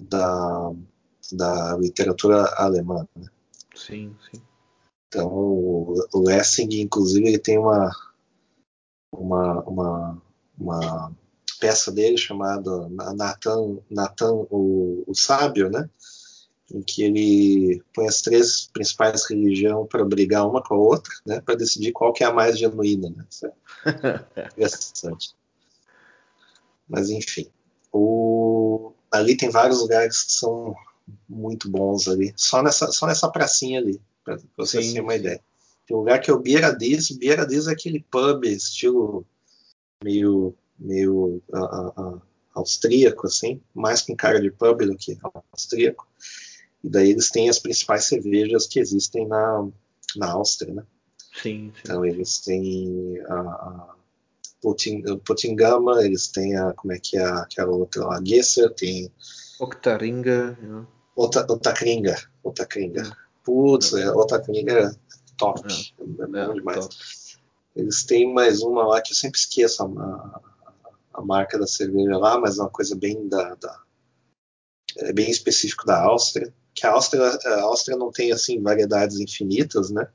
da, 0.00 0.72
da 1.32 1.76
literatura 1.78 2.44
alemã. 2.56 3.06
Né. 3.16 3.26
sim, 3.74 4.14
sim. 4.30 4.40
Então, 5.10 5.28
o, 5.28 5.96
Lessing, 6.14 6.68
inclusive, 6.80 7.26
ele 7.26 7.38
tem 7.38 7.58
uma, 7.58 7.90
uma, 9.12 9.60
uma, 9.64 10.22
uma 10.56 11.12
peça 11.58 11.90
dele 11.90 12.16
chamada 12.16 12.88
Natan, 13.16 13.78
Natan 13.90 14.32
o, 14.48 15.02
o 15.04 15.12
Sábio, 15.12 15.68
né? 15.68 15.90
em 16.72 16.80
que 16.80 17.02
ele 17.02 17.82
põe 17.92 18.06
as 18.06 18.22
três 18.22 18.70
principais 18.72 19.28
religiões 19.28 19.88
para 19.88 20.04
brigar 20.04 20.48
uma 20.48 20.62
com 20.62 20.74
a 20.74 20.78
outra, 20.78 21.12
né? 21.26 21.40
para 21.40 21.56
decidir 21.56 21.90
qual 21.90 22.12
que 22.12 22.22
é 22.22 22.28
a 22.28 22.32
mais 22.32 22.56
genuína. 22.56 23.10
Né? 23.10 23.24
Isso 23.28 23.46
é 23.46 24.46
interessante. 24.46 25.34
Mas, 26.88 27.10
enfim. 27.10 27.50
O... 27.92 28.92
Ali 29.10 29.36
tem 29.36 29.50
vários 29.50 29.80
lugares 29.80 30.22
que 30.22 30.32
são 30.34 30.72
muito 31.28 31.68
bons 31.68 32.06
ali. 32.06 32.32
Só 32.36 32.62
nessa, 32.62 32.92
só 32.92 33.08
nessa 33.08 33.28
pracinha 33.28 33.80
ali, 33.80 34.00
para 34.36 34.64
você 34.64 34.82
Sim, 34.82 34.94
ter 34.94 35.00
uma 35.00 35.12
sim. 35.14 35.18
ideia. 35.20 35.40
Tem 35.86 35.96
um 35.96 36.00
lugar 36.00 36.20
que 36.20 36.30
é 36.30 36.34
o 36.34 36.38
Bieradis. 36.38 37.10
Bieradis 37.10 37.66
é 37.66 37.72
aquele 37.72 38.00
pub 38.10 38.44
estilo 38.44 39.24
meio, 40.02 40.54
meio 40.78 41.42
ah, 41.52 41.58
ah, 41.58 41.92
ah, 41.96 42.18
austríaco, 42.54 43.26
assim, 43.26 43.60
mais 43.74 44.02
com 44.02 44.14
cara 44.16 44.40
de 44.40 44.50
pub 44.50 44.82
do 44.84 44.96
que 44.96 45.18
austríaco. 45.52 46.06
E 46.82 46.88
daí 46.88 47.10
eles 47.10 47.30
têm 47.30 47.48
as 47.48 47.58
principais 47.58 48.04
cervejas 48.06 48.66
que 48.66 48.80
existem 48.80 49.26
na, 49.26 49.68
na 50.16 50.30
Áustria, 50.32 50.72
né? 50.74 50.82
Sim, 51.34 51.72
sim. 51.74 51.80
Então 51.82 52.04
eles 52.04 52.38
têm 52.38 53.20
a, 53.28 53.40
a 53.40 53.94
Putin- 54.62 55.02
Putingama, 55.24 56.02
eles 56.04 56.28
têm 56.28 56.56
a, 56.56 56.72
como 56.72 56.92
é 56.92 56.98
que 56.98 57.18
é 57.18 57.22
aquela 57.24 57.70
outra 57.72 58.04
lá, 58.04 58.20
Gesser, 58.24 58.72
tem 58.74 59.12
Octaringa, 59.58 60.56
né? 60.60 60.86
Ota- 61.14 61.46
Otakringa, 61.52 62.16
Otakringa. 62.42 63.14
É. 63.40 63.44
Putz, 63.44 63.92
é, 63.94 64.10
Otakringa 64.10 64.72
é 64.72 64.90
top, 65.36 65.62
É. 65.70 66.02
é, 66.02 66.06
bom 66.26 66.36
É, 66.36 66.54
demais. 66.54 66.86
top. 66.86 66.96
Eles 67.76 68.04
têm 68.04 68.32
mais 68.32 68.62
uma 68.62 68.86
lá 68.86 69.00
que 69.00 69.12
eu 69.12 69.16
sempre 69.16 69.38
esqueço 69.38 69.82
a, 69.82 69.86
a, 69.86 70.40
a 71.14 71.22
marca 71.22 71.58
da 71.58 71.66
cerveja 71.66 72.16
lá, 72.18 72.38
mas 72.38 72.58
é 72.58 72.62
uma 72.62 72.70
coisa 72.70 72.96
bem 72.96 73.28
da, 73.28 73.54
da- 73.54 73.82
é 74.98 75.12
bem 75.12 75.30
específico 75.30 75.86
da 75.86 76.02
Áustria. 76.02 76.52
Que 76.74 76.86
a 76.86 76.92
Áustria, 76.92 77.22
a 77.24 77.62
Áustria 77.62 77.96
não 77.96 78.10
tem 78.10 78.32
assim 78.32 78.60
variedades 78.60 79.18
infinitas, 79.20 79.90
né? 79.90 80.08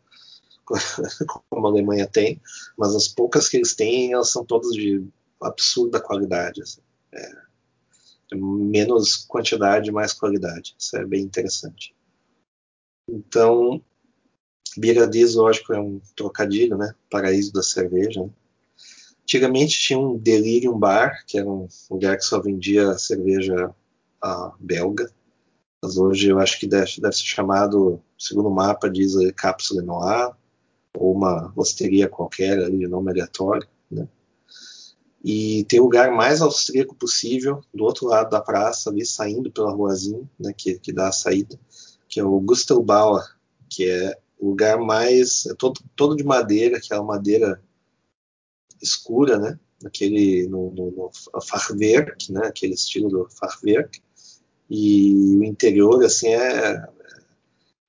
Como 1.49 1.67
a 1.67 1.69
Alemanha 1.69 2.07
tem, 2.07 2.41
mas 2.77 2.95
as 2.95 3.07
poucas 3.07 3.47
que 3.47 3.57
eles 3.57 3.75
têm, 3.75 4.13
elas 4.13 4.31
são 4.31 4.43
todas 4.45 4.71
de 4.71 5.05
absurda 5.41 5.99
qualidade. 6.01 6.61
assim. 6.61 6.81
É, 7.13 7.31
menos 8.33 9.15
quantidade, 9.15 9.91
mais 9.91 10.13
qualidade. 10.13 10.75
Isso 10.77 10.97
é 10.97 11.05
bem 11.05 11.21
interessante. 11.23 11.94
Então, 13.07 13.81
Biradiz, 14.77 15.35
lógico, 15.35 15.73
é 15.73 15.79
um 15.79 16.01
trocadilho, 16.15 16.77
né? 16.77 16.93
Paraíso 17.09 17.53
da 17.53 17.63
cerveja. 17.63 18.23
né? 18.23 18.29
Antigamente 19.21 19.79
tinha 19.79 19.97
um 19.97 20.17
Delirium 20.17 20.77
Bar, 20.77 21.23
que 21.25 21.37
era 21.37 21.49
um 21.49 21.67
lugar 21.89 22.17
que 22.17 22.23
só 22.23 22.39
vendia 22.39 22.97
cerveja 22.97 23.73
belga. 24.59 25.11
Mas 25.81 25.97
hoje 25.97 26.29
eu 26.29 26.39
acho 26.39 26.59
que 26.59 26.67
deve, 26.67 26.99
deve 26.99 27.15
ser 27.15 27.25
chamado, 27.25 28.01
segundo 28.17 28.49
o 28.49 28.53
mapa, 28.53 28.89
diz 28.89 29.13
Cápsula 29.35 29.81
Noir, 29.81 30.31
ou 30.97 31.13
uma 31.13 31.51
osteria 31.55 32.09
qualquer 32.09 32.59
ali 32.59 32.87
nome 32.87 33.11
aleatório. 33.11 33.67
Né? 33.89 34.07
E 35.23 35.65
tem 35.65 35.79
o 35.79 35.83
lugar 35.83 36.11
mais 36.11 36.41
austríaco 36.41 36.95
possível, 36.95 37.61
do 37.73 37.83
outro 37.83 38.07
lado 38.07 38.29
da 38.29 38.41
praça, 38.41 38.89
ali 38.89 39.05
saindo 39.05 39.51
pela 39.51 39.71
ruazinha, 39.71 40.21
né, 40.39 40.53
que, 40.55 40.77
que 40.79 40.93
dá 40.93 41.07
a 41.07 41.11
saída, 41.11 41.59
que 42.15 42.21
é 42.21 42.23
o 42.23 42.39
Gustav 42.39 42.81
Bauer, 42.81 43.25
que 43.69 43.89
é 43.89 44.17
o 44.39 44.47
lugar 44.51 44.77
mais. 44.77 45.45
É 45.47 45.53
todo, 45.53 45.81
todo 45.97 46.15
de 46.15 46.23
madeira, 46.23 46.79
que 46.79 46.93
é 46.93 46.95
uma 46.97 47.15
madeira 47.15 47.61
escura, 48.81 49.37
né? 49.37 49.59
Aquele 49.83 50.47
no, 50.47 50.71
no, 50.71 50.91
no 50.91 51.41
Fachwerk, 51.41 52.31
né? 52.31 52.47
Aquele 52.47 52.73
estilo 52.73 53.09
do 53.09 53.27
Fachwerk. 53.29 54.01
E 54.69 55.13
o 55.35 55.43
interior, 55.43 56.05
assim, 56.05 56.29
é. 56.29 56.87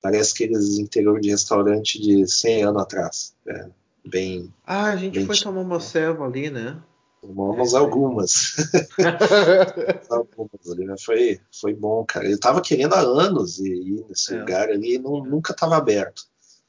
Parece 0.01 0.33
aqueles 0.33 0.77
interior 0.77 1.21
de 1.21 1.29
restaurante 1.29 1.97
de 1.97 2.27
100 2.27 2.63
anos 2.63 2.81
atrás. 2.81 3.33
É 3.47 3.69
bem. 4.05 4.53
Ah, 4.65 4.87
a 4.87 4.97
gente 4.97 5.19
bem 5.19 5.25
foi 5.25 5.37
tomar 5.37 5.61
uma 5.61 5.79
serva 5.79 6.25
ali, 6.25 6.49
né? 6.49 6.77
Tomamos 7.21 7.73
é. 7.73 7.77
algumas. 7.77 8.55
algumas 10.09 10.71
ali, 10.71 10.85
né? 10.85 10.95
Foi, 11.03 11.39
foi 11.51 11.73
bom, 11.73 12.05
cara. 12.05 12.29
Eu 12.29 12.39
tava 12.39 12.61
querendo 12.61 12.93
há 12.93 12.99
anos 12.99 13.59
ir, 13.59 14.05
nesse 14.07 14.33
é. 14.33 14.39
lugar 14.39 14.69
ali 14.69 14.95
e 14.95 14.99
não, 14.99 15.23
nunca 15.23 15.53
tava 15.53 15.75
aberto. 15.75 16.23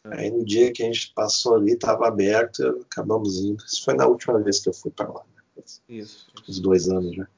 É. 0.05 0.21
Aí 0.21 0.31
no 0.31 0.45
dia 0.45 0.73
que 0.73 0.83
a 0.83 0.87
gente 0.87 1.13
passou 1.15 1.57
ali, 1.57 1.77
tava 1.77 2.09
aberto 2.09 2.63
e 2.63 2.83
acabamos 2.83 3.37
indo. 3.39 3.63
Isso 3.65 3.85
foi 3.85 3.95
na 3.95 4.07
última 4.07 4.41
vez 4.41 4.61
que 4.61 4.69
eu 4.69 4.75
fui 4.75 4.91
para 4.91 5.09
lá. 5.09 5.23
Né? 5.37 5.63
Isso, 5.65 5.83
isso. 5.89 6.27
Uns 6.49 6.61
dois 6.61 6.89
anos 6.89 7.15
já. 7.15 7.29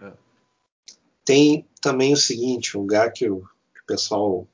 É. 0.00 0.12
Tem 1.24 1.66
também 1.80 2.12
o 2.12 2.16
seguinte, 2.16 2.76
um 2.76 2.82
lugar 2.82 3.12
que 3.12 3.28
o, 3.28 3.40
que 3.40 3.80
o 3.82 3.86
pessoal 3.86 4.46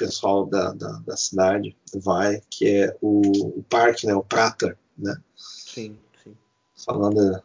pessoal 0.00 0.46
da, 0.46 0.72
da, 0.72 0.92
da, 1.00 1.14
cidade 1.14 1.76
vai, 1.94 2.40
que 2.48 2.66
é 2.66 2.96
o, 3.02 3.20
o 3.58 3.62
parque, 3.64 4.06
né, 4.06 4.14
o 4.14 4.24
Prata, 4.24 4.78
né? 4.96 5.14
Sim. 5.36 5.98
Falando 6.84 7.42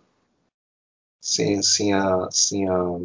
sem, 1.22 1.62
sem 1.62 1.94
a 1.94 2.30
sem 2.32 2.70
a 2.70 3.00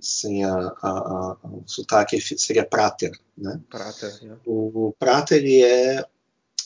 sem 0.00 0.44
a, 0.44 0.54
a, 0.80 0.88
a, 0.90 1.38
o 1.42 1.64
sotaque 1.66 2.20
seria 2.20 2.64
Prater, 2.64 3.10
né? 3.36 3.60
Prater, 3.68 4.16
yeah. 4.22 4.40
O, 4.46 4.88
o 4.88 4.92
Prater 4.92 5.38
ele 5.38 5.62
é 5.62 6.04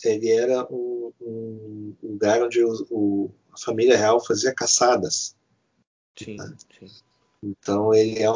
ele 0.04 0.30
era 0.30 0.66
um, 0.70 1.12
um 1.20 1.96
lugar 2.02 2.42
onde 2.42 2.62
o, 2.62 2.86
o, 2.90 3.30
a 3.52 3.58
família 3.58 3.96
real 3.96 4.24
fazia 4.24 4.54
caçadas. 4.54 5.34
Sim, 6.18 6.36
né? 6.36 6.54
sim. 6.78 6.90
Então 7.42 7.92
ele 7.92 8.22
é, 8.22 8.26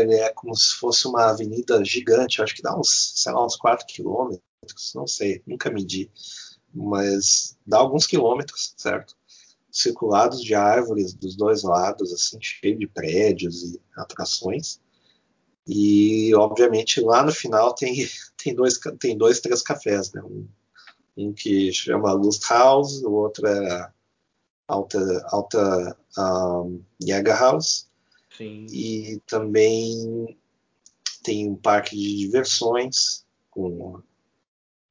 ele 0.00 0.14
é 0.14 0.32
como 0.32 0.54
se 0.56 0.74
fosse 0.74 1.06
uma 1.06 1.30
avenida 1.30 1.84
gigante, 1.84 2.42
acho 2.42 2.54
que 2.54 2.62
dá 2.62 2.76
uns, 2.76 3.12
sei 3.16 3.32
lá, 3.32 3.44
uns 3.44 3.56
4 3.56 3.86
quilômetros, 3.86 4.92
não 4.94 5.06
sei, 5.06 5.40
nunca 5.46 5.70
medi, 5.70 6.10
mas 6.74 7.56
dá 7.64 7.78
alguns 7.78 8.06
quilômetros, 8.06 8.74
certo? 8.76 9.16
Circulados 9.78 10.40
de 10.40 10.54
árvores 10.54 11.12
dos 11.14 11.36
dois 11.36 11.62
lados, 11.62 12.12
assim, 12.12 12.38
cheio 12.40 12.78
de 12.78 12.86
prédios 12.86 13.62
e 13.62 13.80
atrações. 13.96 14.80
E 15.66 16.34
obviamente 16.34 17.00
lá 17.00 17.22
no 17.24 17.32
final 17.32 17.74
tem, 17.74 18.06
tem, 18.42 18.54
dois, 18.54 18.78
tem 18.98 19.16
dois, 19.16 19.40
três 19.40 19.62
cafés, 19.62 20.12
né? 20.12 20.22
Um, 20.22 20.48
um 21.16 21.32
que 21.32 21.72
chama 21.72 22.12
Lusthaus, 22.12 23.02
o 23.02 23.12
outro 23.12 23.46
é 23.46 23.90
Alta, 24.68 25.26
Alta 25.30 25.96
um, 26.18 26.82
Jägerhaus 27.00 27.86
Sim. 28.36 28.66
E 28.70 29.20
também 29.26 30.36
tem 31.22 31.50
um 31.50 31.56
parque 31.56 31.96
de 31.96 32.16
diversões 32.18 33.24
com 33.50 34.02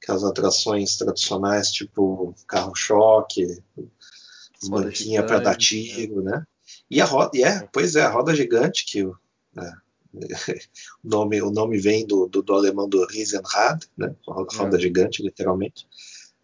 aquelas 0.02 0.24
atrações 0.24 0.98
tradicionais, 0.98 1.72
tipo 1.72 2.34
carro-choque, 2.48 3.64
banquinha 4.64 5.24
para 5.24 5.40
dar 5.40 5.56
tiro, 5.56 6.22
é. 6.22 6.24
né? 6.24 6.48
E 6.90 7.02
a 7.02 7.06
roda, 7.06 7.38
é, 7.38 7.68
pois 7.72 7.96
é, 7.96 8.02
a 8.02 8.10
roda 8.10 8.36
gigante 8.36 8.86
que 8.86 9.04
o, 9.04 9.16
é, 9.58 9.72
o 11.04 11.08
nome 11.08 11.42
o 11.42 11.52
nome 11.52 11.78
vem 11.78 12.06
do, 12.06 12.28
do, 12.28 12.42
do 12.42 12.54
alemão 12.54 12.88
do 12.88 13.06
Riesenrad, 13.06 13.84
né? 13.98 14.16
Roda 14.28 14.78
é. 14.78 14.80
gigante, 14.80 15.22
literalmente. 15.22 15.88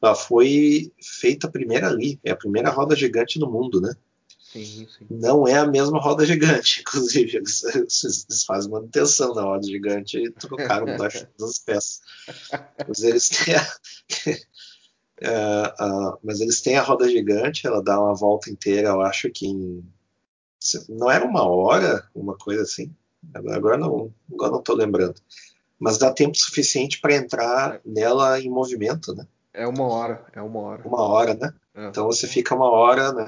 Ela 0.02 0.16
foi 0.16 0.92
feita 1.00 1.50
primeiro 1.50 1.86
ali, 1.86 2.20
é 2.24 2.32
a 2.32 2.36
primeira 2.36 2.72
roda 2.72 2.96
gigante 2.96 3.38
do 3.38 3.50
mundo, 3.50 3.80
né? 3.80 3.94
Sim, 4.52 4.66
sim. 4.66 5.08
Não 5.10 5.48
é 5.48 5.56
a 5.56 5.66
mesma 5.66 6.00
roda 6.00 6.26
gigante, 6.26 6.82
inclusive. 6.86 7.38
Eles, 7.38 7.64
eles 7.64 8.44
fazem 8.46 8.72
manutenção 8.72 9.34
da 9.34 9.44
roda 9.44 9.66
gigante 9.66 10.18
e 10.18 10.32
trocaram 10.32 10.86
das 11.40 11.60
peças. 11.60 12.02
Mas 12.86 13.04
eles 13.04 13.30
têm 13.30 13.56
a, 13.56 13.66
uh, 15.22 16.14
uh, 16.14 16.18
mas 16.24 16.40
eles 16.40 16.62
têm 16.62 16.76
a 16.76 16.84
roda 16.84 17.10
gigante, 17.10 17.66
ela 17.66 17.84
dá 17.84 18.00
uma 18.00 18.16
volta 18.16 18.50
inteira, 18.50 18.90
eu 18.90 19.02
acho 19.02 19.30
que 19.30 19.48
em. 19.48 19.84
Não 20.90 21.10
era 21.10 21.26
uma 21.26 21.44
hora, 21.44 22.08
uma 22.14 22.38
coisa 22.38 22.62
assim. 22.62 22.94
Agora 23.34 23.78
não, 23.78 24.14
agora 24.32 24.52
não 24.52 24.60
estou 24.60 24.76
lembrando. 24.76 25.16
Mas 25.80 25.98
dá 25.98 26.12
tempo 26.12 26.38
suficiente 26.38 27.02
para 27.02 27.16
entrar 27.16 27.82
nela 27.84 28.40
em 28.40 28.50
movimento, 28.50 29.16
né? 29.16 29.26
É 29.54 29.68
uma 29.68 29.88
hora, 29.88 30.26
é 30.34 30.42
uma 30.42 30.60
hora. 30.60 30.88
Uma 30.88 31.02
hora, 31.02 31.34
né? 31.34 31.54
É. 31.74 31.88
Então 31.88 32.06
você 32.06 32.28
fica 32.28 32.54
uma 32.54 32.70
hora, 32.70 33.12
né? 33.12 33.26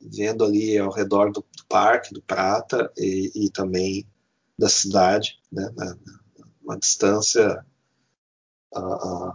vendo 0.00 0.44
ali 0.44 0.78
ao 0.78 0.90
redor 0.90 1.32
do, 1.32 1.40
do 1.40 1.64
parque, 1.68 2.14
do 2.14 2.22
Prata 2.22 2.92
e, 2.96 3.32
e, 3.34 3.50
também 3.50 4.06
da 4.58 4.68
cidade, 4.68 5.38
né, 5.52 5.70
na, 5.76 5.96
uma 6.62 6.78
distância 6.78 7.64
uh, 8.74 9.32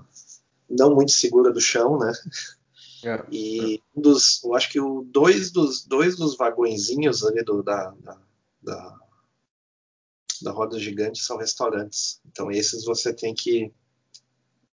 não 0.78 0.96
muito 0.96 1.12
segura 1.12 1.52
do 1.52 1.62
chão, 1.62 1.98
né? 1.98 2.12
É, 3.04 3.26
e 3.32 3.76
é. 3.76 3.80
um 3.96 4.02
dos, 4.02 4.44
eu 4.44 4.54
acho 4.54 4.70
que 4.70 4.80
o 4.80 5.02
dois 5.02 5.52
dos 5.52 5.84
dois 5.86 6.16
dos 6.16 6.38
vagõezinhos 6.38 7.24
ali 7.26 7.44
do, 7.44 7.64
da, 7.64 7.96
da, 8.00 8.22
da, 8.62 9.00
da 10.44 10.52
roda 10.52 10.78
gigante 10.78 11.20
são 11.20 11.38
restaurantes. 11.38 12.22
Então 12.30 12.52
esses 12.52 12.86
você 12.86 13.12
tem 13.12 13.34
que 13.34 13.74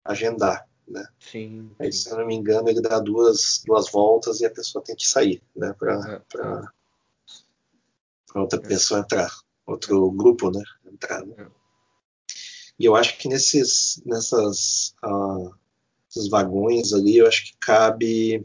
agendar 0.05 0.67
né? 0.89 1.07
Sim, 1.19 1.71
Aí, 1.79 1.93
se 1.93 2.09
eu 2.11 2.19
não 2.19 2.27
me 2.27 2.35
engano, 2.35 2.69
ele 2.69 2.81
dá 2.81 3.01
duas, 3.01 3.63
duas 3.67 3.91
voltas 3.91 4.41
e 4.41 4.47
a 4.47 4.51
pessoa 4.51 4.83
tem 4.85 4.95
que 4.95 5.07
sair, 5.07 5.43
né? 5.55 5.75
Para 5.79 6.23
é. 8.35 8.39
outra 8.39 8.61
é. 8.61 8.69
pessoa 8.69 9.01
entrar, 9.01 9.31
outro 9.67 10.11
grupo, 10.13 10.51
né? 10.51 10.63
Entrar. 10.85 11.27
Né? 11.27 11.35
É. 11.39 11.47
E 12.79 12.85
eu 12.85 12.95
acho 12.95 13.19
que 13.19 13.29
nesses, 13.29 14.01
nessas, 14.05 14.95
uh, 15.03 15.53
esses 16.17 16.29
vagões 16.29 16.93
ali, 16.93 17.19
eu 17.19 17.27
acho 17.27 17.45
que 17.45 17.57
cabe, 17.59 18.45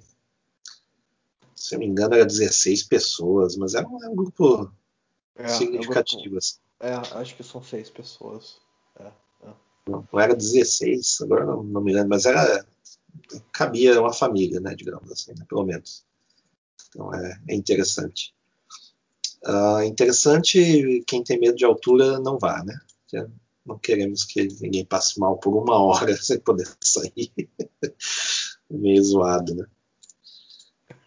se 1.56 1.76
eu 1.76 1.80
não 1.80 1.86
me 1.86 1.92
engano, 1.92 2.16
era 2.16 2.26
16 2.26 2.84
pessoas, 2.84 3.56
mas 3.56 3.74
era 3.74 3.88
um, 3.88 4.04
é 4.04 4.10
um 4.10 4.16
grupo 4.16 4.72
é, 5.36 5.48
significativo. 5.48 6.22
Grupo, 6.22 6.38
assim. 6.38 6.58
é, 6.80 6.94
acho 6.94 7.36
que 7.36 7.44
são 7.44 7.64
seis 7.64 7.90
pessoas. 7.90 8.58
É 9.00 9.12
não, 9.88 10.08
era 10.14 10.36
16, 10.36 11.22
agora 11.22 11.46
não, 11.46 11.64
não, 11.64 11.82
me 11.82 11.94
lembro, 11.94 12.10
mas 12.10 12.26
era 12.26 12.66
cabia 13.52 14.00
uma 14.00 14.14
família, 14.14 14.60
né, 14.60 14.76
digamos 14.76 15.12
assim, 15.12 15.34
né, 15.34 15.46
pelo 15.48 15.66
menos. 15.66 16.06
Então 16.90 17.14
é, 17.14 17.42
é 17.50 17.56
interessante. 17.56 18.34
Uh, 19.44 19.82
interessante, 19.84 21.04
quem 21.08 21.24
tem 21.24 21.40
medo 21.40 21.58
de 21.58 21.66
altura 21.66 22.20
não 22.20 22.38
vá, 22.38 22.64
né? 22.64 22.80
Não 23.66 23.78
queremos 23.78 24.24
que 24.24 24.48
ninguém 24.60 24.86
passe 24.86 25.20
mal 25.20 25.38
por 25.38 25.56
uma 25.56 25.78
hora 25.78 26.16
sem 26.18 26.40
poder 26.40 26.68
sair. 26.82 27.32
Meio 28.70 29.04
zoado, 29.04 29.56
né? 29.56 29.66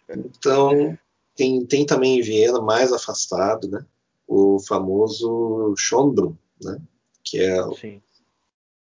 Então, 0.09 0.96
tem, 1.34 1.64
tem 1.66 1.86
também 1.86 2.18
em 2.18 2.22
Viena, 2.22 2.61
mais 2.61 2.92
afastado, 2.92 3.68
né? 3.68 3.84
O 4.26 4.59
famoso 4.61 5.74
Schönbrunn, 5.76 6.34
né? 6.62 6.80
Que 7.22 7.40
é 7.40 7.61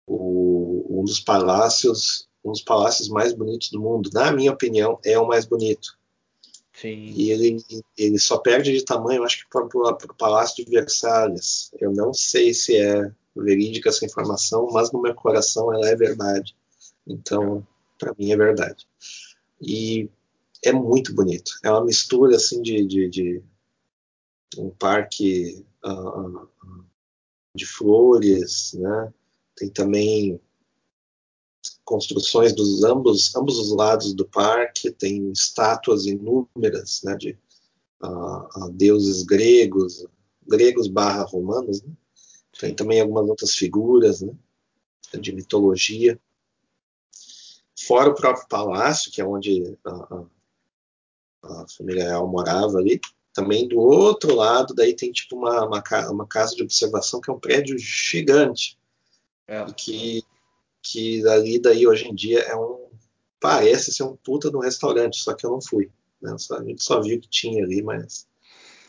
o, 0.07 0.85
um 0.89 1.03
dos 1.03 1.19
palácios, 1.19 2.27
um 2.43 2.51
dos 2.51 2.61
palácios 2.61 3.09
mais 3.09 3.33
bonitos 3.33 3.69
do 3.69 3.79
mundo. 3.79 4.09
Na 4.13 4.31
minha 4.31 4.51
opinião, 4.51 4.99
é 5.05 5.19
o 5.19 5.27
mais 5.27 5.45
bonito. 5.45 5.97
Sim. 6.73 7.13
E 7.15 7.29
ele, 7.29 7.63
ele 7.97 8.17
só 8.17 8.37
perde 8.37 8.71
de 8.71 8.83
tamanho, 8.83 9.23
acho 9.23 9.43
que 9.43 9.49
para 9.49 9.65
o 9.65 10.15
Palácio 10.17 10.65
de 10.65 10.71
Versalhes. 10.71 11.69
Eu 11.79 11.91
não 11.91 12.13
sei 12.13 12.53
se 12.53 12.75
é 12.75 13.11
verídica 13.35 13.89
essa 13.89 14.05
informação, 14.05 14.67
mas 14.71 14.91
no 14.91 15.01
meu 15.01 15.15
coração 15.15 15.73
ela 15.73 15.87
é 15.89 15.95
verdade. 15.95 16.55
Então, 17.07 17.65
para 17.97 18.13
mim 18.17 18.31
é 18.31 18.37
verdade. 18.37 18.87
E 19.61 20.09
é 20.63 20.71
muito 20.71 21.13
bonito. 21.13 21.51
É 21.63 21.71
uma 21.71 21.85
mistura 21.85 22.35
assim 22.35 22.61
de, 22.61 22.85
de, 22.85 23.09
de 23.09 23.43
um 24.57 24.69
parque 24.69 25.65
uh, 25.85 26.47
de 27.55 27.65
flores, 27.65 28.73
né? 28.73 29.13
Tem 29.55 29.69
também 29.69 30.39
construções 31.83 32.53
dos 32.53 32.83
ambos, 32.83 33.35
ambos 33.35 33.59
os 33.59 33.71
lados 33.75 34.13
do 34.13 34.25
parque, 34.25 34.91
tem 34.91 35.31
estátuas 35.31 36.05
inúmeras 36.05 37.01
né, 37.03 37.15
de 37.15 37.37
uh, 38.03 38.69
deuses 38.71 39.23
gregos, 39.23 40.05
gregos 40.47 40.87
barra 40.87 41.23
romanos, 41.23 41.83
né? 41.83 41.91
Tem 42.61 42.75
também 42.75 43.01
algumas 43.01 43.27
outras 43.27 43.55
figuras 43.55 44.21
né, 44.21 44.31
de 45.19 45.33
mitologia. 45.33 46.19
Fora 47.75 48.11
o 48.11 48.15
próprio 48.15 48.47
palácio, 48.47 49.11
que 49.11 49.19
é 49.19 49.25
onde 49.25 49.75
a, 49.83 50.23
a 51.41 51.65
família 51.75 52.03
real 52.03 52.27
morava 52.27 52.77
ali, 52.77 53.01
também 53.33 53.67
do 53.67 53.79
outro 53.79 54.35
lado, 54.35 54.75
daí 54.75 54.95
tem 54.95 55.11
tipo 55.11 55.35
uma, 55.35 55.65
uma, 55.65 55.83
uma 56.11 56.27
casa 56.27 56.55
de 56.55 56.61
observação 56.61 57.19
que 57.19 57.31
é 57.31 57.33
um 57.33 57.39
prédio 57.39 57.75
gigante. 57.79 58.77
É. 59.47 59.65
Que 59.73 60.23
que 60.83 61.27
ali 61.27 61.59
daí 61.59 61.85
hoje 61.85 62.07
em 62.07 62.15
dia 62.15 62.39
é 62.39 62.55
um 62.55 62.89
parece 63.39 63.91
ser 63.93 64.03
um 64.03 64.15
puta 64.15 64.49
de 64.49 64.57
um 64.57 64.61
restaurante, 64.61 65.17
só 65.17 65.33
que 65.33 65.45
eu 65.45 65.51
não 65.51 65.61
fui. 65.61 65.91
Né? 66.21 66.35
Só, 66.37 66.57
a 66.57 66.63
gente 66.63 66.83
só 66.83 67.01
viu 67.01 67.19
que 67.19 67.27
tinha 67.27 67.63
ali, 67.63 67.81
mas 67.81 68.27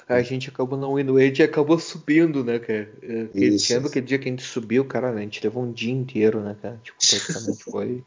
a 0.09 0.23
gente 0.23 0.49
acabou 0.49 0.79
não 0.79 0.99
indo, 0.99 1.19
ele 1.19 1.43
acabou 1.43 1.79
subindo, 1.79 2.45
né, 2.45 2.59
cara? 2.59 2.93
Aquele, 3.25 3.57
lembra 3.71 3.89
aquele 3.89 4.07
dia 4.07 4.19
que 4.19 4.29
a 4.29 4.31
gente 4.31 4.43
subiu, 4.43 4.85
cara, 4.85 5.11
a 5.11 5.21
gente 5.21 5.43
levou 5.43 5.63
um 5.63 5.73
dia 5.73 5.93
inteiro, 5.93 6.41
né, 6.41 6.57
cara? 6.61 6.81
Tipo, 6.83 6.99
praticamente 6.99 7.65
foi. 7.65 8.05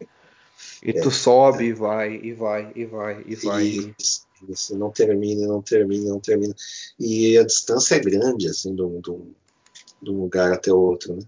E 0.83 0.91
é, 0.91 1.01
tu 1.01 1.11
sobe 1.11 1.65
é. 1.65 1.67
e 1.67 1.73
vai, 1.73 2.15
e 2.15 2.33
vai, 2.33 2.71
e 2.75 2.85
vai, 2.85 3.23
e 3.25 3.35
vai. 3.35 3.63
Isso, 3.63 4.25
isso, 4.47 4.77
não 4.77 4.91
termina, 4.91 5.47
não 5.47 5.61
termina, 5.61 6.09
não 6.09 6.19
termina. 6.19 6.55
E 6.99 7.37
a 7.37 7.43
distância 7.43 7.95
é 7.95 7.99
grande, 7.99 8.47
assim, 8.47 8.75
de 8.75 8.81
um, 8.81 8.99
de 8.99 10.11
um 10.11 10.21
lugar 10.21 10.53
até 10.53 10.71
o 10.71 10.77
outro, 10.77 11.15
né? 11.15 11.23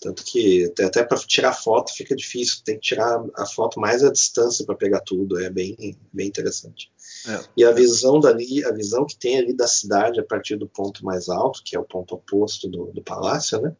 Tanto 0.00 0.22
que 0.22 0.70
até 0.78 1.02
para 1.02 1.16
tirar 1.18 1.54
foto 1.54 1.94
fica 1.94 2.14
difícil, 2.14 2.62
tem 2.62 2.74
que 2.74 2.82
tirar 2.82 3.24
a 3.36 3.46
foto 3.46 3.80
mais 3.80 4.04
à 4.04 4.12
distância 4.12 4.64
para 4.66 4.74
pegar 4.74 5.00
tudo, 5.00 5.40
é 5.40 5.48
bem, 5.48 5.96
bem 6.12 6.28
interessante. 6.28 6.92
É. 7.26 7.40
E 7.56 7.64
a 7.64 7.72
visão 7.72 8.20
dali, 8.20 8.64
a 8.64 8.72
visão 8.72 9.06
que 9.06 9.16
tem 9.16 9.38
ali 9.38 9.54
da 9.54 9.66
cidade 9.66 10.20
a 10.20 10.24
partir 10.24 10.56
do 10.56 10.66
ponto 10.66 11.04
mais 11.04 11.28
alto, 11.28 11.62
que 11.64 11.74
é 11.74 11.80
o 11.80 11.84
ponto 11.84 12.14
oposto 12.14 12.68
do, 12.68 12.86
do 12.86 13.02
palácio, 13.02 13.60
né? 13.60 13.74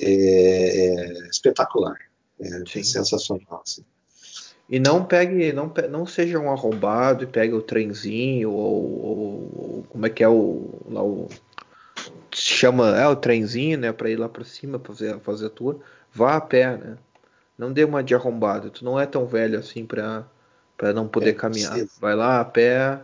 É, 0.00 0.10
é 0.10 1.28
espetacular, 1.28 1.98
é 2.40 2.64
sensacional. 2.66 3.62
Assim. 3.64 3.84
E 4.68 4.78
não 4.78 5.04
pegue, 5.04 5.52
não, 5.52 5.72
não 5.90 6.06
seja 6.06 6.38
um 6.38 6.50
arrombado 6.50 7.24
e 7.24 7.26
pegue 7.26 7.54
o 7.54 7.62
trenzinho 7.62 8.50
ou, 8.50 9.04
ou, 9.04 9.18
ou 9.56 9.86
como 9.88 10.06
é 10.06 10.10
que 10.10 10.22
é 10.22 10.28
o, 10.28 10.70
lá 10.88 11.02
o 11.02 11.28
chama 12.30 12.96
é 12.96 13.06
o 13.06 13.16
trenzinho, 13.16 13.78
né, 13.78 13.92
para 13.92 14.10
ir 14.10 14.16
lá 14.16 14.28
para 14.28 14.44
cima 14.44 14.78
para 14.78 14.92
fazer 14.94 15.18
fazer 15.20 15.46
a 15.46 15.50
tour, 15.50 15.80
vá 16.12 16.36
a 16.36 16.40
pé, 16.40 16.76
né? 16.76 16.98
Não 17.56 17.72
dê 17.72 17.82
uma 17.82 18.04
de 18.04 18.14
arrombado. 18.14 18.70
Tu 18.70 18.84
não 18.84 19.00
é 19.00 19.04
tão 19.04 19.26
velho 19.26 19.58
assim 19.58 19.84
para 19.84 20.24
para 20.78 20.94
não 20.94 21.06
poder 21.06 21.30
é 21.30 21.34
caminhar. 21.34 21.76
Vai 22.00 22.14
lá 22.14 22.40
a 22.40 22.44
pé 22.44 23.02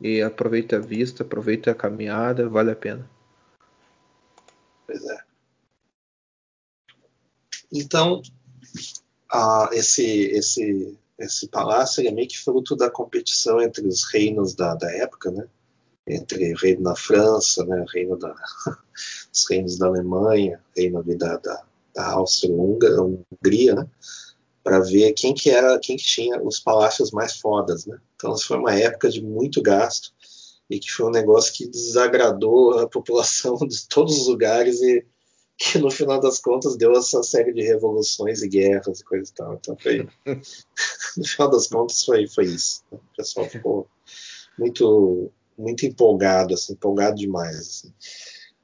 e 0.00 0.22
aproveita 0.22 0.76
a 0.76 0.80
vista, 0.80 1.22
aproveita 1.22 1.72
a 1.72 1.74
caminhada, 1.74 2.48
vale 2.48 2.70
a 2.70 2.76
pena. 2.76 3.10
Pois 4.86 5.04
é. 5.04 5.18
Então, 7.70 8.22
esse 9.72 10.04
esse 10.04 10.98
esse 11.18 11.48
palácio 11.48 12.06
é 12.06 12.10
meio 12.10 12.28
que 12.28 12.38
fruto 12.38 12.74
da 12.74 12.88
competição 12.88 13.60
entre 13.60 13.86
os 13.86 14.04
reinos 14.04 14.54
da, 14.54 14.74
da 14.74 14.90
época, 14.90 15.30
né? 15.30 15.46
entre 16.06 16.54
reino 16.54 16.82
da 16.82 16.96
França, 16.96 17.64
né, 17.64 17.84
reino 17.92 18.16
da, 18.16 18.34
os 19.32 19.48
reinos 19.48 19.78
da 19.78 19.86
Alemanha, 19.86 20.60
reino 20.76 21.02
da, 21.16 21.36
da, 21.36 21.64
da 21.94 22.12
Áustria-Hungria, 22.12 23.74
né, 23.74 23.88
para 24.62 24.80
ver 24.80 25.12
quem 25.12 25.34
que 25.34 25.50
era, 25.50 25.78
quem 25.78 25.96
que 25.96 26.04
tinha 26.04 26.40
os 26.42 26.60
palácios 26.60 27.10
mais 27.10 27.36
fodas, 27.36 27.86
né. 27.86 27.98
Então, 28.16 28.36
foi 28.38 28.58
uma 28.58 28.74
época 28.74 29.08
de 29.08 29.22
muito 29.22 29.60
gasto 29.60 30.12
e 30.70 30.78
que 30.78 30.90
foi 30.90 31.06
um 31.06 31.10
negócio 31.10 31.52
que 31.52 31.68
desagradou 31.68 32.78
a 32.78 32.88
população 32.88 33.56
de 33.56 33.86
todos 33.88 34.16
os 34.18 34.28
lugares 34.28 34.80
e 34.80 35.04
que 35.58 35.78
no 35.78 35.90
final 35.90 36.18
das 36.18 36.40
contas 36.40 36.76
deu 36.76 36.92
essa 36.92 37.22
série 37.22 37.52
de 37.52 37.62
revoluções 37.62 38.42
e 38.42 38.48
guerras 38.48 39.00
e 39.00 39.04
coisa 39.04 39.30
e 39.30 39.34
tal. 39.34 39.54
Então 39.54 39.76
foi, 39.76 40.08
no 41.16 41.24
final 41.24 41.50
das 41.50 41.68
contas 41.68 42.04
foi, 42.04 42.26
foi 42.26 42.46
isso. 42.46 42.82
O 42.90 42.98
pessoal 43.16 43.48
ficou 43.48 43.86
muito 44.58 45.30
muito 45.56 45.84
empolgado, 45.86 46.54
assim, 46.54 46.72
empolgado 46.72 47.16
demais. 47.16 47.56
Assim. 47.56 47.92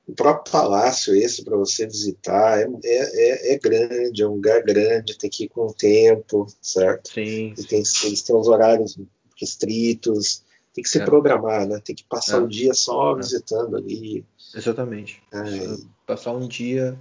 O 0.09 0.14
próprio 0.14 0.50
palácio, 0.50 1.14
esse, 1.14 1.44
para 1.44 1.54
você 1.54 1.86
visitar, 1.86 2.61
é, 2.61 2.66
é, 2.82 3.54
é, 3.54 3.59
grande, 3.59 4.22
é 4.22 4.26
um 4.26 4.36
lugar 4.36 4.62
grande, 4.62 5.18
tem 5.18 5.28
que 5.28 5.44
ir 5.44 5.48
com 5.50 5.66
o 5.66 5.74
tempo, 5.74 6.46
certo? 6.62 7.12
Sim. 7.12 7.52
E 7.59 7.64
tem, 7.64 7.82
eles 8.04 8.22
têm 8.22 8.34
os 8.34 8.48
horários 8.48 8.98
restritos, 9.38 10.42
tem 10.72 10.82
que 10.82 10.88
se 10.88 10.98
é. 10.98 11.04
programar, 11.04 11.68
né? 11.68 11.78
Tem 11.84 11.94
que 11.94 12.04
passar 12.04 12.38
o 12.38 12.40
é. 12.40 12.44
um 12.44 12.48
dia 12.48 12.72
só 12.72 13.12
é. 13.12 13.16
visitando 13.16 13.76
ali. 13.76 14.24
Exatamente. 14.54 15.22
É. 15.30 15.76
Passar 16.06 16.32
um 16.32 16.48
dia, 16.48 16.98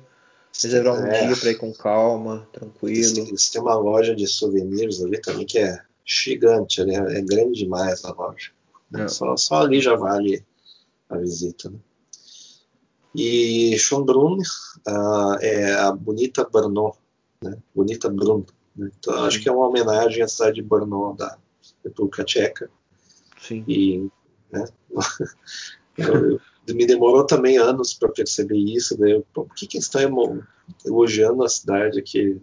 reservar 0.61 0.99
um 0.99 1.09
dia 1.09 1.37
para 1.37 1.51
ir 1.51 1.55
com 1.55 1.71
calma, 1.71 2.45
tranquilo. 2.51 3.19
Eles, 3.19 3.49
têm 3.49 3.61
uma 3.61 3.75
loja 3.75 4.13
de 4.13 4.27
souvenirs 4.27 5.01
ali 5.01 5.21
também 5.21 5.45
que 5.45 5.59
é 5.59 5.79
gigante, 6.03 6.83
né? 6.83 6.95
é 7.17 7.21
grande 7.21 7.59
demais 7.59 8.03
a 8.03 8.11
loja. 8.11 8.51
Só, 9.07 9.37
só, 9.37 9.61
ali 9.61 9.79
já 9.79 9.95
vale 9.95 10.43
a 11.09 11.17
visita. 11.17 11.69
Né? 11.69 11.77
E 13.15 13.77
Schönbrunn 13.77 14.39
uh, 14.87 15.35
é 15.41 15.73
a 15.73 15.91
Bonita 15.91 16.47
Brno, 16.49 16.95
né? 17.41 17.57
Bonita 17.73 18.09
Brno. 18.09 18.45
Né? 18.75 18.91
Então, 18.99 19.23
acho 19.23 19.41
que 19.41 19.49
é 19.49 19.51
uma 19.51 19.67
homenagem 19.67 20.21
à 20.23 20.27
cidade 20.27 20.55
de 20.55 20.61
Brno 20.61 21.15
da 21.17 21.37
República 21.83 22.23
Tcheca. 22.23 22.69
Sim. 23.39 23.63
E 23.67 24.09
né? 24.51 24.65
eu, 25.97 26.39
me 26.75 26.85
demorou 26.85 27.25
também 27.25 27.57
anos 27.57 27.93
para 27.93 28.09
perceber 28.09 28.57
isso. 28.57 28.99
Né? 28.99 29.21
Por 29.33 29.47
que, 29.55 29.67
que 29.67 29.77
eles 29.77 29.85
estão 29.85 30.43
elogiando 30.85 31.43
a 31.43 31.49
cidade 31.49 32.01
que 32.01 32.39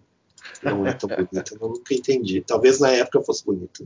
não 0.63 0.87
é 0.87 0.93
tão 0.93 1.09
bonita? 1.09 1.55
Eu 1.61 1.69
nunca 1.69 1.95
entendi. 1.95 2.41
Talvez 2.41 2.81
na 2.81 2.91
época 2.91 3.23
fosse 3.23 3.45
bonita. 3.45 3.85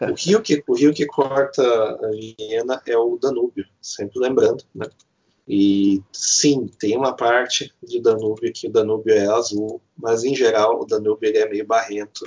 O 0.00 0.14
rio 0.14 0.40
que, 0.40 0.62
o 0.66 0.74
rio 0.74 0.94
que 0.94 1.04
corta 1.06 1.62
a 1.62 2.10
Viena 2.10 2.80
é 2.86 2.96
o 2.96 3.18
Danúbio, 3.20 3.66
sempre 3.80 4.20
lembrando, 4.20 4.64
né? 4.74 4.86
E 5.46 6.02
sim, 6.10 6.66
tem 6.78 6.96
uma 6.96 7.14
parte 7.14 7.72
de 7.82 8.00
Danúbio 8.00 8.52
que 8.52 8.66
o 8.66 8.72
Danúbio 8.72 9.14
é 9.14 9.26
azul, 9.26 9.80
mas 9.96 10.24
em 10.24 10.34
geral 10.34 10.80
o 10.80 10.86
Danúbio 10.86 11.28
ele 11.28 11.38
é 11.38 11.48
meio 11.48 11.66
barrento 11.66 12.26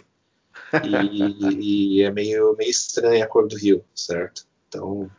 e, 0.85 1.97
e, 1.97 2.01
é 2.03 2.11
meio, 2.11 2.55
meio 2.55 2.69
estranha 2.69 3.25
a 3.25 3.27
cor 3.27 3.47
do 3.47 3.57
rio, 3.57 3.83
certo? 3.95 4.45
Então 4.67 5.09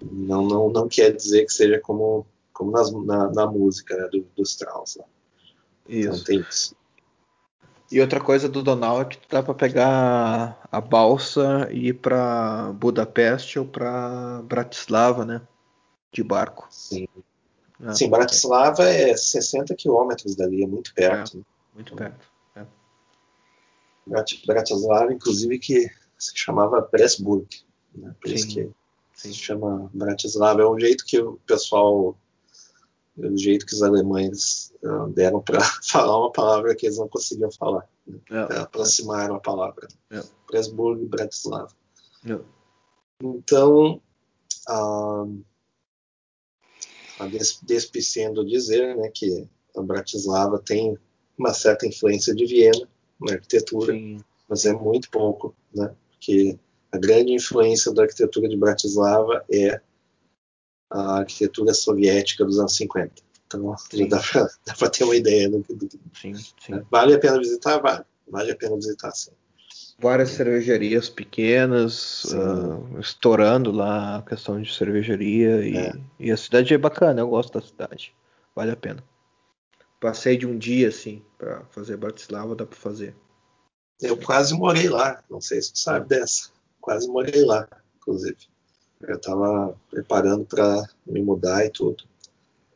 não, 0.00 0.46
não, 0.46 0.70
não 0.70 0.88
quer 0.88 1.14
dizer 1.14 1.44
que 1.46 1.52
seja 1.52 1.80
como, 1.80 2.24
como 2.52 2.70
nas, 2.70 2.92
na, 2.92 3.30
na 3.32 3.46
música 3.46 3.96
né, 3.96 4.08
do, 4.12 4.24
dos 4.36 4.50
Strauss. 4.50 4.96
Lá. 4.96 5.04
Isso. 5.88 6.08
Então 6.08 6.24
tem 6.24 6.40
isso. 6.48 6.76
E 7.90 8.00
outra 8.00 8.20
coisa 8.20 8.48
do 8.48 8.62
Donal 8.62 9.00
é 9.00 9.04
que 9.06 9.18
dá 9.30 9.42
para 9.42 9.54
pegar 9.54 10.60
a 10.70 10.80
balsa 10.80 11.68
e 11.70 11.88
ir 11.88 11.94
para 11.94 12.70
Budapeste 12.74 13.58
ou 13.58 13.64
para 13.64 14.42
Bratislava, 14.42 15.24
né? 15.24 15.40
De 16.12 16.22
barco. 16.22 16.66
Sim. 16.70 17.06
Ah, 17.80 17.94
Sim, 17.94 18.10
Bratislava 18.10 18.84
é 18.84 19.16
60 19.16 19.74
quilômetros 19.76 20.34
dali, 20.34 20.62
é 20.62 20.66
muito 20.66 20.92
perto. 20.94 21.34
É, 21.34 21.38
né? 21.38 21.44
muito 21.74 21.94
perto. 21.94 22.28
É. 22.56 22.66
Bratislava, 24.46 25.12
inclusive, 25.12 25.58
que 25.58 25.88
se 26.18 26.32
chamava 26.34 26.82
Pressburg. 26.82 27.46
Né? 27.94 28.14
Por 28.20 28.28
Sim. 28.28 28.34
isso 28.34 28.48
que 28.48 28.70
Sim. 29.14 29.32
se 29.32 29.34
chama 29.34 29.90
Bratislava. 29.94 30.62
É 30.62 30.66
um 30.66 30.78
jeito 30.78 31.04
que 31.04 31.20
o 31.20 31.38
pessoal 31.46 32.16
o 33.16 33.36
jeito 33.36 33.66
que 33.66 33.74
os 33.74 33.82
alemães 33.82 34.72
uh, 34.82 35.08
deram 35.08 35.40
para 35.40 35.60
falar 35.82 36.18
uma 36.18 36.30
palavra 36.30 36.74
que 36.74 36.86
eles 36.86 36.98
não 36.98 37.08
conseguiam 37.08 37.50
falar. 37.50 37.88
Né? 38.06 38.18
É, 38.30 38.58
aproximaram 38.58 39.34
a 39.34 39.40
palavra. 39.40 39.88
É. 40.10 40.22
Presburgo 40.46 41.02
e 41.02 41.06
Bratislava. 41.06 41.72
É. 42.24 42.38
Então, 43.22 44.00
uh, 44.68 45.44
a 47.18 47.26
despicendo 47.62 48.44
dizer 48.44 48.96
né, 48.96 49.10
que 49.12 49.48
a 49.76 49.82
Bratislava 49.82 50.58
tem 50.58 50.96
uma 51.36 51.52
certa 51.52 51.86
influência 51.86 52.34
de 52.34 52.46
Viena 52.46 52.88
na 53.20 53.34
arquitetura, 53.34 53.92
Sim. 53.92 54.20
mas 54.48 54.64
é 54.64 54.72
muito 54.72 55.10
pouco, 55.10 55.54
né? 55.74 55.94
porque 56.10 56.58
a 56.90 56.98
grande 56.98 57.32
influência 57.32 57.92
da 57.92 58.02
arquitetura 58.02 58.48
de 58.48 58.56
Bratislava 58.56 59.44
é 59.50 59.80
a 60.90 61.18
arquitetura 61.18 61.74
soviética 61.74 62.44
dos 62.44 62.58
anos 62.58 62.76
50. 62.76 63.22
Então, 63.46 63.76
sim. 63.78 64.08
dá 64.08 64.20
para 64.78 64.90
ter 64.90 65.04
uma 65.04 65.16
ideia 65.16 65.48
do, 65.48 65.58
do, 65.60 65.88
sim, 66.14 66.34
sim. 66.34 66.82
Vale 66.90 67.14
a 67.14 67.18
pena 67.18 67.38
visitar? 67.38 67.80
Vale. 67.80 68.04
Vale 68.26 68.52
a 68.52 68.56
pena 68.56 68.76
visitar, 68.76 69.10
sim. 69.12 69.32
Várias 70.00 70.30
cervejarias 70.30 71.08
pequenas, 71.08 72.24
uh, 72.26 73.00
estourando 73.00 73.72
lá 73.72 74.18
a 74.18 74.22
questão 74.22 74.62
de 74.62 74.72
cervejaria. 74.72 75.66
E, 75.66 75.76
é. 75.76 75.92
e, 76.20 76.30
a 76.30 76.36
cidade 76.36 76.72
é 76.72 76.78
bacana, 76.78 77.20
eu 77.20 77.28
gosto 77.28 77.58
da 77.58 77.66
cidade. 77.66 78.14
Vale 78.54 78.70
a 78.70 78.76
pena. 78.76 79.02
passei 79.98 80.36
de 80.36 80.46
um 80.46 80.56
dia 80.56 80.88
assim 80.88 81.22
para 81.36 81.64
fazer 81.70 81.96
Bratislava, 81.96 82.54
dá 82.54 82.64
para 82.64 82.78
fazer. 82.78 83.14
Eu 84.00 84.16
quase 84.16 84.54
morei 84.54 84.88
lá, 84.88 85.22
não 85.28 85.40
sei 85.40 85.60
se 85.60 85.72
tu 85.72 85.80
sabe 85.80 86.08
dessa. 86.08 86.50
Quase 86.80 87.08
morei 87.08 87.44
lá, 87.44 87.68
inclusive. 87.96 88.38
Eu 89.00 89.16
estava 89.16 89.76
preparando 89.90 90.44
para 90.44 90.84
me 91.04 91.20
mudar 91.20 91.64
e 91.64 91.70
tudo. 91.70 92.04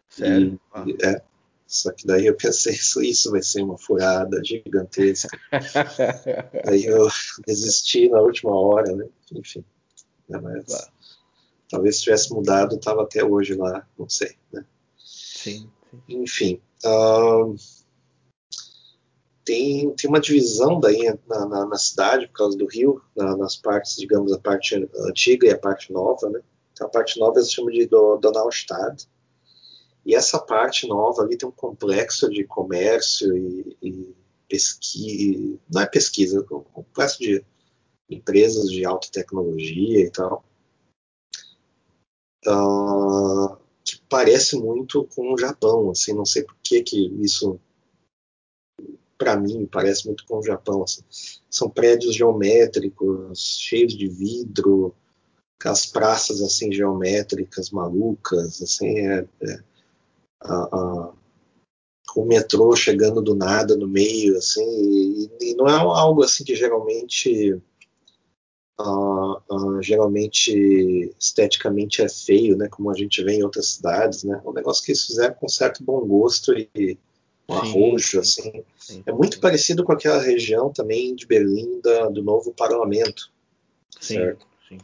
Sério? 0.09 0.61
E, 0.87 0.97
ah. 1.05 1.09
É. 1.09 1.23
Só 1.73 1.91
que 1.91 2.07
daí 2.07 2.27
eu 2.27 2.37
pensei, 2.37 2.75
isso, 2.75 3.03
isso 3.03 3.31
vai 3.31 3.43
ser 3.43 3.62
uma 3.62 3.79
furada 3.79 4.45
gigantesca. 4.45 5.39
aí 6.68 6.85
eu 6.85 7.09
desisti 7.47 8.11
na 8.11 8.20
última 8.20 8.55
hora, 8.55 8.95
né? 8.95 9.09
Enfim. 9.33 9.64
Né? 10.29 10.39
Mas, 10.39 10.91
talvez 11.70 11.97
se 11.97 12.03
tivesse 12.03 12.31
mudado, 12.31 12.77
estava 12.77 13.03
até 13.03 13.25
hoje 13.25 13.55
lá, 13.55 13.89
não 13.99 14.07
sei, 14.07 14.37
né? 14.53 14.66
Sim. 14.99 15.70
sim. 15.91 16.01
Enfim. 16.11 16.61
Uh, 16.85 17.57
tem, 19.43 19.91
tem 19.95 20.11
uma 20.11 20.20
divisão 20.20 20.79
daí 20.79 21.18
na, 21.27 21.47
na, 21.47 21.66
na, 21.66 21.79
cidade 21.79 22.27
por 22.27 22.35
causa 22.35 22.59
do 22.59 22.66
rio, 22.66 23.01
na, 23.16 23.35
nas 23.35 23.57
partes, 23.57 23.97
digamos, 23.97 24.31
a 24.35 24.39
parte 24.39 24.75
antiga 25.09 25.47
e 25.47 25.51
a 25.51 25.59
parte 25.59 25.91
nova, 25.91 26.29
né? 26.29 26.43
Então, 26.75 26.87
a 26.87 26.91
parte 26.91 27.18
nova 27.18 27.41
se 27.41 27.51
chama 27.51 27.73
de 27.73 27.87
Donaustadt, 27.87 29.09
e 30.05 30.15
essa 30.15 30.39
parte 30.39 30.87
nova 30.89 31.23
ali 31.23 31.37
tem 31.37 31.49
um 31.49 31.53
complexo 31.53 32.29
de 32.29 32.45
comércio 32.45 33.37
e, 33.37 33.77
e 33.83 34.15
pesquisa, 34.49 35.59
não 35.73 35.83
é 35.83 35.87
pesquisa, 35.87 36.39
é 36.39 36.55
um 36.55 36.63
complexo 36.63 37.19
de 37.19 37.45
empresas 38.11 38.69
de 38.71 38.85
alta 38.85 39.09
tecnologia 39.11 40.01
e 40.01 40.11
tal, 40.11 40.45
uh, 42.47 43.57
que 43.85 44.01
parece 44.09 44.57
muito 44.57 45.05
com 45.15 45.33
o 45.33 45.39
Japão, 45.39 45.91
assim, 45.91 46.13
não 46.13 46.27
sei 46.27 46.43
por 46.43 46.57
que 46.63 46.83
que 46.83 47.07
isso 47.23 47.59
para 49.23 49.37
mim, 49.37 49.69
parece 49.71 50.07
muito 50.07 50.27
com 50.27 50.39
o 50.39 50.43
Japão. 50.43 50.83
Assim. 50.83 51.03
São 51.49 51.71
prédios 51.71 52.15
geométricos, 52.15 53.59
cheios 53.61 53.97
de 53.97 54.09
vidro, 54.09 54.95
as 55.65 55.87
praças 55.87 56.43
assim 56.43 56.73
geométricas 56.73 57.71
malucas, 57.71 58.61
assim, 58.61 58.99
é, 58.99 59.25
é 59.43 59.63
a, 60.45 60.55
a, 60.55 61.12
o 62.16 62.24
metrô 62.24 62.74
chegando 62.76 63.22
do 63.22 63.34
nada 63.34 63.76
no 63.76 63.88
meio, 63.88 64.36
assim, 64.36 64.62
e, 64.62 65.30
e 65.40 65.55
não 65.55 65.66
é 65.66 65.72
algo 65.72 66.22
assim 66.22 66.45
que 66.45 66.55
geralmente 66.55 67.61
uh, 68.80 69.82
geralmente 69.82 71.14
esteticamente 71.18 72.03
é 72.03 72.09
feio, 72.09 72.57
né, 72.57 72.68
como 72.68 72.90
a 72.90 72.95
gente 72.95 73.22
vê 73.22 73.34
em 73.34 73.43
outras 73.43 73.68
cidades, 73.68 74.24
né, 74.24 74.40
é 74.45 74.49
um 74.49 74.53
negócio 74.53 74.84
que 74.84 74.93
eles 74.93 75.07
fizeram 75.07 75.34
com 75.34 75.49
certo 75.49 75.82
bom 75.82 76.05
gosto 76.07 76.53
e 76.53 76.99
um 77.49 77.55
arrojo, 77.55 78.20
assim. 78.20 78.64
Sim. 78.78 79.03
É 79.05 79.12
muito 79.12 79.40
parecido 79.40 79.84
com 79.84 79.93
aquela 79.93 80.22
região 80.22 80.72
também 80.72 81.14
de 81.14 81.26
Berlim 81.26 81.80
da, 81.80 82.09
do 82.09 82.22
novo 82.22 82.53
parlamento, 82.53 83.30
sim, 84.01 84.14
certo? 84.14 84.47
Sim, 84.68 84.78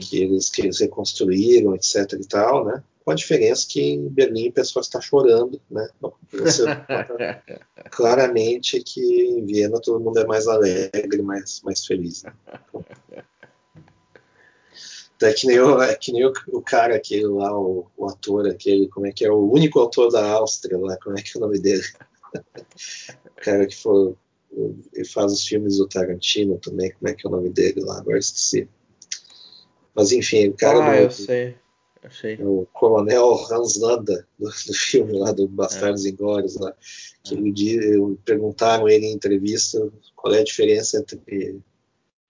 que, 0.00 0.22
eles, 0.22 0.50
que 0.50 0.62
eles 0.62 0.80
reconstruíram, 0.80 1.74
etc 1.74 2.12
e 2.12 2.26
tal, 2.26 2.64
né? 2.64 2.82
Com 3.04 3.10
a 3.10 3.14
diferença 3.14 3.66
que 3.68 3.82
em 3.82 4.08
Berlim 4.08 4.48
a 4.48 4.52
pessoa 4.52 4.80
está 4.80 5.00
chorando, 5.00 5.60
né? 5.70 5.88
Você 6.32 6.64
claramente 7.90 8.82
que 8.82 9.00
em 9.00 9.44
Viena 9.44 9.80
todo 9.80 10.02
mundo 10.02 10.18
é 10.20 10.26
mais 10.26 10.46
alegre, 10.46 11.20
mais, 11.20 11.60
mais 11.62 11.84
feliz. 11.84 12.22
Né? 12.22 12.32
É 15.22 15.32
que 15.32 15.46
nem, 15.46 15.58
o, 15.60 15.80
é 15.82 15.94
que 15.94 16.12
nem 16.12 16.26
o, 16.26 16.32
o, 16.48 16.60
cara 16.60 16.96
aquele 16.96 17.26
lá, 17.26 17.56
o, 17.58 17.86
o, 17.96 18.08
ator 18.08 18.46
aquele, 18.46 18.88
como 18.88 19.06
é 19.06 19.12
que 19.12 19.24
é? 19.24 19.30
O 19.30 19.50
único 19.50 19.78
autor 19.78 20.10
da 20.10 20.32
Áustria 20.32 20.78
lá, 20.78 20.98
como 21.02 21.18
é 21.18 21.22
que 21.22 21.30
é 21.34 21.38
o 21.38 21.40
nome 21.40 21.58
dele? 21.58 21.82
o 22.34 23.40
cara 23.42 23.66
que 23.66 23.76
foi, 23.76 24.14
ele 24.92 25.04
faz 25.06 25.32
os 25.32 25.46
filmes 25.46 25.78
do 25.78 25.88
Tarantino 25.88 26.58
também, 26.58 26.92
como 26.92 27.08
é 27.08 27.14
que 27.14 27.26
é 27.26 27.30
o 27.30 27.32
nome 27.32 27.48
dele 27.48 27.80
lá? 27.80 27.98
Agora 27.98 28.18
esqueci. 28.18 28.68
Mas 29.94 30.12
enfim, 30.12 30.48
o 30.48 30.56
cara. 30.56 30.84
Ah, 30.84 30.96
do, 30.96 31.02
eu 31.04 31.10
sei. 31.10 31.56
Sei. 32.10 32.36
O 32.40 32.66
coronel 32.72 33.34
Hans 33.50 33.78
Landa, 33.78 34.26
do, 34.38 34.46
do 34.46 34.74
filme 34.74 35.18
lá 35.18 35.32
do 35.32 35.48
Bastardos 35.48 36.04
é. 36.04 36.10
Inglórios 36.10 36.56
lá, 36.56 36.74
que 37.22 37.34
é. 37.34 37.38
ele, 37.38 38.18
perguntaram 38.24 38.88
ele 38.88 39.06
em 39.06 39.14
entrevista 39.14 39.90
qual 40.14 40.34
é 40.34 40.40
a 40.40 40.44
diferença 40.44 40.98
entre 40.98 41.60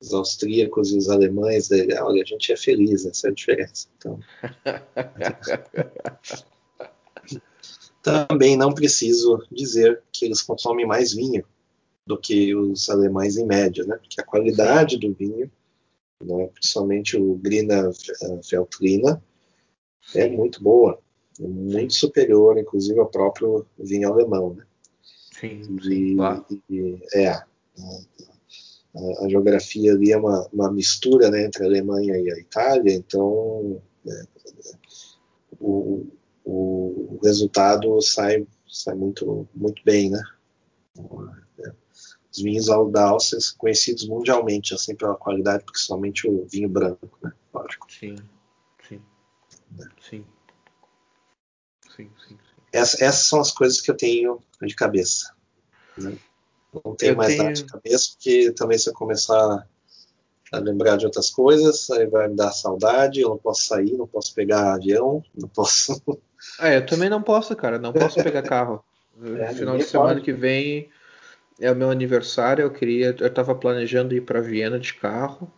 os 0.01 0.13
austríacos 0.13 0.93
e 0.93 0.99
os 0.99 1.09
alemães, 1.09 1.69
dele, 1.69 1.99
olha, 1.99 2.23
a 2.23 2.27
gente 2.27 2.53
é 2.53 2.57
feliz, 2.57 3.07
essa 3.07 3.29
é 3.29 3.31
a 3.31 3.35
diferença. 3.35 3.89
Então, 3.97 4.21
também 8.03 8.57
não 8.57 8.73
preciso 8.73 9.43
dizer 9.51 10.03
que 10.13 10.27
eles 10.27 10.43
consomem 10.43 10.87
mais 10.87 11.15
vinho 11.15 11.45
do 12.07 12.19
que 12.19 12.55
os 12.55 12.91
alemães 12.91 13.39
em 13.39 13.47
média, 13.47 13.83
né? 13.85 13.97
Porque 13.97 14.21
a 14.21 14.25
qualidade 14.25 14.99
do 14.99 15.15
vinho, 15.15 15.51
né, 16.23 16.47
principalmente 16.49 17.17
o 17.17 17.37
Grina 17.37 17.91
Veltliner, 18.51 19.19
é 20.15 20.29
muito 20.29 20.63
boa, 20.63 20.99
é 21.41 21.47
muito 21.47 21.95
superior, 21.95 22.59
inclusive, 22.59 22.99
ao 22.99 23.07
próprio 23.07 23.67
vinho 23.79 24.13
alemão, 24.13 24.55
né? 24.55 24.65
Sim. 25.33 25.79
E, 25.83 26.17
e, 26.71 26.99
é, 27.15 27.29
a, 27.29 29.25
a 29.25 29.29
geografia 29.29 29.93
ali 29.93 30.13
é 30.13 30.17
uma, 30.17 30.49
uma, 30.53 30.73
mistura 30.73 31.31
né, 31.31 31.45
entre 31.45 31.65
a 31.65 31.67
Alemanha 31.67 32.17
e 32.17 32.31
a 32.31 32.39
Itália, 32.39 32.95
então 32.95 33.83
é, 34.07 34.27
o, 35.61 36.07
o, 36.45 37.19
resultado 37.23 38.01
sai, 38.01 38.47
sai 38.69 38.95
muito, 38.95 39.49
muito 39.55 39.83
bem, 39.85 40.11
né? 40.11 40.23
É, 41.59 41.73
os 42.31 42.43
vinhos 42.43 42.67
da 42.93 43.09
Áustria 43.09 43.41
conhecidos 43.59 44.07
mundialmente, 44.07 44.75
assim, 44.75 44.95
pela 44.95 45.17
qualidade, 45.17 45.65
principalmente 45.65 46.29
o 46.29 46.47
vinho 46.47 46.69
branco, 46.69 47.19
né? 47.23 47.33
Lógico. 47.53 47.87
Sim, 47.91 48.17
é. 49.79 49.85
sim. 50.01 50.25
Sim, 51.97 52.11
sim, 52.27 52.29
sim. 52.29 52.37
Essas, 52.73 53.01
essas 53.01 53.27
são 53.27 53.41
as 53.41 53.53
coisas 53.53 53.81
que 53.81 53.91
eu 53.91 53.97
tenho 53.97 54.43
de 54.61 54.75
cabeça. 54.75 55.33
Né? 55.97 56.17
Não 56.85 56.95
tenho 56.97 57.13
eu 57.13 57.17
mais 57.17 57.29
tenho... 57.29 57.45
nada 57.45 57.55
de 57.55 57.65
cabeça, 57.65 58.11
porque 58.13 58.53
também 58.53 58.79
se 58.79 58.91
eu 58.91 58.95
começar 58.95 59.67
a 60.53 60.59
lembrar 60.59 60.97
de 60.97 61.07
outras 61.07 61.31
coisas, 61.31 61.91
aí 61.91 62.07
vai 62.07 62.29
me 62.29 62.37
dar 62.37 62.53
saudade, 62.53 63.21
eu 63.21 63.29
não 63.29 63.39
posso 63.39 63.67
sair, 63.67 63.93
não 63.93 64.07
posso 64.07 64.35
pegar 64.35 64.75
avião, 64.75 65.23
não 65.35 65.49
posso. 65.49 66.01
É, 66.61 66.77
eu 66.77 66.87
também 66.87 67.09
não 67.09 67.23
posso, 67.23 67.55
cara, 67.57 67.79
não 67.79 67.93
posso 67.93 68.23
pegar 68.23 68.43
carro. 68.43 68.85
É, 69.39 69.55
Final 69.55 69.79
de 69.79 69.85
semana 69.85 70.15
pode. 70.15 70.23
que 70.23 70.33
vem 70.33 70.91
é 71.61 71.71
o 71.71 71.77
meu 71.77 71.89
aniversário, 71.89 72.63
eu 72.63 72.71
queria, 72.73 73.15
eu 73.17 73.33
tava 73.33 73.55
planejando 73.55 74.13
ir 74.13 74.23
para 74.23 74.41
Viena 74.41 74.77
de 74.77 74.93
carro. 74.93 75.49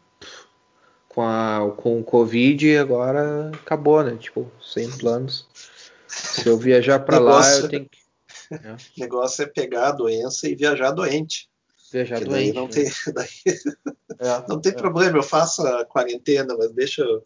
Com, 1.17 1.23
a, 1.23 1.73
com 1.79 1.99
o 1.99 2.05
Covid 2.05 2.77
agora 2.77 3.51
acabou, 3.55 4.05
né? 4.05 4.17
Tipo, 4.21 4.53
sem 4.63 4.91
planos. 4.99 5.49
Se 6.07 6.47
eu 6.47 6.59
viajar 6.59 7.01
para 7.01 7.19
lá, 7.19 7.43
eu 7.57 7.69
tenho 7.69 7.89
que 7.89 7.99
é. 8.51 8.73
O 8.73 8.77
negócio 9.01 9.43
é 9.43 9.47
pegar 9.47 9.89
a 9.89 9.93
doença 9.93 10.49
e 10.49 10.55
viajar 10.55 10.91
doente. 10.91 11.49
Viajar 11.93 12.23
doente. 12.23 12.55
não 12.55 12.67
né? 12.67 12.71
tem, 12.71 12.85
daí, 13.15 13.29
é, 14.21 14.49
não 14.49 14.61
tem 14.61 14.73
é. 14.73 14.77
problema, 14.77 15.19
eu 15.19 15.23
faço 15.23 15.67
a 15.67 15.85
quarentena, 15.85 16.55
mas 16.57 16.71
deixa 16.73 17.03
eu. 17.03 17.25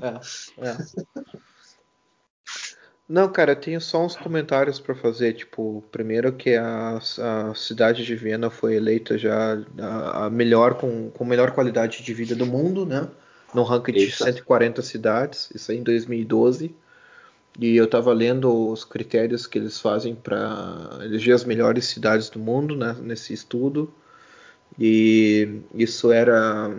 É, 0.00 0.68
é. 0.68 0.76
Não, 3.08 3.30
cara, 3.30 3.52
eu 3.52 3.60
tenho 3.60 3.80
só 3.80 4.04
uns 4.04 4.16
comentários 4.16 4.78
para 4.80 4.94
fazer. 4.94 5.34
Tipo, 5.34 5.84
primeiro 5.90 6.32
que 6.32 6.54
a, 6.54 6.98
a, 6.98 7.54
cidade 7.54 8.04
de 8.04 8.14
Viena 8.14 8.48
foi 8.48 8.76
eleita 8.76 9.18
já 9.18 9.58
a, 9.78 10.26
a 10.26 10.30
melhor 10.30 10.74
com, 10.74 11.10
com 11.10 11.24
melhor 11.24 11.50
qualidade 11.50 12.02
de 12.02 12.14
vida 12.14 12.34
do 12.34 12.46
mundo, 12.46 12.86
né? 12.86 13.10
No 13.54 13.62
ranking 13.62 13.92
Eita. 13.92 14.06
de 14.06 14.16
140 14.16 14.82
cidades, 14.82 15.50
isso 15.54 15.70
aí 15.70 15.78
em 15.78 15.82
2012. 15.82 16.74
E 17.58 17.76
eu 17.76 17.84
estava 17.84 18.12
lendo 18.12 18.70
os 18.70 18.84
critérios 18.84 19.46
que 19.46 19.58
eles 19.58 19.78
fazem 19.78 20.14
para 20.14 20.98
eleger 21.02 21.34
as 21.34 21.44
melhores 21.44 21.84
cidades 21.84 22.30
do 22.30 22.38
mundo 22.38 22.74
né, 22.74 22.96
nesse 23.00 23.34
estudo. 23.34 23.92
E 24.78 25.60
isso 25.74 26.10
era 26.10 26.70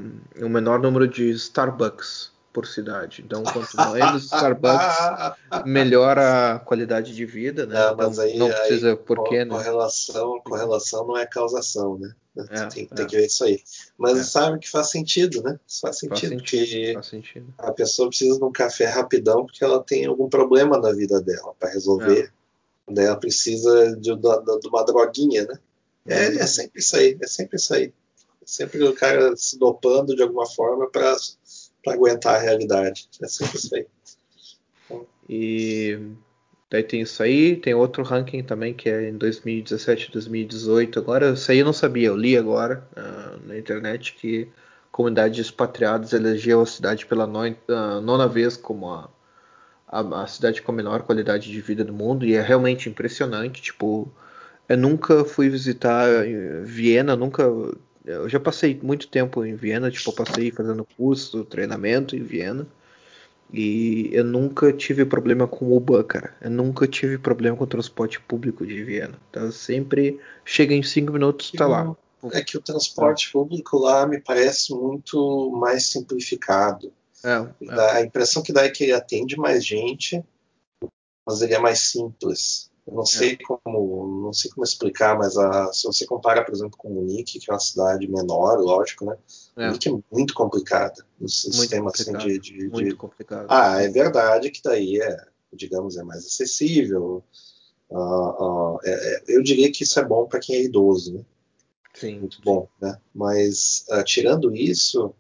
o 0.42 0.50
menor 0.50 0.80
número 0.80 1.08
de 1.08 1.30
Starbucks 1.30 2.33
por 2.54 2.68
cidade. 2.68 3.24
Então, 3.26 3.42
quanto 3.44 3.76
menos 3.92 4.26
Starbucks, 4.26 5.66
melhor 5.66 6.20
a 6.20 6.60
qualidade 6.60 7.14
de 7.16 7.26
vida, 7.26 7.66
né? 7.66 7.74
Não, 7.74 7.94
então, 7.94 8.24
aí, 8.24 8.38
não 8.38 8.50
precisa 8.50 8.92
aí, 8.92 8.96
porquê, 8.96 9.44
né? 9.44 9.52
Correlação, 9.52 10.40
correlação 10.42 11.08
não 11.08 11.18
é 11.18 11.26
causação, 11.26 11.98
né? 11.98 12.14
É, 12.36 12.66
tem, 12.68 12.88
é. 12.90 12.96
tem, 12.96 13.08
que 13.08 13.16
ver 13.16 13.26
isso 13.26 13.44
aí. 13.44 13.62
Mas 13.98 14.20
é. 14.20 14.24
sabe 14.24 14.60
que 14.60 14.70
faz 14.70 14.90
sentido, 14.90 15.42
né? 15.42 15.60
Faz 15.82 16.00
sentido, 16.00 16.30
faz 16.30 16.50
sentido, 16.50 16.94
faz 16.94 17.06
sentido. 17.08 17.54
a 17.58 17.72
pessoa 17.72 18.08
precisa 18.08 18.38
de 18.38 18.44
um 18.44 18.52
café 18.52 18.86
rapidão 18.86 19.46
porque 19.46 19.64
ela 19.64 19.84
tem 19.84 20.06
algum 20.06 20.30
problema 20.30 20.78
na 20.78 20.92
vida 20.92 21.20
dela 21.22 21.54
para 21.60 21.70
resolver. 21.70 22.32
É. 22.90 22.94
Daí 22.94 23.06
ela 23.06 23.20
precisa 23.20 23.96
de, 23.96 24.16
de, 24.16 24.60
de, 24.60 24.68
uma 24.68 24.84
droguinha, 24.84 25.46
né? 25.46 25.60
É, 26.06 26.26
é 26.26 26.48
sempre 26.48 26.82
isso 26.82 26.96
aí, 26.96 27.18
é 27.22 27.28
sempre 27.28 27.56
isso 27.56 27.74
aí. 27.74 27.94
É 28.42 28.46
sempre 28.46 28.84
o 28.84 28.94
cara 28.94 29.36
se 29.38 29.58
dopando 29.58 30.16
de 30.16 30.22
alguma 30.22 30.46
forma 30.46 30.90
para 30.90 31.16
aguentar 31.88 32.36
a 32.36 32.40
realidade. 32.40 33.10
É 33.22 33.28
sempre 33.28 33.58
isso 33.58 33.76
aí. 33.76 33.88
E 35.30 36.00
Daí 36.74 36.82
tem 36.82 37.02
isso 37.02 37.22
aí, 37.22 37.56
tem 37.56 37.76
outro 37.76 38.02
ranking 38.02 38.42
também 38.42 38.74
que 38.74 38.90
é 38.90 39.08
em 39.08 39.16
2017 39.16 40.12
2018. 40.12 40.98
Agora, 40.98 41.30
isso 41.34 41.52
aí 41.52 41.60
eu 41.60 41.66
não 41.66 41.72
sabia, 41.72 42.08
eu 42.08 42.18
li 42.18 42.36
agora 42.36 42.84
uh, 42.98 43.48
na 43.48 43.56
internet 43.56 44.16
que 44.16 44.50
a 44.88 44.92
comunidade 44.92 45.36
de 45.36 45.42
expatriados 45.42 46.14
elegeu 46.14 46.62
a 46.62 46.66
cidade 46.66 47.06
pela 47.06 47.28
nona, 47.28 47.56
uh, 47.70 48.02
nona 48.02 48.28
vez 48.28 48.58
como 48.58 48.90
a, 48.90 49.08
a, 49.88 50.24
a, 50.24 50.26
cidade 50.26 50.64
com 50.64 50.72
a 50.72 50.76
menor 50.76 51.04
qualidade 51.04 51.52
de 51.52 51.62
vida 51.62 51.84
do 51.84 51.94
mundo 51.94 52.26
e 52.26 52.34
é 52.34 52.42
realmente 52.42 52.90
impressionante. 52.90 53.62
Tipo, 53.62 54.12
eu 54.68 54.76
nunca 54.76 55.24
fui 55.24 55.50
visitar 55.50 56.08
Viena, 56.64 57.16
nunca. 57.16 57.44
Eu 58.06 58.28
já 58.28 58.40
passei 58.40 58.80
muito 58.82 59.08
tempo 59.08 59.46
em 59.46 59.56
Viena, 59.56 59.90
tipo, 59.90 60.10
eu 60.10 60.16
passei 60.16 60.52
fazendo 60.52 60.86
curso, 60.98 61.46
treinamento 61.46 62.16
em 62.16 62.24
Viena. 62.24 62.68
E 63.52 64.10
eu 64.12 64.24
nunca 64.24 64.74
tive 64.74 65.06
problema 65.06 65.48
com 65.48 65.76
Uber, 65.76 66.04
cara. 66.04 66.36
Eu 66.42 66.50
nunca 66.50 66.88
tive 66.88 67.18
problema 67.20 67.56
com 67.56 67.64
o 67.64 67.68
transporte 67.68 68.20
público 68.20 68.66
de 68.66 68.84
Viena. 68.84 69.18
Tá 69.32 69.52
sempre 69.52 70.20
chega 70.44 70.74
em 70.74 70.82
cinco 70.82 71.14
minutos, 71.14 71.52
tá 71.52 71.68
lá. 71.68 71.96
É 72.32 72.42
que 72.42 72.58
o 72.58 72.62
transporte 72.62 73.32
público 73.32 73.78
lá 73.78 74.08
me 74.08 74.20
parece 74.20 74.74
muito 74.74 75.52
mais 75.52 75.88
simplificado. 75.88 76.92
É, 77.24 77.48
é. 77.70 77.92
A 77.92 78.02
impressão 78.02 78.42
que 78.42 78.52
dá 78.52 78.64
é 78.64 78.70
que 78.70 78.86
ele 78.86 78.94
atende 78.94 79.38
mais 79.38 79.66
gente, 79.66 80.24
mas 81.26 81.42
ele 81.42 81.54
é 81.54 81.60
mais 81.60 81.80
simples. 81.80 82.72
Eu 82.86 82.96
não 82.96 83.06
sei 83.06 83.34
é. 83.34 83.38
como, 83.38 84.24
não 84.24 84.34
sei 84.34 84.52
como 84.52 84.66
explicar, 84.66 85.18
mas 85.18 85.38
a, 85.38 85.72
se 85.72 85.88
você 85.88 86.06
compara, 86.06 86.44
por 86.44 86.54
exemplo, 86.54 86.78
com 86.78 86.90
Munique, 86.90 87.40
que 87.40 87.50
é 87.50 87.54
uma 87.54 87.60
cidade 87.60 88.08
menor, 88.08 88.60
lógico, 88.60 89.06
né? 89.06 89.18
É. 89.56 89.68
Munique 89.68 89.90
é 89.90 90.00
muito 90.12 90.34
complicada 90.34 91.06
no 91.20 91.30
sistema 91.30 91.90
assim 91.90 92.12
de, 92.18 92.40
de, 92.40 92.68
muito 92.68 92.90
de... 92.90 92.96
complicado. 92.96 93.48
Ah, 93.50 93.82
é 93.82 93.88
verdade 93.88 94.52
que 94.52 94.62
daí 94.62 95.02
é, 95.02 95.18
digamos, 95.54 95.98
é 95.98 96.04
mais 96.04 96.26
acessível. 96.26 97.24
Uh, 97.90 98.76
uh, 98.76 98.80
é, 98.84 99.24
eu 99.28 99.42
diria 99.42 99.72
que 99.72 99.84
isso 99.84 100.00
é 100.00 100.04
bom 100.04 100.26
para 100.26 100.40
quem 100.40 100.56
é 100.56 100.64
idoso, 100.64 101.14
né? 101.14 101.26
Sim. 101.94 102.20
Muito 102.20 102.42
bom, 102.42 102.68
né? 102.82 102.98
Mas 103.14 103.86
uh, 103.92 104.04
tirando 104.04 104.54
isso, 104.54 105.14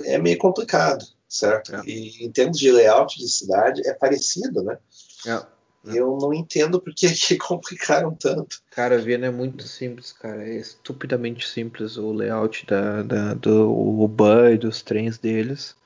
é 0.00 0.18
meio 0.18 0.38
complicado, 0.38 1.04
certo? 1.28 1.76
É. 1.76 1.82
E 1.86 2.24
em 2.24 2.32
termos 2.32 2.58
de 2.58 2.72
layout 2.72 3.18
de 3.18 3.28
cidade, 3.28 3.86
é 3.86 3.92
parecido, 3.92 4.62
né? 4.62 4.78
É. 5.26 5.59
E 5.84 5.96
eu 5.96 6.18
não 6.20 6.34
entendo 6.34 6.80
por 6.80 6.94
que, 6.94 7.08
complicaram 7.38 8.14
tanto. 8.14 8.60
Cara, 8.70 8.98
Viena 8.98 9.26
é 9.26 9.30
muito 9.30 9.62
simples, 9.66 10.12
cara. 10.12 10.46
É 10.46 10.56
estupidamente 10.56 11.48
simples 11.48 11.96
o 11.96 12.12
layout 12.12 12.66
da, 12.66 13.02
da 13.02 13.34
do 13.34 13.70
UBA 14.02 14.52
e 14.52 14.58
dos 14.58 14.82
trens 14.82 15.18
deles. 15.18 15.76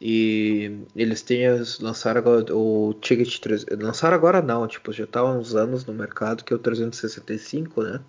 E 0.00 0.84
eles 0.96 1.22
têm 1.22 1.44
lançaram 1.80 2.18
agora 2.18 2.56
o 2.56 2.92
Ticket 2.94 3.38
3, 3.38 3.66
lançaram 3.78 4.16
agora 4.16 4.42
não, 4.42 4.66
tipo, 4.66 4.92
já 4.92 5.06
tá 5.06 5.20
há 5.20 5.32
uns 5.32 5.54
anos 5.54 5.84
no 5.84 5.94
mercado 5.94 6.42
que 6.42 6.52
é 6.52 6.56
o 6.56 6.58
365, 6.58 7.82
né? 7.84 8.00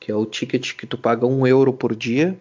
Que 0.00 0.10
é 0.10 0.14
o 0.14 0.24
ticket 0.24 0.74
que 0.74 0.86
tu 0.86 0.96
paga 0.96 1.26
um 1.26 1.46
euro 1.46 1.72
por 1.72 1.94
dia 1.94 2.40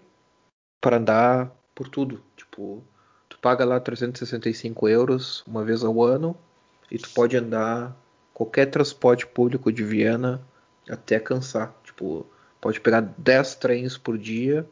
para 0.79 0.97
andar 0.97 1.51
por 1.75 1.89
tudo. 1.89 2.23
Tipo, 2.37 2.81
tu 3.27 3.37
paga 3.39 3.65
lá 3.65 3.79
365 3.79 4.87
euros 4.87 5.43
uma 5.45 5.65
vez 5.65 5.83
ao 5.83 6.01
ano 6.01 6.37
e 6.89 6.97
tu 6.97 7.09
pode 7.09 7.35
andar 7.35 7.95
qualquer 8.33 8.67
transporte 8.67 9.25
público 9.25 9.71
de 9.71 9.83
Viena 9.83 10.41
até 10.89 11.19
cansar. 11.19 11.75
Tipo, 11.83 12.25
pode 12.61 12.79
pegar 12.79 13.01
10 13.01 13.55
trens 13.55 13.97
por 13.97 14.17
dia, 14.17 14.67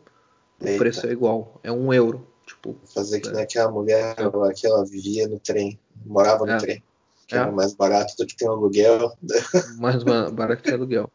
Eita. 0.62 0.76
o 0.76 0.78
preço 0.78 1.08
é 1.08 1.12
igual, 1.12 1.60
é 1.64 1.72
um 1.72 1.94
euro. 1.94 2.28
Tipo, 2.46 2.76
fazer 2.94 3.20
que 3.20 3.30
é. 3.30 3.32
nem 3.32 3.44
aquela 3.44 3.72
mulher 3.72 4.16
que 4.56 4.68
ela 4.68 4.86
vivia 4.86 5.28
no 5.28 5.40
trem, 5.40 5.80
morava 6.06 6.46
no 6.46 6.52
é. 6.52 6.58
trem, 6.58 6.84
que 7.28 7.36
é. 7.36 7.40
era 7.40 7.52
mais 7.52 7.74
barato 7.74 8.16
do 8.18 8.26
que 8.26 8.36
tem 8.36 8.48
um 8.48 8.52
aluguel. 8.52 9.14
Mais 9.80 10.04
barato 10.04 10.62
que 10.62 10.72
aluguel. 10.72 11.10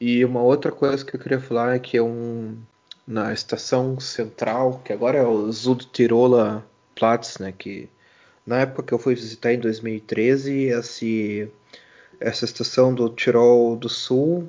E 0.00 0.24
uma 0.24 0.42
outra 0.42 0.70
coisa 0.70 1.04
que 1.04 1.16
eu 1.16 1.20
queria 1.20 1.40
falar 1.40 1.74
é 1.74 1.78
que 1.78 1.96
é 1.96 2.02
um 2.02 2.56
na 3.06 3.32
estação 3.32 4.00
central, 4.00 4.80
que 4.84 4.92
agora 4.92 5.18
é 5.18 5.26
o 5.26 5.52
Südtiroler 5.52 6.62
Platz, 6.94 7.38
né, 7.38 7.52
que 7.52 7.88
na 8.46 8.60
época 8.60 8.82
que 8.82 8.94
eu 8.94 8.98
fui 8.98 9.14
visitar 9.14 9.52
em 9.52 9.58
2013, 9.58 10.66
esse, 10.66 11.50
essa 12.20 12.44
estação 12.44 12.94
do 12.94 13.08
Tirol 13.08 13.76
do 13.76 13.88
Sul 13.88 14.48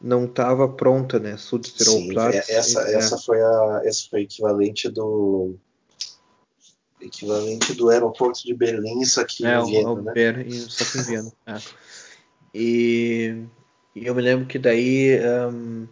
não 0.00 0.26
estava 0.26 0.68
pronta, 0.68 1.18
né? 1.18 1.36
Südtirol 1.36 1.98
Sim, 1.98 2.08
Platz. 2.08 2.48
Essa, 2.48 2.82
é. 2.90 2.94
essa 2.96 3.16
foi 3.18 3.40
a 3.40 3.82
esse 3.84 4.10
foi 4.10 4.22
equivalente 4.22 4.88
do 4.88 5.54
equivalente 7.00 7.74
do 7.74 7.90
aeroporto 7.90 8.42
de 8.44 8.54
Berlim, 8.54 9.00
isso 9.00 9.20
aqui 9.20 9.46
é, 9.46 9.58
em 9.58 9.64
Viena, 9.66 9.94
né? 10.02 10.12
Ber, 10.12 10.50
só 10.50 10.84
que 10.84 10.98
em 10.98 11.02
Viena. 11.02 11.32
é. 11.46 11.58
E, 12.54 13.44
e, 13.96 14.06
eu 14.06 14.14
me 14.14 14.22
lembro 14.22 14.46
que 14.46 14.58
daí 14.58 15.18
um, 15.52 15.88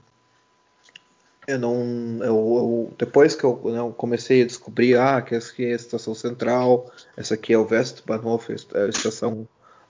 eu 1.47 1.59
não. 1.59 1.77
Eu, 2.21 2.27
eu, 2.27 2.95
depois 2.99 3.35
que 3.35 3.45
eu, 3.45 3.61
né, 3.65 3.95
comecei 3.97 4.43
a 4.43 4.47
descobrir 4.47 4.97
ah, 4.97 5.21
que 5.21 5.35
essa 5.35 5.51
aqui 5.51 5.65
é 5.65 5.73
a 5.73 5.77
estação 5.77 6.15
central, 6.15 6.91
essa 7.17 7.35
aqui 7.35 7.53
é 7.53 7.59
o 7.59 7.67
Westbahnhof, 7.69 8.53
a 8.75 8.89
estação 8.89 9.47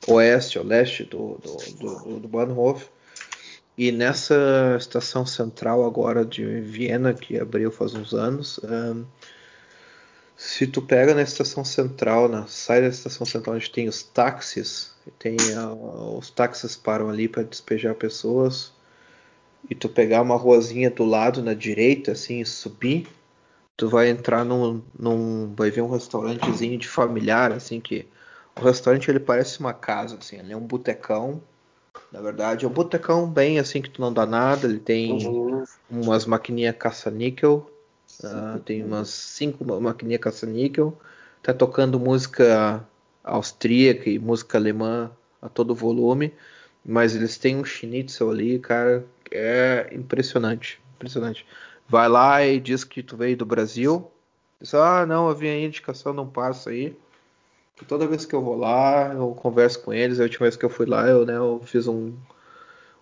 oeste, 0.08 0.58
ou 0.58 0.64
leste 0.64 1.04
do, 1.04 1.38
do, 1.38 1.56
do, 1.78 2.20
do 2.20 2.28
Bahnhof. 2.28 2.88
E 3.76 3.90
nessa 3.90 4.76
estação 4.78 5.24
central 5.24 5.84
agora 5.84 6.24
de 6.24 6.60
Viena, 6.60 7.14
que 7.14 7.38
abriu 7.38 7.70
faz 7.70 7.94
uns 7.94 8.12
anos, 8.12 8.60
um, 8.64 9.04
se 10.36 10.66
tu 10.66 10.82
pega 10.82 11.14
na 11.14 11.22
estação 11.22 11.64
central, 11.64 12.28
na 12.28 12.46
sai 12.46 12.82
da 12.82 12.88
estação 12.88 13.26
central 13.26 13.56
onde 13.56 13.70
tem 13.70 13.88
os 13.88 14.02
táxis, 14.02 14.92
tem 15.18 15.36
uh, 15.56 16.18
os 16.18 16.30
táxis 16.30 16.76
param 16.76 17.08
ali 17.08 17.28
para 17.28 17.44
despejar 17.44 17.94
pessoas 17.94 18.72
e 19.70 19.74
tu 19.74 19.88
pegar 19.88 20.22
uma 20.22 20.36
ruazinha 20.36 20.90
do 20.90 21.04
lado 21.04 21.42
na 21.42 21.54
direita, 21.54 22.12
assim, 22.12 22.40
e 22.40 22.46
subir, 22.46 23.06
tu 23.76 23.88
vai 23.88 24.10
entrar 24.10 24.44
num, 24.44 24.82
num, 24.98 25.54
vai 25.54 25.70
ver 25.70 25.82
um 25.82 25.90
restaurantezinho 25.90 26.78
de 26.78 26.88
familiar, 26.88 27.52
assim, 27.52 27.80
que 27.80 28.06
o 28.56 28.64
restaurante 28.64 29.10
ele 29.10 29.20
parece 29.20 29.60
uma 29.60 29.72
casa, 29.72 30.16
assim, 30.18 30.38
ele 30.38 30.52
é 30.52 30.56
um 30.56 30.60
botecão, 30.60 31.40
na 32.10 32.20
verdade, 32.20 32.64
é 32.64 32.68
um 32.68 32.72
botecão 32.72 33.28
bem 33.28 33.58
assim 33.58 33.80
que 33.80 33.90
tu 33.90 34.00
não 34.00 34.12
dá 34.12 34.26
nada, 34.26 34.66
ele 34.66 34.78
tem 34.78 35.26
uhum. 35.26 35.64
umas 35.90 36.26
maquininhas 36.26 36.76
caça-níquel, 36.78 37.70
uh, 38.22 38.58
tem 38.60 38.84
umas 38.84 39.08
cinco 39.08 39.64
maquininhas 39.80 40.20
caça-níquel, 40.20 40.96
tá 41.42 41.52
tocando 41.52 41.98
música 41.98 42.86
austríaca 43.24 44.10
e 44.10 44.18
música 44.18 44.58
alemã 44.58 45.10
a 45.40 45.48
todo 45.48 45.74
volume, 45.74 46.32
mas 46.84 47.14
eles 47.14 47.38
têm 47.38 47.56
um 47.56 47.64
schnitzel 47.64 48.30
ali, 48.30 48.58
cara, 48.58 49.04
é 49.34 49.90
impressionante, 49.92 50.80
impressionante. 50.96 51.46
Vai 51.88 52.08
lá 52.08 52.44
e 52.44 52.58
diz 52.60 52.84
que 52.84 53.02
tu 53.02 53.16
veio 53.16 53.36
do 53.36 53.44
Brasil. 53.44 54.10
Diz, 54.60 54.74
ah, 54.74 55.04
não, 55.04 55.28
eu 55.28 55.34
vim 55.34 55.48
aí, 55.48 55.64
indicação 55.64 56.12
não 56.12 56.26
passa 56.26 56.70
aí. 56.70 56.96
E 57.80 57.84
toda 57.84 58.06
vez 58.06 58.24
que 58.24 58.34
eu 58.34 58.40
vou 58.40 58.56
lá, 58.56 59.12
eu 59.12 59.34
converso 59.34 59.82
com 59.82 59.92
eles. 59.92 60.20
A 60.20 60.22
última 60.22 60.44
vez 60.44 60.56
que 60.56 60.64
eu 60.64 60.70
fui 60.70 60.86
lá, 60.86 61.08
eu, 61.08 61.26
né, 61.26 61.36
eu 61.36 61.60
fiz 61.64 61.86
um, 61.88 62.12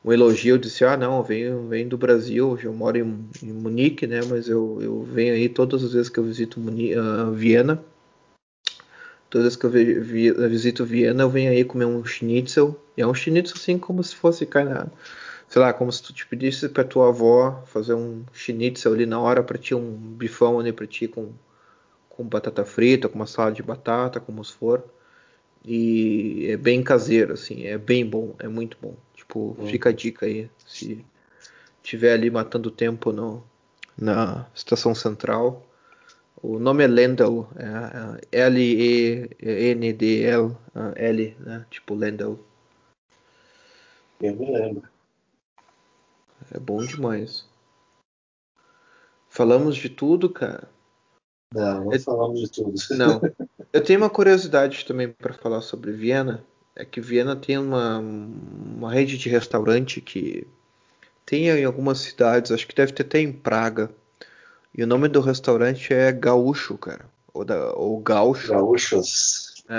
um 0.05 0.13
elogio. 0.13 0.55
Eu 0.55 0.59
disse, 0.59 0.85
ah, 0.85 0.97
não, 0.97 1.19
eu 1.19 1.23
venho, 1.23 1.69
venho 1.69 1.89
do 1.89 1.99
Brasil. 1.99 2.59
Eu 2.63 2.73
moro 2.73 2.97
em, 2.97 3.29
em 3.43 3.53
Munique, 3.53 4.07
né, 4.07 4.21
mas 4.29 4.49
eu, 4.49 4.79
eu 4.81 5.03
venho 5.03 5.35
aí 5.35 5.49
todas 5.49 5.85
as 5.85 5.93
vezes 5.93 6.09
que 6.09 6.19
eu 6.19 6.25
visito 6.25 6.59
Munique, 6.59 6.99
uh, 6.99 7.31
Viena. 7.33 7.83
Todas 9.29 9.47
as 9.47 9.55
vezes 9.55 9.57
que 9.57 9.67
eu 9.67 9.71
vi, 9.71 10.01
vi, 10.01 10.33
visito 10.49 10.85
Viena, 10.85 11.23
eu 11.23 11.31
venho 11.31 11.53
aí 11.53 11.65
comer 11.65 11.85
um 11.85 12.05
schnitzel. 12.05 12.81
E 12.97 13.03
é 13.03 13.07
um 13.07 13.15
schnitzel 13.15 13.57
assim 13.57 13.79
como 13.79 14.03
se 14.03 14.17
fosse, 14.17 14.47
cara, 14.47 14.91
sei 15.51 15.61
lá, 15.61 15.73
como 15.73 15.91
se 15.91 16.01
tu 16.01 16.13
te 16.13 16.25
pedisse 16.25 16.69
pra 16.69 16.85
tua 16.85 17.09
avó 17.09 17.65
fazer 17.67 17.95
um 17.95 18.25
schnitzel 18.33 18.93
ali 18.95 19.05
na 19.05 19.21
hora 19.21 19.43
pra 19.43 19.59
ti, 19.59 19.75
um 19.75 19.97
bifão 19.97 20.61
ali 20.61 20.73
pra 20.73 20.87
ti 20.87 21.09
com, 21.09 21.33
com 22.09 22.23
batata 22.23 22.65
frita, 22.65 23.09
com 23.09 23.17
uma 23.17 23.27
salada 23.27 23.57
de 23.57 23.63
batata, 23.63 24.21
como 24.21 24.45
se 24.45 24.55
for. 24.55 24.85
E 25.65 26.47
é 26.49 26.57
bem 26.57 26.85
caseiro, 26.85 27.33
assim, 27.35 27.65
é 27.67 27.77
bem 27.77 28.07
bom, 28.07 28.33
é 28.39 28.47
muito 28.47 28.79
bom. 28.81 28.95
Tipo, 29.13 29.57
hum. 29.59 29.67
fica 29.67 29.89
a 29.89 29.93
dica 29.93 30.25
aí, 30.25 30.49
se 30.65 31.05
tiver 31.83 32.13
ali 32.13 32.31
matando 32.31 32.71
tempo 32.71 33.11
no, 33.11 33.43
na 33.99 34.47
estação 34.55 34.95
central. 34.95 35.67
O 36.41 36.61
nome 36.61 36.85
é 36.85 36.87
Lendl, 36.87 37.49
é, 37.57 38.39
é 38.39 38.41
L-E-N-D-L, 38.47 38.97
L, 40.95 41.37
né? 41.41 41.67
Tipo 41.69 41.95
Lendl. 41.95 42.39
Eu 44.23 44.37
me 44.37 44.51
lembro. 44.51 44.90
É 46.53 46.59
bom 46.59 46.85
demais. 46.85 47.49
Falamos 49.29 49.77
de 49.77 49.89
tudo, 49.89 50.29
cara. 50.29 50.69
Não, 51.55 51.85
não 51.85 51.93
eu... 51.93 52.01
falamos 52.01 52.41
de 52.41 52.51
tudo. 52.51 52.75
Não. 52.91 53.21
Eu 53.73 53.85
tenho 53.85 54.01
uma 54.01 54.11
curiosidade 54.11 54.85
também 54.85 55.09
para 55.09 55.33
falar 55.33 55.61
sobre 55.61 55.93
Viena. 55.93 56.45
É 56.75 56.85
que 56.85 57.01
Viena 57.01 57.37
tem 57.37 57.57
uma, 57.57 57.99
uma 57.99 58.93
rede 58.93 59.17
de 59.17 59.29
restaurante 59.29 60.01
que 60.01 60.45
tem 61.25 61.49
em 61.49 61.65
algumas 61.65 62.01
cidades, 62.01 62.51
acho 62.51 62.67
que 62.67 62.75
deve 62.75 62.93
ter 62.93 63.05
até 63.05 63.21
em 63.21 63.33
Praga. 63.33 63.89
E 64.77 64.83
o 64.83 64.87
nome 64.89 65.07
do 65.07 65.21
restaurante 65.21 65.95
é 65.95 66.11
Gaúcho, 66.11 66.77
cara. 66.77 67.05
Ou, 67.33 67.45
da, 67.45 67.73
ou 67.75 68.01
Gaúcho. 68.01 68.53
Gaúchos. 68.53 69.63
É. 69.69 69.79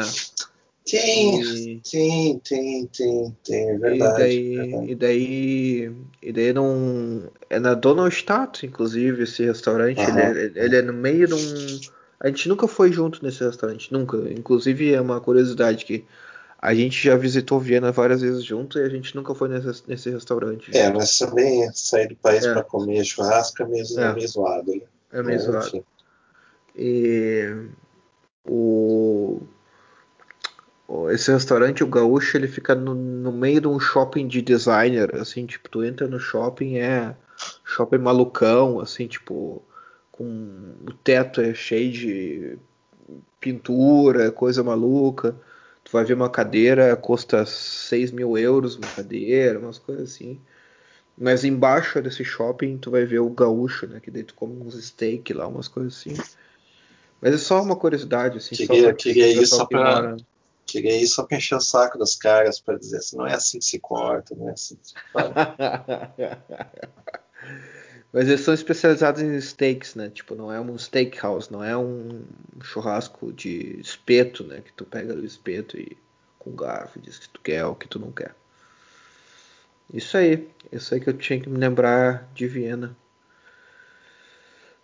Tem, 0.92 1.42
e... 1.42 1.82
tem, 1.90 2.40
tem, 2.40 2.86
tem, 2.88 3.38
tem, 3.46 3.70
é 3.70 3.78
verdade. 3.78 4.14
E 4.14 4.18
daí, 4.18 4.56
verdade. 4.58 4.92
E 4.92 4.96
daí, 4.96 5.96
e 6.22 6.34
daí 6.34 6.54
não. 6.54 7.32
É 7.50 7.60
na 7.60 7.74
Donaustadt, 7.74 8.66
inclusive, 8.66 9.24
esse 9.24 9.46
restaurante. 9.46 10.02
Uhum. 10.02 10.20
Ele, 10.20 10.60
é, 10.60 10.66
ele 10.66 10.76
é 10.76 10.82
no 10.82 10.92
meio 10.92 11.28
de 11.28 11.34
um. 11.34 11.80
A 12.20 12.28
gente 12.28 12.50
nunca 12.50 12.68
foi 12.68 12.92
junto 12.92 13.24
nesse 13.24 13.42
restaurante, 13.42 13.92
nunca. 13.94 14.18
Inclusive, 14.18 14.94
é 14.94 15.00
uma 15.00 15.22
curiosidade 15.22 15.86
que 15.86 16.04
a 16.62 16.76
gente 16.76 17.02
já 17.02 17.16
visitou 17.16 17.58
Viena 17.58 17.92
várias 17.94 18.22
vezes 18.22 18.44
junto 18.44 18.78
e 18.78 18.84
a 18.84 18.90
gente 18.90 19.16
nunca 19.16 19.34
foi 19.34 19.48
nesse, 19.48 19.84
nesse 19.88 20.10
restaurante. 20.10 20.76
É, 20.78 20.92
mas 20.92 21.18
também 21.18 21.72
sair 21.74 22.10
do 22.10 22.16
país 22.18 22.46
é. 22.46 22.52
para 22.52 22.64
comer 22.64 23.06
churrasco 23.06 23.64
é 23.64 23.66
meio, 23.66 23.86
é. 23.98 24.14
meio 24.14 24.28
zoado. 24.28 24.76
Né? 24.76 24.82
É 25.14 25.24
meio 25.24 25.40
zoado. 25.40 25.86
E 26.76 27.56
o 28.46 29.42
esse 31.12 31.32
restaurante, 31.32 31.84
o 31.84 31.88
Gaúcho, 31.88 32.38
ele 32.38 32.48
fica 32.48 32.76
no, 32.76 32.94
no, 32.94 33.32
meio 33.32 33.62
de 33.62 33.68
um 33.68 33.80
shopping 33.80 34.28
de 34.28 34.42
designer, 34.42 35.16
assim, 35.16 35.46
tipo, 35.46 35.70
tu 35.70 35.84
entra 35.84 36.08
no 36.08 36.20
shopping, 36.20 36.78
é 36.78 37.16
shopping 37.64 37.98
malucão, 38.00 38.80
assim, 38.80 39.08
tipo, 39.08 39.64
com 40.12 40.76
o 40.88 40.94
teto 41.04 41.42
é 41.42 41.54
cheio 41.54 41.92
de 41.92 42.58
pintura, 43.40 44.32
coisa 44.32 44.64
maluca. 44.64 45.36
Tu 45.84 45.92
vai 45.92 46.06
ver 46.06 46.14
uma 46.14 46.30
cadeira, 46.30 46.96
custa 46.96 47.46
6 47.46 48.12
mil 48.12 48.38
euros 48.38 48.76
uma 48.76 48.88
cadeira, 48.88 49.60
umas 49.60 49.80
coisas 49.80 50.12
assim. 50.12 50.40
Mas 51.18 51.44
embaixo 51.44 52.02
desse 52.02 52.24
shopping 52.24 52.78
tu 52.78 52.92
vai 52.92 53.06
ver 53.06 53.20
o 53.20 53.30
gaúcho, 53.30 53.88
né? 53.88 54.00
Que 54.00 54.12
daí 54.12 54.24
tu 54.24 54.34
come 54.36 54.62
uns 54.62 54.76
steak 54.84 55.34
lá, 55.34 55.48
umas 55.48 55.68
coisas 55.68 55.94
assim. 55.94 56.16
Mas 57.20 57.34
é 57.34 57.38
só 57.38 57.62
uma 57.62 57.76
curiosidade, 57.76 58.38
assim. 58.38 58.56
Queria, 58.56 58.90
só 58.90 58.94
queria 58.94 59.28
isso 59.28 59.56
só 59.56 59.66
pra, 59.66 60.16
isso 60.80 61.16
só 61.16 61.24
pra 61.24 61.38
encher 61.38 61.56
o 61.56 61.62
saco 61.62 61.98
dos 61.98 62.16
caras 62.16 62.60
pra 62.60 62.78
dizer 62.78 62.98
assim, 62.98 63.18
não 63.18 63.28
é 63.28 63.34
assim 63.34 63.60
que 63.60 63.66
se 63.66 63.80
corta, 63.80 64.36
não 64.36 64.50
é 64.50 64.54
assim 64.54 64.76
que 64.76 64.88
se. 64.88 64.94
Mas 68.14 68.28
eles 68.28 68.42
são 68.42 68.54
especializados 68.54 69.22
em 69.22 69.40
steaks, 69.40 69.96
né? 69.96 70.10
Tipo, 70.10 70.36
não 70.36 70.52
é 70.52 70.60
um 70.60 70.78
steakhouse, 70.78 71.50
não 71.50 71.64
é 71.64 71.78
um 71.78 72.24
churrasco 72.62 73.32
de 73.32 73.80
espeto, 73.80 74.44
né? 74.44 74.62
Que 74.62 74.74
tu 74.74 74.84
pega 74.84 75.14
o 75.14 75.24
espeto 75.24 75.78
e 75.78 75.96
com 76.38 76.52
garfo 76.52 77.00
diz 77.00 77.20
que 77.20 77.30
tu 77.30 77.40
quer 77.40 77.66
ou 77.66 77.74
que 77.74 77.88
tu 77.88 78.00
não 78.00 78.12
quer. 78.12 78.36
Isso 79.94 80.18
aí, 80.18 80.50
isso 80.72 80.94
aí 80.94 81.00
que 81.00 81.10
eu 81.10 81.18
tinha 81.18 81.40
que 81.40 81.50
me 81.50 81.58
lembrar 81.58 82.30
de 82.34 82.48
Viena. 82.48 82.98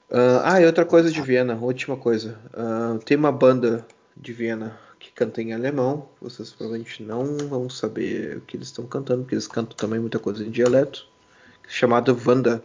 Uh, 0.09 0.39
ah, 0.43 0.61
e 0.61 0.65
outra 0.65 0.85
coisa 0.85 1.11
de 1.11 1.21
Viena, 1.21 1.55
última 1.55 1.97
coisa. 1.97 2.39
Uh, 2.53 2.97
tem 2.99 3.17
uma 3.17 3.31
banda 3.31 3.85
de 4.15 4.31
Viena 4.31 4.79
que 4.99 5.11
canta 5.11 5.41
em 5.41 5.53
alemão. 5.53 6.07
Vocês 6.21 6.51
provavelmente 6.51 7.01
não 7.03 7.37
vão 7.37 7.69
saber 7.69 8.37
o 8.37 8.41
que 8.41 8.57
eles 8.57 8.67
estão 8.67 8.85
cantando, 8.85 9.23
porque 9.23 9.35
eles 9.35 9.47
cantam 9.47 9.75
também 9.75 9.99
muita 9.99 10.19
coisa 10.19 10.43
em 10.43 10.51
dialeto. 10.51 11.07
Chamada 11.67 12.15
Wanda 12.25 12.63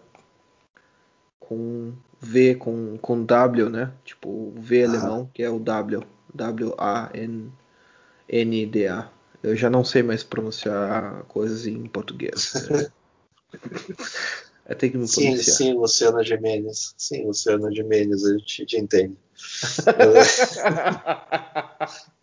com 1.40 1.92
V, 2.20 2.54
com, 2.54 2.96
com 2.98 3.24
W, 3.24 3.68
né? 3.68 3.92
Tipo, 4.04 4.52
V 4.56 4.84
ah. 4.84 4.88
alemão, 4.88 5.28
que 5.34 5.42
é 5.42 5.50
o 5.50 5.58
W. 5.58 6.04
W-A-N-N-D-A. 6.34 7.50
Eu 9.42 9.56
já 9.56 9.68
não 9.68 9.84
sei 9.84 10.02
mais 10.02 10.22
pronunciar 10.22 11.24
coisas 11.24 11.66
em 11.66 11.84
português. 11.86 12.54
é 14.64 14.74
ter 14.74 14.88
que 14.90 14.96
me 14.96 15.06
sim, 15.06 15.36
sim, 15.36 15.74
Luciana 15.74 16.22
Gimenez. 16.22 16.94
Sim, 16.96 17.26
Luciana 17.26 17.70
Gimenez, 17.70 18.24
a 18.24 18.38
gente 18.38 18.64
te 18.64 18.78
entende. 18.78 19.18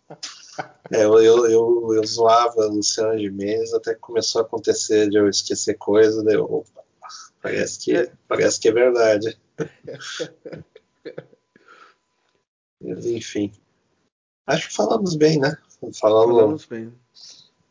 É, 0.92 1.04
eu, 1.04 1.18
eu, 1.22 1.46
eu, 1.46 1.94
eu 1.94 2.06
zoava 2.06 2.64
a 2.64 2.66
Luciana 2.66 3.16
Gimenez 3.16 3.72
até 3.72 3.94
que 3.94 4.00
começou 4.00 4.40
a 4.40 4.44
acontecer 4.44 5.08
de 5.08 5.16
eu 5.16 5.28
esquecer 5.28 5.74
coisa, 5.74 6.22
daí 6.24 6.34
eu, 6.34 6.44
opa, 6.44 6.80
Parece 7.42 7.78
que, 7.78 7.96
é. 7.96 8.12
parece 8.28 8.60
que 8.60 8.68
é 8.68 8.72
verdade. 8.72 9.40
Mas, 12.80 13.06
enfim. 13.06 13.52
Acho 14.46 14.68
que 14.68 14.74
falamos 14.74 15.16
bem, 15.16 15.38
né? 15.38 15.56
Falamos, 15.94 16.36
falamos 16.36 16.66
bem. 16.66 16.92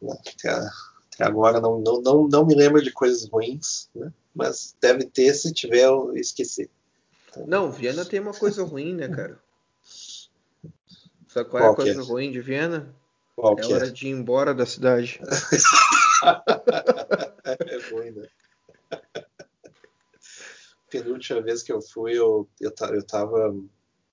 Até, 0.09 0.49
até, 0.49 1.23
agora 1.23 1.59
não, 1.59 1.79
não, 1.79 2.01
não, 2.01 2.27
não 2.27 2.45
me 2.45 2.55
lembro 2.55 2.81
de 2.81 2.91
coisas 2.91 3.29
ruins, 3.29 3.89
né? 3.93 4.11
Mas 4.33 4.75
deve 4.81 5.05
ter, 5.05 5.33
se 5.33 5.53
tiver, 5.53 5.85
eu 5.85 6.15
esqueci. 6.15 6.69
Não, 7.45 7.71
Viena 7.71 8.05
tem 8.05 8.19
uma 8.19 8.33
coisa 8.33 8.63
ruim, 8.63 8.95
né, 8.95 9.07
cara? 9.07 9.39
Sabe 11.27 11.49
qual, 11.49 11.61
qual 11.61 11.69
é 11.69 11.71
a 11.71 11.75
coisa 11.75 12.01
é? 12.01 12.03
ruim 12.03 12.31
de 12.31 12.41
Viena? 12.41 12.95
Qual 13.39 13.59
é 13.59 13.65
hora 13.73 13.87
é? 13.87 13.91
de 13.91 14.07
ir 14.07 14.11
embora 14.11 14.53
da 14.53 14.65
cidade. 14.65 15.19
é 17.45 17.77
ruim, 17.91 18.11
né? 18.11 18.27
penúltima 20.89 21.41
vez 21.41 21.63
que 21.63 21.71
eu 21.71 21.81
fui, 21.81 22.17
eu, 22.17 22.47
eu, 22.59 22.71
eu 22.93 23.03
tava. 23.05 23.55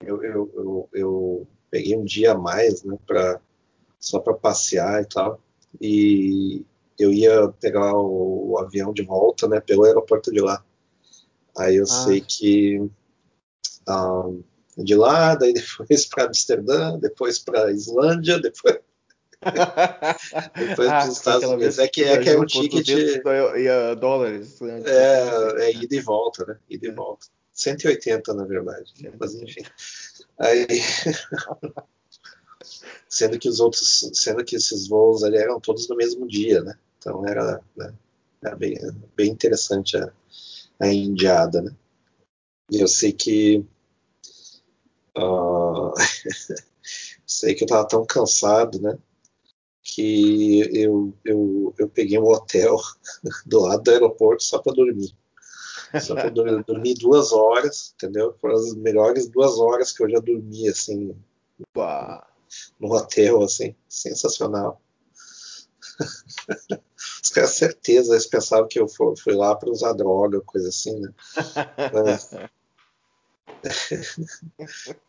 Eu, 0.04 0.22
eu, 0.22 0.52
eu, 0.54 0.88
eu 0.92 1.48
peguei 1.70 1.96
um 1.96 2.04
dia 2.04 2.32
a 2.32 2.38
mais, 2.38 2.82
né, 2.84 2.96
pra, 3.06 3.40
só 3.98 4.20
para 4.20 4.34
passear 4.34 5.02
e 5.02 5.06
tal. 5.06 5.40
E 5.80 6.64
eu 6.98 7.12
ia 7.12 7.48
pegar 7.60 7.94
o, 7.94 8.52
o, 8.52 8.58
avião 8.58 8.92
de 8.92 9.02
volta, 9.02 9.48
né, 9.48 9.60
pelo 9.60 9.84
aeroporto 9.84 10.30
de 10.30 10.40
lá. 10.40 10.62
Aí 11.56 11.76
eu 11.76 11.84
ah. 11.84 11.86
sei 11.86 12.20
que 12.20 12.78
um, 12.78 12.90
ah, 13.88 14.30
de 14.76 14.94
lá, 14.94 15.34
daí 15.34 15.52
depois 15.54 16.04
para 16.06 16.26
Amsterdã, 16.26 16.98
depois 16.98 17.38
para 17.38 17.72
Islândia, 17.72 18.38
depois 18.38 18.78
Depois 20.56 20.88
ah, 20.88 21.06
dos 21.06 21.16
Estados 21.16 21.48
Unidos. 21.48 21.78
É 21.78 21.88
que 21.88 22.04
é, 22.04 22.18
que 22.18 22.30
é 22.30 22.38
um 22.38 22.46
ticket. 22.46 22.88
Ia 22.88 23.94
dólares. 23.94 24.60
Né? 24.60 24.82
É, 24.86 25.64
é 25.64 25.74
ida 25.74 25.94
e 25.94 26.00
volta, 26.00 26.44
né? 26.46 26.58
Ida 26.68 26.86
e 26.86 26.90
é. 26.90 26.92
volta. 26.92 27.26
180, 27.52 28.34
na 28.34 28.44
verdade. 28.44 28.92
Mas 29.18 29.34
enfim. 29.34 29.62
Aí. 30.38 30.66
sendo 33.08 33.38
que 33.38 33.48
os 33.48 33.60
outros. 33.60 34.10
Sendo 34.14 34.44
que 34.44 34.56
esses 34.56 34.88
voos 34.88 35.22
ali 35.22 35.36
eram 35.36 35.60
todos 35.60 35.88
no 35.88 35.96
mesmo 35.96 36.26
dia, 36.26 36.62
né? 36.62 36.74
Então 36.98 37.26
era, 37.26 37.62
né? 37.76 37.94
era 38.42 38.56
bem, 38.56 38.76
bem 39.16 39.30
interessante 39.30 39.96
a, 39.96 40.12
a 40.80 40.88
indiada, 40.88 41.62
né? 41.62 41.74
E 42.70 42.80
eu 42.80 42.88
sei 42.88 43.12
que. 43.12 43.64
Uh, 45.18 45.94
sei 47.26 47.54
que 47.54 47.64
eu 47.64 47.68
tava 47.68 47.88
tão 47.88 48.04
cansado, 48.04 48.78
né? 48.82 48.98
Que 49.96 50.60
eu, 50.78 51.14
eu, 51.24 51.74
eu 51.78 51.88
peguei 51.88 52.18
um 52.18 52.28
hotel 52.28 52.76
do 53.46 53.60
lado 53.60 53.82
do 53.82 53.90
aeroporto 53.90 54.44
só 54.44 54.58
para 54.58 54.74
dormir. 54.74 55.16
Só 56.02 56.14
para 56.14 56.28
dormir, 56.28 56.62
dormir 56.68 56.94
duas 56.96 57.32
horas, 57.32 57.94
entendeu? 57.94 58.36
Foram 58.38 58.56
as 58.56 58.74
melhores 58.74 59.26
duas 59.26 59.58
horas 59.58 59.92
que 59.92 60.04
eu 60.04 60.10
já 60.10 60.18
dormi, 60.20 60.68
assim, 60.68 61.16
Uau. 61.74 62.22
no 62.78 62.94
hotel, 62.94 63.42
assim, 63.42 63.74
sensacional. 63.88 64.82
Os 67.22 67.30
caras, 67.30 67.50
certeza, 67.52 68.12
eles 68.12 68.26
pensavam 68.26 68.68
que 68.68 68.78
eu 68.78 68.86
fui, 68.86 69.16
fui 69.16 69.34
lá 69.34 69.56
para 69.56 69.70
usar 69.70 69.94
droga, 69.94 70.42
coisa 70.42 70.68
assim, 70.68 71.00
né? 71.00 71.08
Mas... 71.94 72.30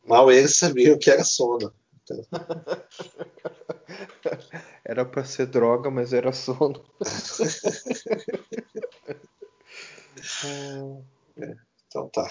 Mal 0.06 0.32
eles 0.32 0.56
sabiam 0.56 0.98
que 0.98 1.12
era 1.12 1.26
sono. 1.26 1.74
Era 4.84 5.06
para 5.06 5.24
ser 5.24 5.46
droga, 5.48 5.90
mas 5.92 6.14
era 6.14 6.32
sono. 6.32 6.84
é, 11.38 11.56
então 11.88 12.10
tá. 12.10 12.28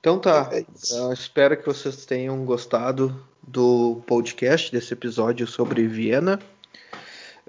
Então 0.00 0.20
tá. 0.20 0.50
É 0.52 0.64
espero 1.12 1.56
que 1.56 1.66
vocês 1.66 2.06
tenham 2.06 2.44
gostado 2.44 3.26
do 3.42 4.00
podcast, 4.06 4.70
desse 4.70 4.92
episódio 4.92 5.44
sobre 5.46 5.88
Viena. 5.88 6.38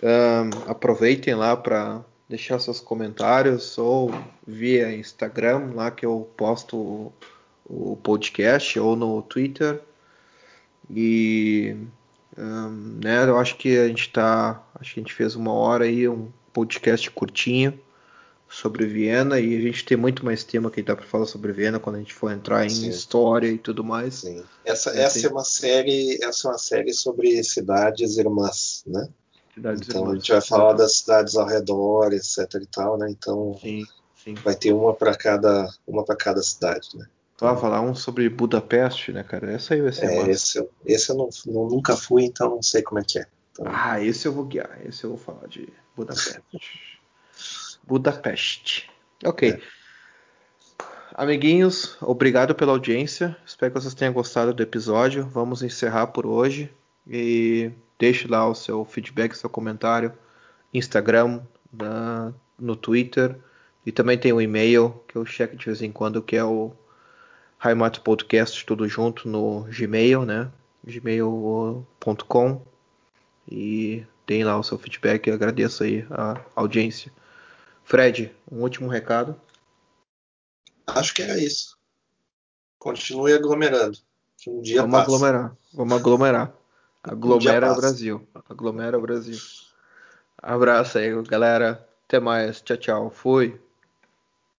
Um, 0.01 0.69
aproveitem 0.69 1.35
lá 1.35 1.55
para 1.55 2.03
deixar 2.27 2.59
seus 2.59 2.79
comentários 2.79 3.77
ou 3.77 4.11
via 4.47 4.95
Instagram, 4.95 5.73
lá 5.75 5.91
que 5.91 6.05
eu 6.05 6.29
posto 6.37 6.77
o, 6.77 7.13
o 7.65 7.97
podcast, 7.97 8.79
ou 8.79 8.95
no 8.95 9.21
Twitter. 9.21 9.81
E 10.89 11.75
um, 12.37 12.99
né, 13.03 13.25
eu 13.27 13.37
acho 13.37 13.57
que 13.57 13.77
a 13.77 13.87
gente 13.87 14.09
tá. 14.09 14.63
Acho 14.75 14.93
que 14.93 14.99
a 14.99 15.03
gente 15.03 15.13
fez 15.13 15.35
uma 15.35 15.53
hora 15.53 15.85
aí, 15.85 16.07
um 16.07 16.31
podcast 16.53 17.09
curtinho 17.11 17.79
sobre 18.49 18.85
Viena 18.85 19.39
e 19.39 19.55
a 19.55 19.61
gente 19.61 19.85
tem 19.85 19.95
muito 19.95 20.25
mais 20.25 20.43
tema 20.43 20.71
que 20.71 20.81
dá 20.81 20.95
para 20.95 21.05
falar 21.05 21.27
sobre 21.27 21.51
Viena 21.51 21.79
quando 21.79 21.97
a 21.97 21.99
gente 21.99 22.13
for 22.13 22.31
entrar 22.31 22.65
em 22.65 22.69
Sim. 22.69 22.89
história 22.89 23.47
e 23.47 23.57
tudo 23.57 23.83
mais. 23.83 24.15
Sim. 24.15 24.43
Essa, 24.65 24.89
essa 24.91 25.27
é 25.27 25.29
uma 25.29 25.43
série, 25.43 26.17
essa 26.23 26.47
é 26.47 26.51
uma 26.51 26.57
série 26.57 26.93
sobre 26.93 27.43
cidades 27.43 28.17
irmãs, 28.17 28.83
né? 28.87 29.07
Cidades 29.53 29.87
então 29.87 30.01
irmãs, 30.01 30.13
a 30.13 30.15
gente 30.17 30.31
vai 30.31 30.41
falar 30.41 30.73
das 30.73 30.97
cidades 30.97 31.35
ao 31.35 31.45
redor, 31.45 32.11
etc 32.13 32.39
e 32.55 32.65
tal, 32.65 32.97
né? 32.97 33.07
Então 33.09 33.59
sim. 33.61 33.85
vai 34.43 34.55
ter 34.55 34.73
uma 34.73 34.93
para 34.93 35.15
cada, 35.15 35.69
uma 35.85 36.03
para 36.03 36.15
cada 36.15 36.41
cidade, 36.41 36.89
né? 36.95 37.05
Então, 37.39 37.57
falar 37.57 37.79
um 37.79 37.95
sobre 37.95 38.27
Budapeste, 38.27 39.13
né, 39.13 39.23
cara? 39.23 39.53
Essa 39.53 39.73
aí 39.73 39.81
vai 39.81 39.93
ser 39.93 40.07
é. 40.07 40.29
Esse, 40.29 40.67
esse 40.85 41.09
eu 41.09 41.15
não, 41.15 41.29
não, 41.45 41.69
nunca 41.69 41.95
fui, 41.95 42.25
então 42.25 42.49
não 42.49 42.61
sei 42.61 42.81
como 42.81 42.99
é 42.99 43.03
que 43.07 43.17
é. 43.17 43.25
Então... 43.53 43.65
Ah, 43.65 44.03
esse 44.03 44.27
eu 44.27 44.33
vou 44.33 44.43
guiar. 44.43 44.77
Esse 44.85 45.05
eu 45.05 45.11
vou 45.11 45.17
falar 45.17 45.47
de 45.47 45.71
Budapeste. 45.95 46.41
Budapeste. 47.87 48.89
Ok. 49.23 49.51
É. 49.51 49.61
Amiguinhos, 51.13 51.95
obrigado 52.01 52.53
pela 52.53 52.73
audiência. 52.73 53.37
Espero 53.45 53.71
que 53.71 53.79
vocês 53.79 53.93
tenham 53.93 54.13
gostado 54.13 54.53
do 54.53 54.61
episódio. 54.61 55.25
Vamos 55.25 55.63
encerrar 55.63 56.07
por 56.07 56.25
hoje. 56.25 56.69
E 57.07 57.71
deixe 57.97 58.27
lá 58.27 58.45
o 58.49 58.53
seu 58.53 58.83
feedback, 58.83 59.33
seu 59.33 59.49
comentário. 59.49 60.11
Instagram, 60.73 61.39
na, 61.71 62.33
no 62.59 62.75
Twitter. 62.75 63.37
E 63.85 63.93
também 63.93 64.17
tem 64.17 64.33
um 64.33 64.41
e-mail 64.41 65.01
que 65.07 65.15
eu 65.15 65.25
checo 65.25 65.55
de 65.55 65.65
vez 65.65 65.81
em 65.81 65.89
quando, 65.89 66.21
que 66.21 66.35
é 66.35 66.43
o 66.43 66.73
Heimat 67.63 67.99
Podcast, 67.99 68.65
tudo 68.65 68.87
junto 68.87 69.27
no 69.27 69.63
Gmail, 69.63 70.25
né? 70.25 70.51
gmail.com. 70.85 72.65
E 73.51 74.05
deem 74.25 74.43
lá 74.43 74.57
o 74.57 74.63
seu 74.63 74.77
feedback. 74.77 75.27
Eu 75.27 75.33
agradeço 75.33 75.83
aí 75.83 76.05
a 76.09 76.39
audiência. 76.55 77.11
Fred, 77.83 78.35
um 78.51 78.61
último 78.61 78.87
recado. 78.87 79.39
Acho 80.87 81.13
que 81.13 81.21
era 81.21 81.37
isso. 81.37 81.77
Continue 82.77 83.33
aglomerando. 83.33 83.97
Que 84.37 84.49
um 84.49 84.61
dia 84.61 84.81
Vamos 84.81 84.99
passa. 84.99 85.11
aglomerar. 85.11 85.57
Vamos 85.73 85.97
aglomerar. 85.97 86.53
Aglomera 87.03 87.71
um 87.71 87.75
Brasil. 87.75 88.27
Aglomera 88.49 88.99
Brasil. 88.99 89.37
Abraço 90.37 90.97
aí, 90.97 91.21
galera. 91.23 91.87
Até 92.05 92.19
mais. 92.19 92.61
Tchau, 92.61 92.77
tchau. 92.77 93.09
Fui. 93.09 93.59